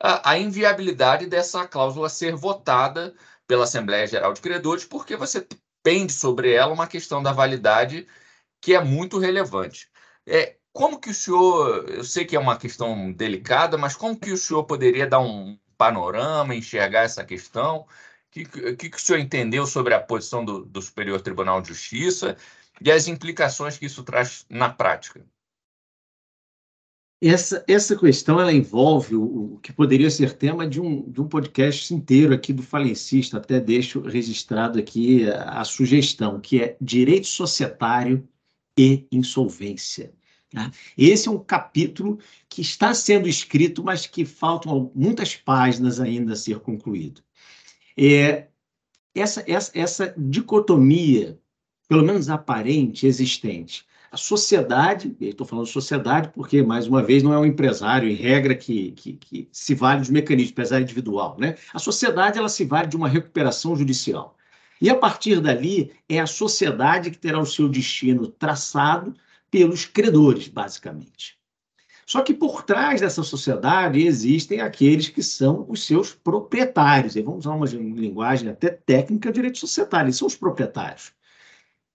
a, 0.00 0.32
a 0.32 0.38
inviabilidade 0.38 1.26
dessa 1.26 1.68
cláusula 1.68 2.08
ser 2.08 2.34
votada 2.34 3.14
pela 3.46 3.62
Assembleia 3.62 4.08
Geral 4.08 4.32
de 4.32 4.40
Credores, 4.40 4.84
porque 4.84 5.16
você 5.16 5.46
pende 5.82 6.12
sobre 6.12 6.52
ela 6.52 6.72
uma 6.72 6.86
questão 6.86 7.22
da 7.22 7.32
validade 7.32 8.06
que 8.60 8.74
é 8.74 8.82
muito 8.82 9.18
relevante. 9.18 9.90
É, 10.26 10.56
como 10.72 11.00
que 11.00 11.10
o 11.10 11.14
senhor, 11.14 11.88
eu 11.90 12.04
sei 12.04 12.24
que 12.24 12.36
é 12.36 12.40
uma 12.40 12.56
questão 12.56 13.12
delicada, 13.12 13.76
mas 13.76 13.96
como 13.96 14.18
que 14.18 14.32
o 14.32 14.36
senhor 14.36 14.64
poderia 14.64 15.06
dar 15.06 15.20
um 15.20 15.58
panorama, 15.76 16.54
enxergar 16.54 17.02
essa 17.02 17.24
questão? 17.24 17.80
O 17.80 17.86
que, 18.30 18.44
que, 18.76 18.90
que 18.90 18.96
o 18.96 19.00
senhor 19.00 19.18
entendeu 19.18 19.66
sobre 19.66 19.94
a 19.94 20.00
posição 20.00 20.44
do, 20.44 20.64
do 20.64 20.80
Superior 20.80 21.20
Tribunal 21.20 21.60
de 21.60 21.68
Justiça 21.68 22.36
e 22.80 22.90
as 22.90 23.08
implicações 23.08 23.76
que 23.78 23.86
isso 23.86 24.02
traz 24.04 24.46
na 24.48 24.70
prática? 24.70 25.24
Essa, 27.24 27.64
essa 27.68 27.94
questão 27.94 28.40
ela 28.40 28.52
envolve 28.52 29.14
o, 29.14 29.54
o, 29.54 29.58
que 29.60 29.72
poderia 29.72 30.10
ser 30.10 30.32
tema 30.32 30.66
de 30.66 30.80
um, 30.80 31.08
de 31.08 31.20
um 31.20 31.28
podcast 31.28 31.94
inteiro 31.94 32.34
aqui 32.34 32.52
do 32.52 32.64
Falencista, 32.64 33.36
até 33.36 33.60
deixo 33.60 34.00
registrado 34.00 34.76
aqui 34.76 35.30
a, 35.30 35.60
a 35.60 35.64
sugestão, 35.64 36.40
que 36.40 36.60
é 36.60 36.76
direito 36.80 37.28
societário 37.28 38.28
e 38.76 39.06
insolvência. 39.12 40.12
Tá? 40.50 40.72
Esse 40.98 41.28
é 41.28 41.30
um 41.30 41.38
capítulo 41.38 42.18
que 42.48 42.60
está 42.60 42.92
sendo 42.92 43.28
escrito, 43.28 43.84
mas 43.84 44.04
que 44.04 44.24
faltam 44.24 44.90
muitas 44.92 45.36
páginas 45.36 46.00
ainda 46.00 46.32
a 46.32 46.36
ser 46.36 46.58
concluído. 46.58 47.22
É, 47.96 48.48
essa, 49.14 49.44
essa, 49.46 49.70
essa 49.78 50.14
dicotomia, 50.18 51.38
pelo 51.86 52.02
menos 52.02 52.28
aparente, 52.28 53.06
existente, 53.06 53.86
a 54.12 54.16
sociedade, 54.18 55.16
estou 55.18 55.46
falando 55.46 55.64
sociedade 55.64 56.30
porque, 56.34 56.62
mais 56.62 56.86
uma 56.86 57.02
vez, 57.02 57.22
não 57.22 57.32
é 57.32 57.38
um 57.38 57.46
empresário, 57.46 58.06
em 58.06 58.14
regra, 58.14 58.54
que, 58.54 58.92
que, 58.92 59.14
que 59.14 59.48
se 59.50 59.74
vale 59.74 60.00
dos 60.00 60.10
mecanismos, 60.10 60.52
empresário 60.52 60.84
individual. 60.84 61.34
Né? 61.38 61.56
A 61.72 61.78
sociedade 61.78 62.38
ela 62.38 62.50
se 62.50 62.66
vale 62.66 62.88
de 62.88 62.96
uma 62.96 63.08
recuperação 63.08 63.74
judicial. 63.74 64.36
E, 64.78 64.90
a 64.90 64.94
partir 64.94 65.40
dali, 65.40 65.92
é 66.10 66.20
a 66.20 66.26
sociedade 66.26 67.10
que 67.10 67.16
terá 67.16 67.40
o 67.40 67.46
seu 67.46 67.70
destino 67.70 68.26
traçado 68.26 69.14
pelos 69.50 69.86
credores, 69.86 70.46
basicamente. 70.46 71.38
Só 72.04 72.20
que 72.20 72.34
por 72.34 72.64
trás 72.64 73.00
dessa 73.00 73.22
sociedade 73.22 74.04
existem 74.04 74.60
aqueles 74.60 75.08
que 75.08 75.22
são 75.22 75.64
os 75.70 75.86
seus 75.86 76.12
proprietários. 76.12 77.16
E 77.16 77.22
vamos 77.22 77.46
usar 77.46 77.54
uma 77.54 77.64
linguagem 77.64 78.50
até 78.50 78.68
técnica, 78.68 79.32
direito 79.32 79.56
societário, 79.56 80.06
eles 80.08 80.16
são 80.16 80.28
os 80.28 80.36
proprietários. 80.36 81.12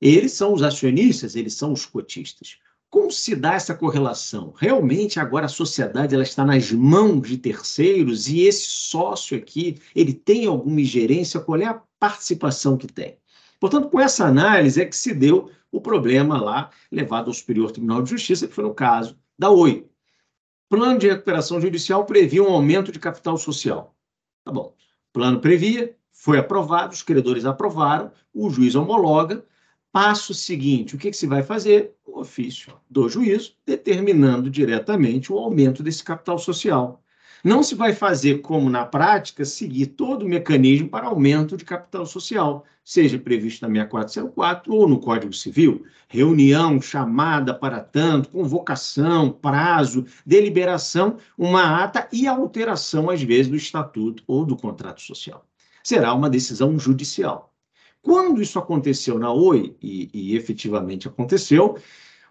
Eles 0.02 0.34
são 0.34 0.54
os 0.54 0.64
acionistas, 0.64 1.36
eles 1.36 1.54
são 1.54 1.74
os 1.74 1.86
cotistas. 1.86 2.58
Como 2.89 3.12
se 3.12 3.36
dá 3.36 3.54
essa 3.54 3.76
correlação? 3.76 4.54
Realmente 4.56 5.20
agora 5.20 5.45
a 5.45 5.50
sociedade 5.50 6.14
ela 6.14 6.24
está 6.24 6.45
nas 6.45 6.72
mãos 6.72 7.28
de 7.28 7.38
terceiros 7.38 8.30
e 8.30 8.41
esse 8.41 8.68
sócio 8.68 9.38
aqui, 9.38 9.78
ele 9.93 10.14
tem 10.14 10.45
alguma 10.45 10.80
ingerência, 10.80 11.39
qual 11.39 11.60
é 11.60 11.66
a 11.66 11.82
participação 12.00 12.78
que 12.78 12.88
tem? 12.88 13.18
Portanto, 13.60 13.89
com 13.89 14.00
essa 14.00 14.26
análise 14.26 14.82
é 14.82 14.86
que 14.86 14.95
se 14.95 15.14
deu 15.14 15.52
o 15.72 15.82
problema 15.82 16.39
lá 16.39 16.70
levado 16.91 17.28
ao 17.28 17.34
Superior 17.34 17.72
Tribunal 17.72 18.02
de 18.02 18.12
Justiça, 18.12 18.48
que 18.48 18.54
foi 18.54 18.64
no 18.64 18.74
caso 18.74 19.18
da 19.38 19.50
Oi. 19.50 19.86
Plano 20.70 21.00
de 21.00 21.08
recuperação 21.08 21.60
judicial 21.60 22.06
previa 22.06 22.43
um 22.43 22.52
aumento 22.52 22.91
de 22.91 23.00
capital 23.00 23.38
social. 23.38 23.95
Tá 24.45 24.52
bom. 24.52 24.74
Plano 25.12 25.39
previa, 25.39 25.95
foi 26.12 26.38
aprovado, 26.38 26.93
os 26.93 27.02
credores 27.02 27.45
aprovaram, 27.45 28.12
o 28.34 28.50
juiz 28.50 28.76
homologa. 28.76 29.45
Passo 29.92 30.34
seguinte, 30.34 30.96
o 30.96 30.98
que, 30.98 31.12
que 31.12 31.18
se 31.18 31.28
vai 31.28 31.42
fazer? 31.42 31.96
O 32.06 32.20
ofício 32.20 32.74
do 32.90 33.08
juízo 33.08 33.56
determinando 33.66 34.50
diretamente 34.50 35.32
o 35.32 35.38
aumento 35.38 35.82
desse 35.82 36.04
capital 36.04 36.38
social. 36.38 37.02
Não 37.44 37.62
se 37.62 37.76
vai 37.76 37.94
fazer, 37.94 38.42
como 38.42 38.70
na 38.70 38.86
prática, 38.86 39.46
seguir 39.46 39.88
todo 39.88 40.24
o 40.24 40.30
mecanismo 40.30 40.90
para 40.90 41.08
aumento 41.08 41.56
de 41.56 41.64
capital 41.64 42.06
social, 42.06 42.66
seja 42.84 43.20
previsto 43.20 43.62
na 43.62 43.74
6404 43.74 44.74
ou 44.74 44.88
no 44.88 45.00
Código 45.00 45.34
Civil. 45.34 45.86
Reunião, 46.08 46.82
chamada 46.82 47.54
para 47.54 47.80
tanto, 47.80 48.30
convocação, 48.30 49.30
prazo, 49.32 50.06
deliberação, 50.26 51.18
uma 51.38 51.84
ata 51.84 52.08
e 52.12 52.28
alteração, 52.28 53.10
às 53.10 53.22
vezes, 53.22 53.50
do 53.50 53.56
estatuto 53.56 54.24
ou 54.26 54.46
do 54.46 54.56
contrato 54.56 55.02
social. 55.02 55.46
Será 55.84 56.14
uma 56.14 56.30
decisão 56.30 56.78
judicial. 56.80 57.54
Quando 58.02 58.41
isso 58.41 58.58
aconteceu 58.58 59.20
na 59.20 59.32
OI, 59.32 59.76
e, 59.82 60.10
e 60.14 60.36
efetivamente 60.36 61.08
aconteceu, 61.08 61.78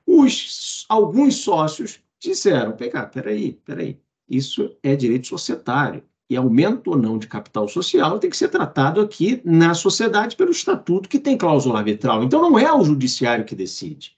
os, 0.07 0.87
alguns 0.89 1.37
sócios 1.37 2.01
disseram: 2.19 2.77
peraí, 3.13 3.53
peraí, 3.65 4.01
isso 4.29 4.77
é 4.83 4.95
direito 4.97 5.27
societário. 5.27 6.03
E 6.29 6.37
aumento 6.37 6.91
ou 6.91 6.99
não 6.99 7.19
de 7.19 7.29
capital 7.29 7.69
social 7.69 8.19
tem 8.19 8.29
que 8.29 8.37
ser 8.37 8.49
tratado 8.49 9.01
aqui 9.01 9.41
na 9.45 9.75
sociedade 9.75 10.35
pelo 10.35 10.51
estatuto 10.51 11.09
que 11.09 11.21
tem 11.21 11.39
cláusula 11.39 11.79
arbitral. 11.79 12.25
Então 12.25 12.43
não 12.43 12.59
é 12.59 12.73
o 12.73 12.83
judiciário 12.83 13.45
que 13.45 13.55
decide. 13.55 14.17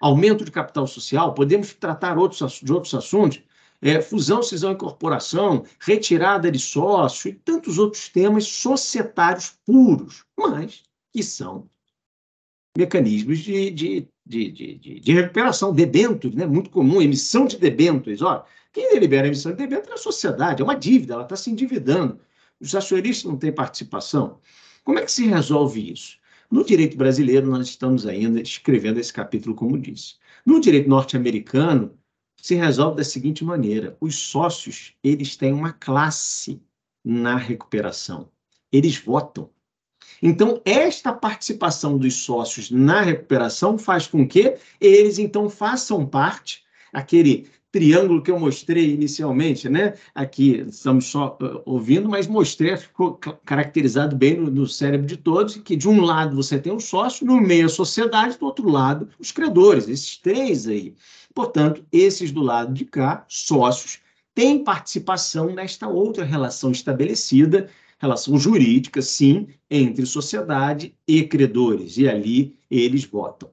Aumento 0.00 0.44
de 0.44 0.50
capital 0.50 0.86
social, 0.88 1.34
podemos 1.34 1.72
tratar 1.74 2.18
outros, 2.18 2.60
de 2.60 2.72
outros 2.72 2.92
assuntos, 2.92 3.40
é, 3.80 4.00
fusão, 4.00 4.42
cisão 4.42 4.70
e 4.70 4.74
incorporação, 4.74 5.64
retirada 5.80 6.50
de 6.50 6.58
sócio 6.58 7.28
e 7.28 7.34
tantos 7.34 7.78
outros 7.78 8.08
temas 8.08 8.46
societários 8.46 9.54
puros, 9.64 10.24
mas 10.36 10.82
que 11.12 11.22
são 11.22 11.68
mecanismos 12.76 13.38
de, 13.38 13.70
de, 13.70 14.08
de, 14.24 14.50
de, 14.50 15.00
de 15.00 15.12
recuperação, 15.12 15.72
debêntures, 15.72 16.34
né? 16.34 16.46
muito 16.46 16.70
comum, 16.70 17.02
emissão 17.02 17.46
de 17.46 17.56
debêntures. 17.56 18.22
Olha, 18.22 18.44
quem 18.72 18.90
delibera 18.90 19.24
a 19.24 19.28
emissão 19.28 19.52
de 19.52 19.58
debênture 19.58 19.90
é 19.90 19.94
a 19.94 19.98
sociedade, 19.98 20.62
é 20.62 20.64
uma 20.64 20.76
dívida, 20.76 21.14
ela 21.14 21.22
está 21.24 21.36
se 21.36 21.50
endividando. 21.50 22.20
Os 22.60 22.74
acionistas 22.74 23.30
não 23.30 23.36
têm 23.36 23.52
participação. 23.52 24.38
Como 24.84 24.98
é 24.98 25.04
que 25.04 25.12
se 25.12 25.26
resolve 25.26 25.92
isso? 25.92 26.18
No 26.50 26.64
direito 26.64 26.96
brasileiro, 26.96 27.46
nós 27.46 27.68
estamos 27.68 28.06
ainda 28.06 28.40
escrevendo 28.40 28.98
esse 28.98 29.12
capítulo, 29.12 29.54
como 29.54 29.78
disse. 29.78 30.14
No 30.46 30.60
direito 30.60 30.88
norte-americano, 30.88 31.97
se 32.40 32.54
resolve 32.54 32.96
da 32.96 33.04
seguinte 33.04 33.44
maneira: 33.44 33.96
os 34.00 34.14
sócios 34.14 34.94
eles 35.02 35.36
têm 35.36 35.52
uma 35.52 35.72
classe 35.72 36.60
na 37.04 37.36
recuperação. 37.36 38.28
Eles 38.72 38.98
votam. 38.98 39.50
Então, 40.22 40.60
esta 40.64 41.12
participação 41.12 41.96
dos 41.96 42.14
sócios 42.14 42.70
na 42.70 43.02
recuperação 43.02 43.78
faz 43.78 44.06
com 44.06 44.26
que 44.26 44.56
eles, 44.80 45.18
então, 45.18 45.48
façam 45.48 46.04
parte, 46.04 46.64
aquele 46.92 47.48
triângulo 47.70 48.22
que 48.22 48.30
eu 48.30 48.40
mostrei 48.40 48.92
inicialmente, 48.94 49.68
né? 49.68 49.94
Aqui 50.14 50.64
estamos 50.68 51.06
só 51.06 51.36
uh, 51.40 51.62
ouvindo, 51.66 52.08
mas 52.08 52.26
mostrei, 52.26 52.76
ficou 52.76 53.14
caracterizado 53.44 54.16
bem 54.16 54.36
no, 54.36 54.50
no, 54.50 54.66
cérebro 54.66 55.06
de 55.06 55.16
todos, 55.16 55.56
que 55.56 55.76
de 55.76 55.88
um 55.88 56.00
lado 56.00 56.34
você 56.34 56.58
tem 56.58 56.72
o 56.72 56.80
sócio, 56.80 57.26
no 57.26 57.38
meio 57.40 57.66
a 57.66 57.68
sociedade, 57.68 58.38
do 58.38 58.46
outro 58.46 58.68
lado 58.68 59.08
os 59.18 59.30
credores, 59.30 59.86
esses 59.88 60.16
três 60.16 60.66
aí. 60.66 60.94
Portanto, 61.38 61.86
esses 61.92 62.32
do 62.32 62.42
lado 62.42 62.74
de 62.74 62.84
cá, 62.84 63.24
sócios, 63.28 64.00
têm 64.34 64.64
participação 64.64 65.54
nesta 65.54 65.86
outra 65.86 66.24
relação 66.24 66.72
estabelecida, 66.72 67.70
relação 67.96 68.36
jurídica, 68.36 69.00
sim, 69.00 69.46
entre 69.70 70.04
sociedade 70.04 70.96
e 71.06 71.22
credores, 71.22 71.96
e 71.96 72.08
ali 72.08 72.58
eles 72.68 73.04
votam. 73.04 73.52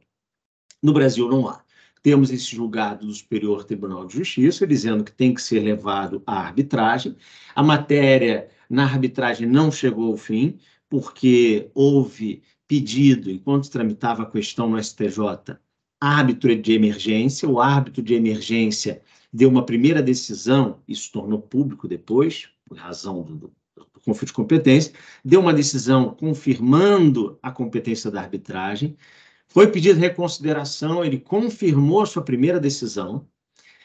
No 0.81 0.93
Brasil 0.93 1.29
não 1.29 1.47
há. 1.47 1.63
Temos 2.01 2.31
esse 2.31 2.55
julgado 2.55 3.05
do 3.05 3.13
Superior 3.13 3.63
Tribunal 3.65 4.07
de 4.07 4.15
Justiça, 4.17 4.65
dizendo 4.65 5.03
que 5.03 5.11
tem 5.11 5.31
que 5.31 5.41
ser 5.43 5.59
levado 5.59 6.23
à 6.25 6.39
arbitragem. 6.39 7.15
A 7.53 7.61
matéria 7.61 8.49
na 8.67 8.83
arbitragem 8.83 9.47
não 9.47 9.71
chegou 9.71 10.11
ao 10.11 10.17
fim, 10.17 10.57
porque 10.89 11.69
houve 11.75 12.41
pedido, 12.67 13.29
enquanto 13.29 13.69
tramitava 13.69 14.23
a 14.23 14.31
questão 14.31 14.67
no 14.71 14.83
STJ, 14.83 15.59
árbitro 15.99 16.55
de 16.55 16.73
emergência. 16.73 17.47
O 17.47 17.59
árbitro 17.59 18.01
de 18.01 18.13
emergência 18.13 19.01
deu 19.31 19.49
uma 19.49 19.65
primeira 19.65 20.01
decisão, 20.01 20.79
isso 20.87 21.11
tornou 21.11 21.41
público 21.41 21.87
depois, 21.87 22.49
por 22.65 22.77
razão 22.77 23.21
do, 23.21 23.35
do, 23.35 23.51
do 23.75 23.99
conflito 23.99 24.27
de 24.27 24.33
competência, 24.33 24.93
deu 25.23 25.41
uma 25.41 25.53
decisão 25.53 26.15
confirmando 26.15 27.37
a 27.41 27.51
competência 27.51 28.09
da 28.09 28.21
arbitragem. 28.21 28.95
Foi 29.47 29.67
pedido 29.67 29.99
reconsideração, 29.99 31.03
ele 31.03 31.19
confirmou 31.19 32.05
sua 32.05 32.21
primeira 32.21 32.59
decisão, 32.59 33.27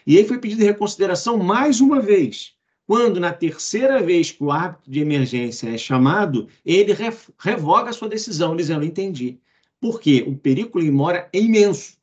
e 0.07 0.17
aí 0.17 0.25
foi 0.27 0.39
pedido 0.39 0.65
reconsideração 0.65 1.37
mais 1.37 1.81
uma 1.81 2.01
vez. 2.01 2.55
Quando, 2.87 3.21
na 3.21 3.33
terceira 3.33 4.03
vez 4.03 4.33
que 4.33 4.43
o 4.43 4.51
árbitro 4.51 4.91
de 4.91 4.99
emergência 4.99 5.69
é 5.69 5.79
chamado, 5.79 6.49
ele 6.65 6.93
revoga 7.39 7.91
a 7.91 7.93
sua 7.93 8.09
decisão, 8.09 8.57
dizendo: 8.57 8.85
entendi. 8.85 9.39
Porque 9.81 10.25
o 10.27 10.37
perigo 10.37 10.81
em 10.81 10.91
mora 10.91 11.29
é 11.33 11.39
imenso 11.39 12.00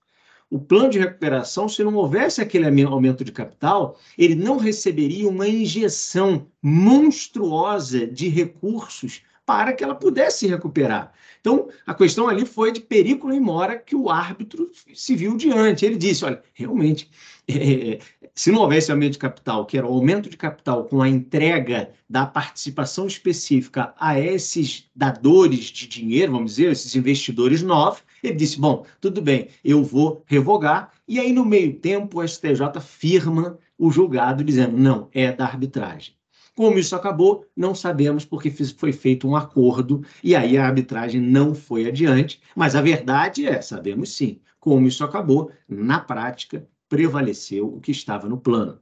o 0.50 0.60
plano 0.60 0.90
de 0.90 1.00
recuperação, 1.00 1.68
se 1.68 1.84
não 1.84 1.96
houvesse 1.96 2.42
aquele 2.42 2.66
aumento 2.84 3.24
de 3.24 3.32
capital, 3.32 3.98
ele 4.18 4.36
não 4.36 4.58
receberia 4.58 5.28
uma 5.28 5.48
injeção 5.48 6.48
monstruosa 6.62 8.08
de 8.08 8.30
recursos 8.30 9.22
para 9.46 9.72
que 9.72 9.84
ela 9.84 9.96
pudesse 9.96 10.40
se 10.40 10.48
recuperar. 10.48 11.14
Então, 11.40 11.70
a 11.86 11.94
questão 11.94 12.28
ali 12.28 12.46
foi 12.46 12.72
de 12.72 12.82
perigo 12.82 13.32
em 13.32 13.40
mora 13.40 13.78
que 13.78 13.96
o 13.96 14.10
árbitro 14.10 14.70
se 14.94 15.16
viu 15.16 15.38
diante. 15.38 15.86
Ele 15.86 15.96
disse: 15.96 16.26
olha, 16.26 16.42
realmente, 16.54 17.10
é, 17.48 18.00
se 18.36 18.52
não 18.52 18.62
houvesse 18.62 18.92
aumento 18.92 19.14
de 19.14 19.20
capital, 19.20 19.66
que 19.66 19.78
era 19.78 19.88
o 19.88 19.94
aumento 19.94 20.30
de 20.30 20.36
capital 20.36 20.84
com 20.84 21.02
a 21.02 21.08
entrega 21.08 21.92
da 22.10 22.26
participação 22.26 23.08
específica 23.08 23.94
a 23.98 24.20
esses 24.20 24.90
dadores 24.94 25.66
de 25.66 25.88
dinheiro, 25.88 26.34
vamos 26.34 26.52
dizer, 26.52 26.72
esses 26.72 26.96
investidores 26.96 27.62
novos, 27.62 28.04
ele 28.24 28.36
disse: 28.36 28.60
bom, 28.60 28.86
tudo 29.00 29.22
bem, 29.22 29.50
eu 29.64 29.84
vou 29.84 30.24
revogar. 30.26 30.92
E 31.08 31.20
aí, 31.20 31.32
no 31.32 31.46
meio 31.46 31.74
tempo, 31.80 32.20
o 32.20 32.28
STJ 32.28 32.80
firma 32.82 33.58
o 33.78 33.92
julgado, 33.92 34.44
dizendo: 34.44 34.78
não, 34.78 35.10
é 35.14 35.32
da 35.32 35.46
arbitragem. 35.46 36.18
Como 36.56 36.80
isso 36.80 36.96
acabou, 36.96 37.46
não 37.56 37.76
sabemos, 37.76 38.26
porque 38.26 38.50
foi 38.50 38.92
feito 38.92 39.28
um 39.28 39.36
acordo 39.36 40.04
e 40.24 40.36
aí 40.36 40.58
a 40.58 40.66
arbitragem 40.66 41.22
não 41.22 41.54
foi 41.54 41.86
adiante. 41.88 42.42
Mas 42.56 42.76
a 42.76 42.82
verdade 42.82 43.46
é: 43.46 43.62
sabemos 43.62 44.16
sim, 44.16 44.40
como 44.60 44.88
isso 44.88 45.04
acabou, 45.04 45.52
na 45.70 46.00
prática, 46.00 46.68
prevaleceu 46.90 47.68
o 47.68 47.80
que 47.80 47.92
estava 47.92 48.28
no 48.28 48.40
plano. 48.40 48.80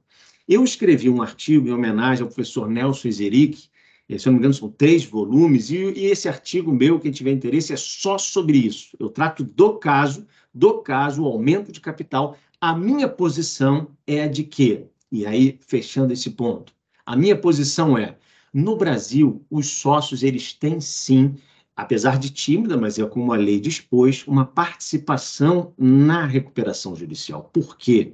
Eu 0.48 0.64
escrevi 0.64 1.10
um 1.10 1.22
artigo 1.22 1.68
em 1.68 1.72
homenagem 1.72 2.22
ao 2.22 2.28
professor 2.28 2.70
Nelson 2.70 3.12
Zeric, 3.12 3.68
se 4.08 4.28
eu 4.28 4.32
não 4.32 4.34
me 4.34 4.40
engano, 4.40 4.54
são 4.54 4.70
três 4.70 5.04
volumes, 5.04 5.72
e, 5.72 5.78
e, 5.78 6.06
esse 6.06 6.30
artigo 6.30 6.72
meu, 6.72 7.00
quem 7.00 7.12
tiver 7.12 7.32
interesse, 7.32 7.74
é 7.74 7.78
só 7.78 8.18
sobre 8.18 8.58
isso. 8.58 8.96
Eu 9.00 9.10
trato 9.10 9.44
do 9.44 9.78
caso, 9.80 10.28
do 10.54 10.80
caso, 10.80 11.24
o 11.24 11.28
aumento 11.28 11.72
de 11.72 11.82
capital. 11.82 12.38
A 12.62 12.76
minha 12.76 13.10
posição 13.10 13.90
é 14.06 14.24
a 14.24 14.28
de 14.28 14.44
que, 14.44 14.86
e 15.12 15.26
aí, 15.26 15.60
fechando 15.68 16.14
esse 16.14 16.30
ponto, 16.30 16.72
a 17.06 17.16
minha 17.16 17.36
posição 17.36 17.98
é, 17.98 18.18
no 18.54 18.78
Brasil, 18.78 19.44
os 19.50 19.68
sócios, 19.68 20.24
eles 20.24 20.54
têm 20.54 20.80
sim, 20.80 21.36
apesar 21.76 22.18
de 22.20 22.30
tímida, 22.30 22.78
mas 22.78 22.98
é 22.98 23.06
como 23.06 23.34
a 23.34 23.38
lei 23.38 23.60
dispôs, 23.60 24.24
uma 24.28 24.46
participação 24.46 25.74
na 25.78 26.26
recuperação 26.26 26.96
judicial. 26.96 27.50
Por 27.52 27.76
quê? 27.76 28.14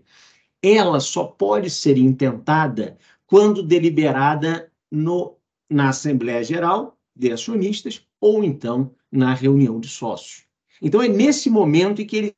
Ela 0.64 1.00
só 1.00 1.26
pode 1.26 1.70
ser 1.70 1.98
intentada 1.98 2.98
quando 3.28 3.62
deliberada 3.62 4.72
no 4.90 5.38
na 5.72 5.90
Assembleia 5.90 6.44
Geral 6.44 6.98
de 7.16 7.32
Acionistas 7.32 8.06
ou 8.20 8.44
então 8.44 8.94
na 9.12 9.34
reunião 9.34 9.80
de 9.80 9.88
sócios. 9.88 10.44
Então 10.82 11.02
é 11.02 11.08
nesse 11.08 11.50
momento 11.50 12.02
em 12.02 12.06
que 12.06 12.18
eles 12.18 12.34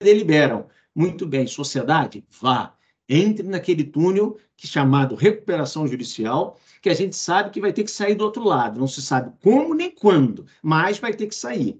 deliberam. 0.00 0.68
Muito 0.94 1.26
bem, 1.26 1.46
sociedade, 1.46 2.24
vá, 2.40 2.74
entre 3.08 3.46
naquele 3.46 3.84
túnel 3.84 4.38
que 4.56 4.66
chamado 4.66 5.14
recuperação 5.14 5.86
judicial, 5.86 6.58
que 6.80 6.88
a 6.88 6.94
gente 6.94 7.14
sabe 7.14 7.50
que 7.50 7.60
vai 7.60 7.72
ter 7.72 7.84
que 7.84 7.90
sair 7.90 8.14
do 8.14 8.24
outro 8.24 8.42
lado. 8.42 8.80
Não 8.80 8.88
se 8.88 9.02
sabe 9.02 9.32
como 9.42 9.74
nem 9.74 9.90
quando, 9.90 10.46
mas 10.62 10.98
vai 10.98 11.12
ter 11.12 11.26
que 11.26 11.34
sair. 11.34 11.78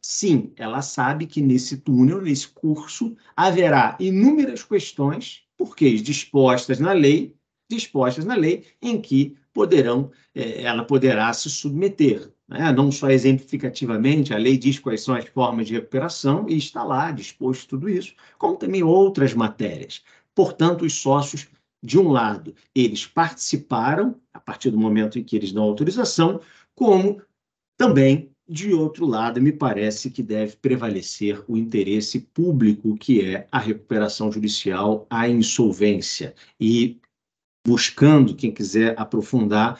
sim, 0.00 0.52
ela 0.56 0.80
sabe 0.80 1.26
que 1.26 1.42
nesse 1.42 1.76
túnel, 1.78 2.22
nesse 2.22 2.48
curso, 2.48 3.16
haverá 3.36 3.96
inúmeras 4.00 4.62
questões, 4.62 5.42
porque 5.56 5.92
dispostas 5.96 6.78
na 6.80 6.92
lei, 6.92 7.36
dispostas 7.68 8.24
na 8.24 8.34
lei, 8.34 8.64
em 8.80 9.00
que 9.00 9.36
poderão, 9.58 10.12
eh, 10.36 10.62
ela 10.62 10.84
poderá 10.84 11.32
se 11.32 11.50
submeter. 11.50 12.30
Né? 12.48 12.70
Não 12.70 12.92
só 12.92 13.10
exemplificativamente, 13.10 14.32
a 14.32 14.38
lei 14.38 14.56
diz 14.56 14.78
quais 14.78 15.02
são 15.02 15.16
as 15.16 15.24
formas 15.24 15.66
de 15.66 15.74
recuperação 15.74 16.48
e 16.48 16.56
está 16.56 16.84
lá 16.84 17.10
disposto 17.10 17.70
tudo 17.70 17.88
isso, 17.88 18.14
como 18.38 18.56
também 18.56 18.84
outras 18.84 19.34
matérias. 19.34 20.04
Portanto, 20.32 20.84
os 20.84 20.94
sócios, 20.94 21.48
de 21.82 21.98
um 21.98 22.08
lado, 22.08 22.54
eles 22.72 23.04
participaram, 23.04 24.14
a 24.32 24.38
partir 24.38 24.70
do 24.70 24.78
momento 24.78 25.18
em 25.18 25.24
que 25.24 25.34
eles 25.34 25.50
dão 25.50 25.64
autorização, 25.64 26.40
como 26.72 27.20
também, 27.76 28.30
de 28.48 28.72
outro 28.72 29.06
lado, 29.06 29.42
me 29.42 29.50
parece 29.50 30.08
que 30.08 30.22
deve 30.22 30.54
prevalecer 30.56 31.42
o 31.48 31.56
interesse 31.56 32.20
público, 32.20 32.96
que 32.96 33.24
é 33.24 33.48
a 33.50 33.58
recuperação 33.58 34.30
judicial, 34.30 35.04
a 35.10 35.28
insolvência. 35.28 36.32
E 36.60 37.00
buscando, 37.68 38.34
quem 38.34 38.50
quiser 38.50 38.98
aprofundar, 38.98 39.78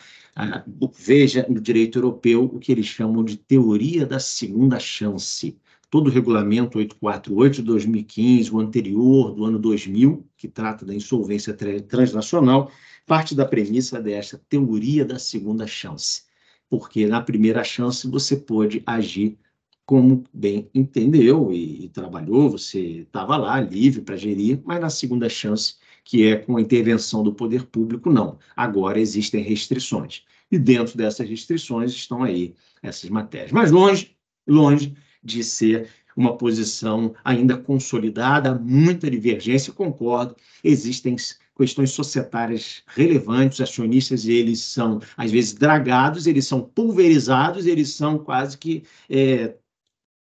veja 0.95 1.47
no 1.49 1.59
direito 1.59 1.99
europeu 1.99 2.45
o 2.45 2.59
que 2.59 2.71
eles 2.71 2.85
chamam 2.85 3.25
de 3.25 3.39
teoria 3.39 4.05
da 4.05 4.21
segunda 4.21 4.79
chance. 4.79 5.57
Todo 5.91 6.09
o 6.09 6.11
regulamento 6.11 6.77
848 6.77 7.57
de 7.57 7.63
2015, 7.63 8.55
o 8.55 8.61
anterior, 8.61 9.33
do 9.33 9.47
ano 9.47 9.59
2000, 9.59 10.23
que 10.37 10.47
trata 10.47 10.85
da 10.85 10.95
insolvência 10.95 11.55
transnacional, 11.55 12.71
parte 13.07 13.35
da 13.35 13.47
premissa 13.47 14.03
desta 14.03 14.39
teoria 14.51 15.03
da 15.03 15.19
segunda 15.19 15.67
chance. 15.67 16.25
Porque 16.69 17.07
na 17.07 17.23
primeira 17.23 17.65
chance 17.65 18.07
você 18.07 18.37
pode 18.37 18.83
agir 18.85 19.39
como 19.87 20.25
bem 20.31 20.69
entendeu 20.75 21.51
e, 21.51 21.87
e 21.87 21.89
trabalhou, 21.89 22.51
você 22.51 23.01
estava 23.01 23.39
lá 23.39 23.59
livre 23.59 24.03
para 24.03 24.19
gerir, 24.19 24.61
mas 24.63 24.79
na 24.79 24.91
segunda 24.91 25.31
chance 25.31 25.77
que 26.05 26.27
é 26.27 26.37
com 26.37 26.57
a 26.57 26.61
intervenção 26.61 27.23
do 27.23 27.33
poder 27.33 27.65
público, 27.67 28.11
não. 28.11 28.39
Agora 28.57 29.01
existem 29.01 29.43
restrições. 29.43 30.25
E 30.51 30.59
dentro 30.59 30.97
dessas 30.97 31.29
restrições 31.29 31.93
estão 31.93 32.23
aí 32.23 32.55
essas 32.83 33.11
matérias. 33.11 33.53
Mas 33.53 33.71
longe, 33.71 34.17
longe 34.47 34.95
de 35.23 35.45
ser 35.45 35.89
uma 36.17 36.37
posição 36.37 37.15
ainda 37.25 37.57
consolidada, 37.57 38.55
muita 38.55 39.09
divergência, 39.09 39.73
concordo, 39.73 40.35
existem 40.65 41.15
questões 41.57 41.91
societárias 41.91 42.83
relevantes, 42.89 43.61
acionistas 43.61 44.27
eles 44.27 44.61
são, 44.61 45.01
às 45.17 45.31
vezes, 45.31 45.53
dragados, 45.53 46.27
eles 46.27 46.47
são 46.47 46.61
pulverizados, 46.61 47.67
eles 47.67 47.91
são 47.91 48.19
quase 48.19 48.57
que 48.57 48.85
é, 49.09 49.55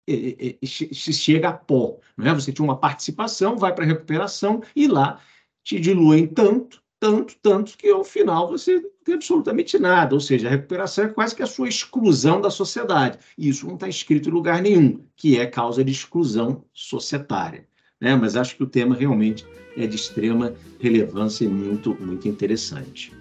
é, 0.08 0.56
é, 0.62 0.66
chega 0.66 1.50
a 1.50 1.54
pó. 1.54 2.00
Não 2.18 2.28
é? 2.28 2.34
Você 2.34 2.52
tinha 2.52 2.66
uma 2.66 2.78
participação, 2.78 3.58
vai 3.58 3.74
para 3.74 3.84
a 3.84 3.88
recuperação 3.88 4.62
e 4.76 4.88
lá 4.88 5.20
te 5.64 5.80
diluem 5.80 6.28
tanto, 6.28 6.82
tanto, 7.00 7.36
tanto, 7.42 7.78
que 7.78 7.90
ao 7.90 8.04
final 8.04 8.50
você 8.50 8.80
não 8.80 8.90
tem 9.04 9.16
absolutamente 9.16 9.78
nada. 9.80 10.14
Ou 10.14 10.22
seja, 10.22 10.48
a 10.48 10.52
recuperação 10.52 11.06
é 11.06 11.10
quase 11.10 11.36
que 11.36 11.44
a 11.44 11.48
sua 11.48 11.68
exclusão 11.68 12.40
da 12.40 12.50
sociedade. 12.50 13.20
E 13.38 13.50
isso 13.50 13.66
não 13.66 13.76
está 13.76 13.88
escrito 13.88 14.30
em 14.30 14.32
lugar 14.32 14.62
nenhum, 14.62 15.06
que 15.16 15.40
é 15.40 15.46
causa 15.46 15.84
de 15.84 15.92
exclusão 15.92 16.64
societária. 16.74 17.68
Né? 18.00 18.16
Mas 18.16 18.36
acho 18.36 18.56
que 18.56 18.64
o 18.64 18.68
tema 18.68 18.96
realmente 18.96 19.46
é 19.78 19.88
de 19.88 19.96
extrema 19.96 20.54
relevância 20.80 21.46
e 21.46 21.48
muito, 21.48 21.96
muito 22.00 22.28
interessante. 22.28 23.14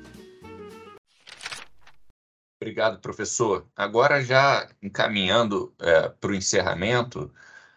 Obrigado, 2.60 3.00
professor. 3.00 3.66
Agora, 3.74 4.22
já 4.22 4.68
encaminhando 4.80 5.74
é, 5.80 6.08
para 6.08 6.30
o 6.30 6.34
encerramento, 6.34 7.32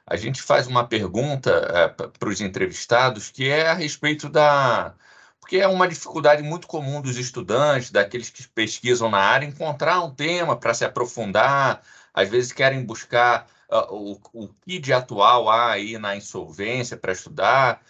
a 0.07 0.15
gente 0.15 0.41
faz 0.41 0.67
uma 0.67 0.87
pergunta 0.87 1.49
é, 1.51 1.87
para 1.87 2.29
os 2.29 2.41
entrevistados 2.41 3.31
que 3.31 3.49
é 3.49 3.69
a 3.69 3.73
respeito 3.73 4.29
da. 4.29 4.95
Porque 5.39 5.57
é 5.57 5.67
uma 5.67 5.87
dificuldade 5.87 6.41
muito 6.43 6.67
comum 6.67 7.01
dos 7.01 7.17
estudantes, 7.17 7.91
daqueles 7.91 8.29
que 8.29 8.47
pesquisam 8.49 9.09
na 9.09 9.19
área, 9.19 9.45
encontrar 9.45 10.01
um 10.03 10.13
tema 10.13 10.57
para 10.57 10.73
se 10.73 10.83
aprofundar, 10.85 11.83
às 12.13 12.29
vezes 12.29 12.51
querem 12.51 12.83
buscar 12.83 13.47
uh, 13.69 13.93
o, 13.93 14.19
o 14.33 14.49
que 14.65 14.79
de 14.79 14.91
atual 14.93 15.49
há 15.49 15.71
aí 15.71 15.97
na 15.99 16.15
insolvência 16.15 16.97
para 16.97 17.11
estudar, 17.13 17.81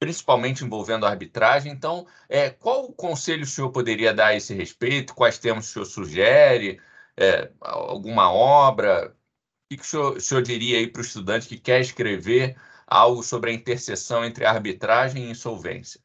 principalmente 0.00 0.64
envolvendo 0.64 1.06
a 1.06 1.10
arbitragem. 1.10 1.72
Então, 1.72 2.06
é, 2.28 2.50
qual 2.50 2.92
conselho 2.92 3.44
o 3.44 3.46
senhor 3.46 3.70
poderia 3.70 4.12
dar 4.12 4.28
a 4.28 4.36
esse 4.36 4.54
respeito? 4.54 5.14
Quais 5.14 5.38
temas 5.38 5.68
o 5.68 5.72
senhor 5.72 5.84
sugere? 5.86 6.80
É, 7.16 7.50
alguma 7.60 8.32
obra? 8.32 9.14
O 9.72 9.76
que 9.76 9.82
o 9.82 9.86
senhor, 9.86 10.16
o 10.16 10.20
senhor 10.20 10.42
diria 10.42 10.78
aí 10.78 10.86
para 10.86 11.00
o 11.00 11.04
estudante 11.04 11.48
que 11.48 11.56
quer 11.56 11.80
escrever 11.80 12.56
algo 12.86 13.22
sobre 13.22 13.50
a 13.50 13.54
interseção 13.54 14.22
entre 14.22 14.44
arbitragem 14.44 15.24
e 15.24 15.30
insolvência? 15.30 15.98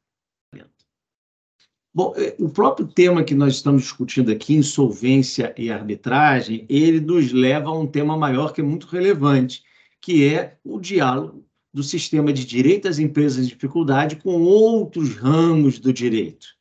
Bom, 1.93 2.13
é, 2.15 2.35
o 2.39 2.47
próprio 2.47 2.87
tema 2.87 3.23
que 3.23 3.33
nós 3.33 3.55
estamos 3.55 3.81
discutindo 3.81 4.31
aqui, 4.31 4.53
insolvência 4.53 5.53
e 5.57 5.71
arbitragem, 5.71 6.65
ele 6.69 6.99
nos 6.99 7.33
leva 7.33 7.69
a 7.69 7.77
um 7.77 7.87
tema 7.87 8.15
maior 8.15 8.53
que 8.53 8.61
é 8.61 8.63
muito 8.63 8.87
relevante, 8.87 9.63
que 9.99 10.31
é 10.31 10.57
o 10.63 10.79
diálogo 10.79 11.43
do 11.73 11.83
sistema 11.83 12.31
de 12.31 12.45
direito 12.45 12.87
às 12.87 12.99
empresas 12.99 13.43
em 13.43 13.47
dificuldade 13.47 14.15
com 14.17 14.41
outros 14.43 15.15
ramos 15.15 15.79
do 15.79 15.91
direito. 15.91 16.56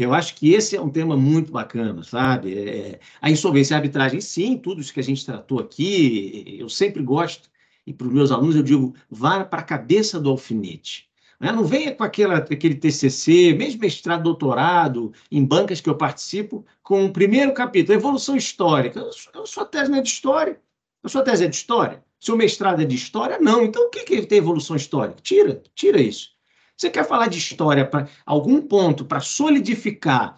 Eu 0.00 0.14
acho 0.14 0.34
que 0.36 0.52
esse 0.52 0.76
é 0.76 0.80
um 0.80 0.90
tema 0.90 1.16
muito 1.16 1.50
bacana, 1.50 2.02
sabe? 2.04 2.56
É, 2.56 3.00
a 3.20 3.30
insolvência 3.30 3.72
e 3.72 3.76
a 3.76 3.78
arbitragem, 3.78 4.20
sim, 4.20 4.56
tudo 4.56 4.80
isso 4.80 4.92
que 4.92 5.00
a 5.00 5.04
gente 5.04 5.24
tratou 5.24 5.58
aqui, 5.58 6.56
eu 6.58 6.68
sempre 6.68 7.02
gosto, 7.02 7.50
e 7.86 7.92
para 7.92 8.06
os 8.06 8.12
meus 8.12 8.30
alunos 8.30 8.54
eu 8.54 8.62
digo, 8.62 8.94
vá 9.10 9.44
para 9.44 9.60
a 9.60 9.64
cabeça 9.64 10.20
do 10.20 10.30
alfinete. 10.30 11.08
Né? 11.40 11.52
Não 11.52 11.64
venha 11.64 11.94
com 11.94 12.04
aquela, 12.04 12.38
aquele 12.38 12.74
TCC, 12.74 13.54
mesmo 13.54 13.80
mestrado, 13.80 14.22
doutorado, 14.22 15.12
em 15.30 15.44
bancas 15.44 15.80
que 15.80 15.88
eu 15.88 15.96
participo, 15.96 16.64
com 16.82 17.06
o 17.06 17.12
primeiro 17.12 17.52
capítulo, 17.52 17.98
Evolução 17.98 18.36
Histórica. 18.36 19.08
A 19.34 19.46
sua 19.46 19.64
tese 19.64 19.90
não 19.90 19.98
é 19.98 20.02
de 20.02 20.08
história. 20.08 20.60
A 21.02 21.08
sua 21.08 21.22
tese 21.22 21.44
é 21.44 21.48
de 21.48 21.56
história. 21.56 22.04
Seu 22.20 22.36
mestrado 22.36 22.82
é 22.82 22.84
de 22.84 22.96
história? 22.96 23.38
Não. 23.40 23.64
Então, 23.64 23.86
o 23.86 23.90
que, 23.90 24.04
que 24.04 24.26
tem 24.26 24.38
evolução 24.38 24.74
histórica? 24.74 25.20
Tira, 25.22 25.62
tira 25.74 26.00
isso. 26.00 26.30
Você 26.78 26.90
quer 26.90 27.04
falar 27.04 27.26
de 27.26 27.38
história 27.38 27.84
para 27.84 28.08
algum 28.24 28.62
ponto, 28.62 29.04
para 29.04 29.18
solidificar 29.18 30.36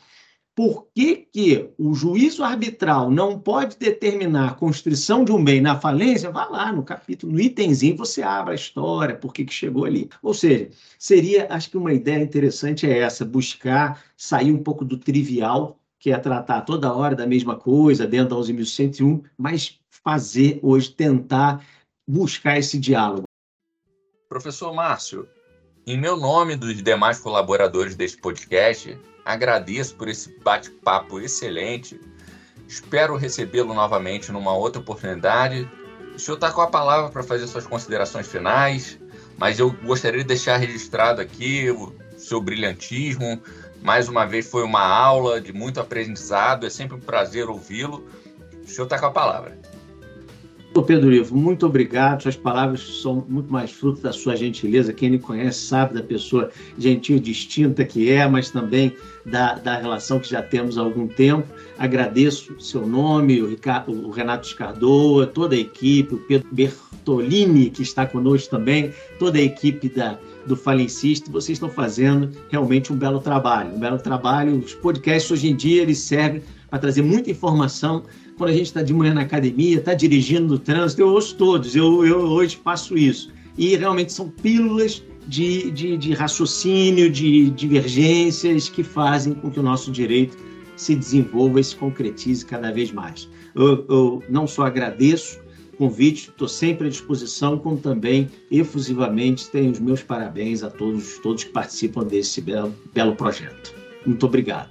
por 0.54 0.88
que, 0.94 1.16
que 1.16 1.70
o 1.78 1.92
juízo 1.92 2.42
arbitral 2.42 3.10
não 3.10 3.38
pode 3.38 3.76
determinar 3.76 4.48
a 4.48 4.54
constrição 4.54 5.22
de 5.22 5.32
um 5.32 5.42
bem 5.44 5.60
na 5.60 5.78
falência, 5.78 6.30
vá 6.30 6.46
lá 6.46 6.72
no 6.72 6.82
capítulo, 6.82 7.32
no 7.32 7.40
itemzinho, 7.40 7.96
você 7.96 8.22
abre 8.22 8.52
a 8.52 8.54
história, 8.54 9.14
por 9.14 9.34
que, 9.34 9.44
que 9.44 9.52
chegou 9.52 9.84
ali. 9.84 10.08
Ou 10.22 10.32
seja, 10.32 10.70
seria, 10.98 11.46
acho 11.50 11.70
que 11.70 11.76
uma 11.76 11.92
ideia 11.92 12.22
interessante 12.22 12.86
é 12.86 12.98
essa, 12.98 13.24
buscar 13.24 14.02
sair 14.16 14.50
um 14.50 14.62
pouco 14.62 14.84
do 14.84 14.96
trivial, 14.96 15.78
que 15.98 16.10
é 16.10 16.18
tratar 16.18 16.62
toda 16.62 16.92
hora 16.92 17.14
da 17.14 17.26
mesma 17.26 17.56
coisa, 17.56 18.06
dentro 18.06 18.34
da 18.34 18.42
11.101, 18.42 19.22
mas 19.36 19.78
fazer 19.90 20.58
hoje, 20.62 20.90
tentar 20.90 21.64
buscar 22.08 22.58
esse 22.58 22.78
diálogo. 22.78 23.24
Professor 24.28 24.72
Márcio, 24.72 25.28
em 25.92 25.98
meu 25.98 26.16
nome 26.16 26.52
e 26.52 26.56
dos 26.56 26.80
demais 26.80 27.18
colaboradores 27.18 27.96
deste 27.96 28.18
podcast, 28.18 28.96
agradeço 29.24 29.96
por 29.96 30.08
esse 30.08 30.32
bate-papo 30.38 31.18
excelente. 31.18 32.00
Espero 32.68 33.16
recebê-lo 33.16 33.74
novamente 33.74 34.30
numa 34.30 34.54
outra 34.54 34.80
oportunidade. 34.80 35.68
O 36.14 36.18
senhor 36.18 36.36
está 36.36 36.52
com 36.52 36.60
a 36.60 36.68
palavra 36.68 37.10
para 37.10 37.24
fazer 37.24 37.48
suas 37.48 37.66
considerações 37.66 38.28
finais, 38.28 39.00
mas 39.36 39.58
eu 39.58 39.72
gostaria 39.82 40.20
de 40.20 40.28
deixar 40.28 40.58
registrado 40.58 41.20
aqui 41.20 41.68
o 41.72 41.92
seu 42.16 42.40
brilhantismo. 42.40 43.42
Mais 43.82 44.08
uma 44.08 44.24
vez 44.24 44.48
foi 44.48 44.62
uma 44.62 44.86
aula 44.86 45.40
de 45.40 45.52
muito 45.52 45.80
aprendizado, 45.80 46.66
é 46.66 46.70
sempre 46.70 46.96
um 46.96 47.00
prazer 47.00 47.48
ouvi-lo. 47.48 48.06
O 48.62 48.68
senhor 48.68 48.84
está 48.84 48.96
com 48.96 49.06
a 49.06 49.10
palavra. 49.10 49.58
Pedro 50.90 51.12
Ivo, 51.12 51.36
muito 51.36 51.66
obrigado. 51.66 52.22
Suas 52.22 52.36
palavras 52.36 52.80
são 53.00 53.24
muito 53.28 53.52
mais 53.52 53.72
fruto 53.72 54.00
da 54.00 54.12
sua 54.12 54.36
gentileza. 54.36 54.92
Quem 54.92 55.10
me 55.10 55.18
conhece 55.18 55.60
sabe 55.60 55.94
da 55.94 56.02
pessoa 56.02 56.50
gentil 56.78 57.16
e 57.16 57.20
distinta 57.20 57.84
que 57.84 58.10
é, 58.10 58.26
mas 58.28 58.50
também 58.50 58.94
da, 59.24 59.54
da 59.54 59.78
relação 59.78 60.20
que 60.20 60.28
já 60.28 60.42
temos 60.42 60.78
há 60.78 60.80
algum 60.80 61.08
tempo. 61.08 61.46
Agradeço 61.78 62.54
seu 62.60 62.86
nome, 62.86 63.42
o, 63.42 63.48
Ricardo, 63.48 63.92
o 63.92 64.10
Renato 64.10 64.46
Escardoa, 64.46 65.26
toda 65.26 65.54
a 65.54 65.58
equipe, 65.58 66.14
o 66.14 66.18
Pedro 66.18 66.48
Bertolini, 66.52 67.70
que 67.70 67.82
está 67.82 68.06
conosco 68.06 68.50
também, 68.50 68.92
toda 69.18 69.38
a 69.38 69.42
equipe 69.42 69.88
da, 69.88 70.18
do 70.46 70.56
Falencista. 70.56 71.30
Vocês 71.30 71.56
estão 71.56 71.68
fazendo 71.68 72.30
realmente 72.48 72.92
um 72.92 72.96
belo 72.96 73.20
trabalho. 73.20 73.74
Um 73.74 73.78
belo 73.80 73.98
trabalho. 73.98 74.58
Os 74.58 74.74
podcasts 74.74 75.30
hoje 75.30 75.48
em 75.50 75.56
dia 75.56 75.82
eles 75.82 75.98
servem 75.98 76.42
para 76.68 76.78
trazer 76.78 77.02
muita 77.02 77.30
informação 77.30 78.04
quando 78.40 78.52
a 78.52 78.54
gente 78.54 78.68
está 78.68 78.80
de 78.80 78.94
manhã 78.94 79.12
na 79.12 79.20
academia, 79.20 79.76
está 79.76 79.92
dirigindo 79.92 80.54
o 80.54 80.58
trânsito, 80.58 81.02
eu 81.02 81.08
ouço 81.08 81.36
todos, 81.36 81.76
eu, 81.76 82.06
eu 82.06 82.20
hoje 82.20 82.56
passo 82.56 82.96
isso. 82.96 83.30
E 83.58 83.76
realmente 83.76 84.14
são 84.14 84.30
pílulas 84.30 85.02
de, 85.26 85.70
de, 85.70 85.98
de 85.98 86.14
raciocínio, 86.14 87.10
de 87.10 87.50
divergências 87.50 88.66
que 88.66 88.82
fazem 88.82 89.34
com 89.34 89.50
que 89.50 89.60
o 89.60 89.62
nosso 89.62 89.92
direito 89.92 90.38
se 90.74 90.96
desenvolva 90.96 91.60
e 91.60 91.64
se 91.64 91.76
concretize 91.76 92.46
cada 92.46 92.72
vez 92.72 92.90
mais. 92.90 93.28
Eu, 93.54 93.84
eu 93.90 94.22
não 94.30 94.46
só 94.46 94.62
agradeço 94.62 95.38
o 95.74 95.76
convite, 95.76 96.30
estou 96.30 96.48
sempre 96.48 96.86
à 96.86 96.90
disposição, 96.90 97.58
como 97.58 97.76
também 97.76 98.30
efusivamente 98.50 99.50
tenho 99.50 99.70
os 99.70 99.78
meus 99.78 100.02
parabéns 100.02 100.62
a 100.62 100.70
todos, 100.70 101.18
todos 101.18 101.44
que 101.44 101.50
participam 101.50 102.04
desse 102.04 102.40
belo, 102.40 102.74
belo 102.94 103.14
projeto. 103.14 103.74
Muito 104.06 104.24
obrigado. 104.24 104.70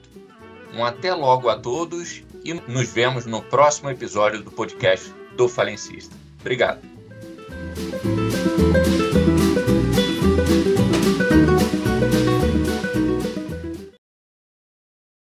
Um 0.76 0.84
até 0.84 1.14
logo 1.14 1.50
a 1.50 1.56
todos 1.56 2.24
e 2.44 2.54
nos 2.54 2.92
vemos 2.92 3.26
no 3.26 3.42
próximo 3.42 3.90
episódio 3.90 4.42
do 4.44 4.52
podcast 4.52 5.14
do 5.36 5.48
Falencista. 5.48 6.16
Obrigado. 6.40 6.82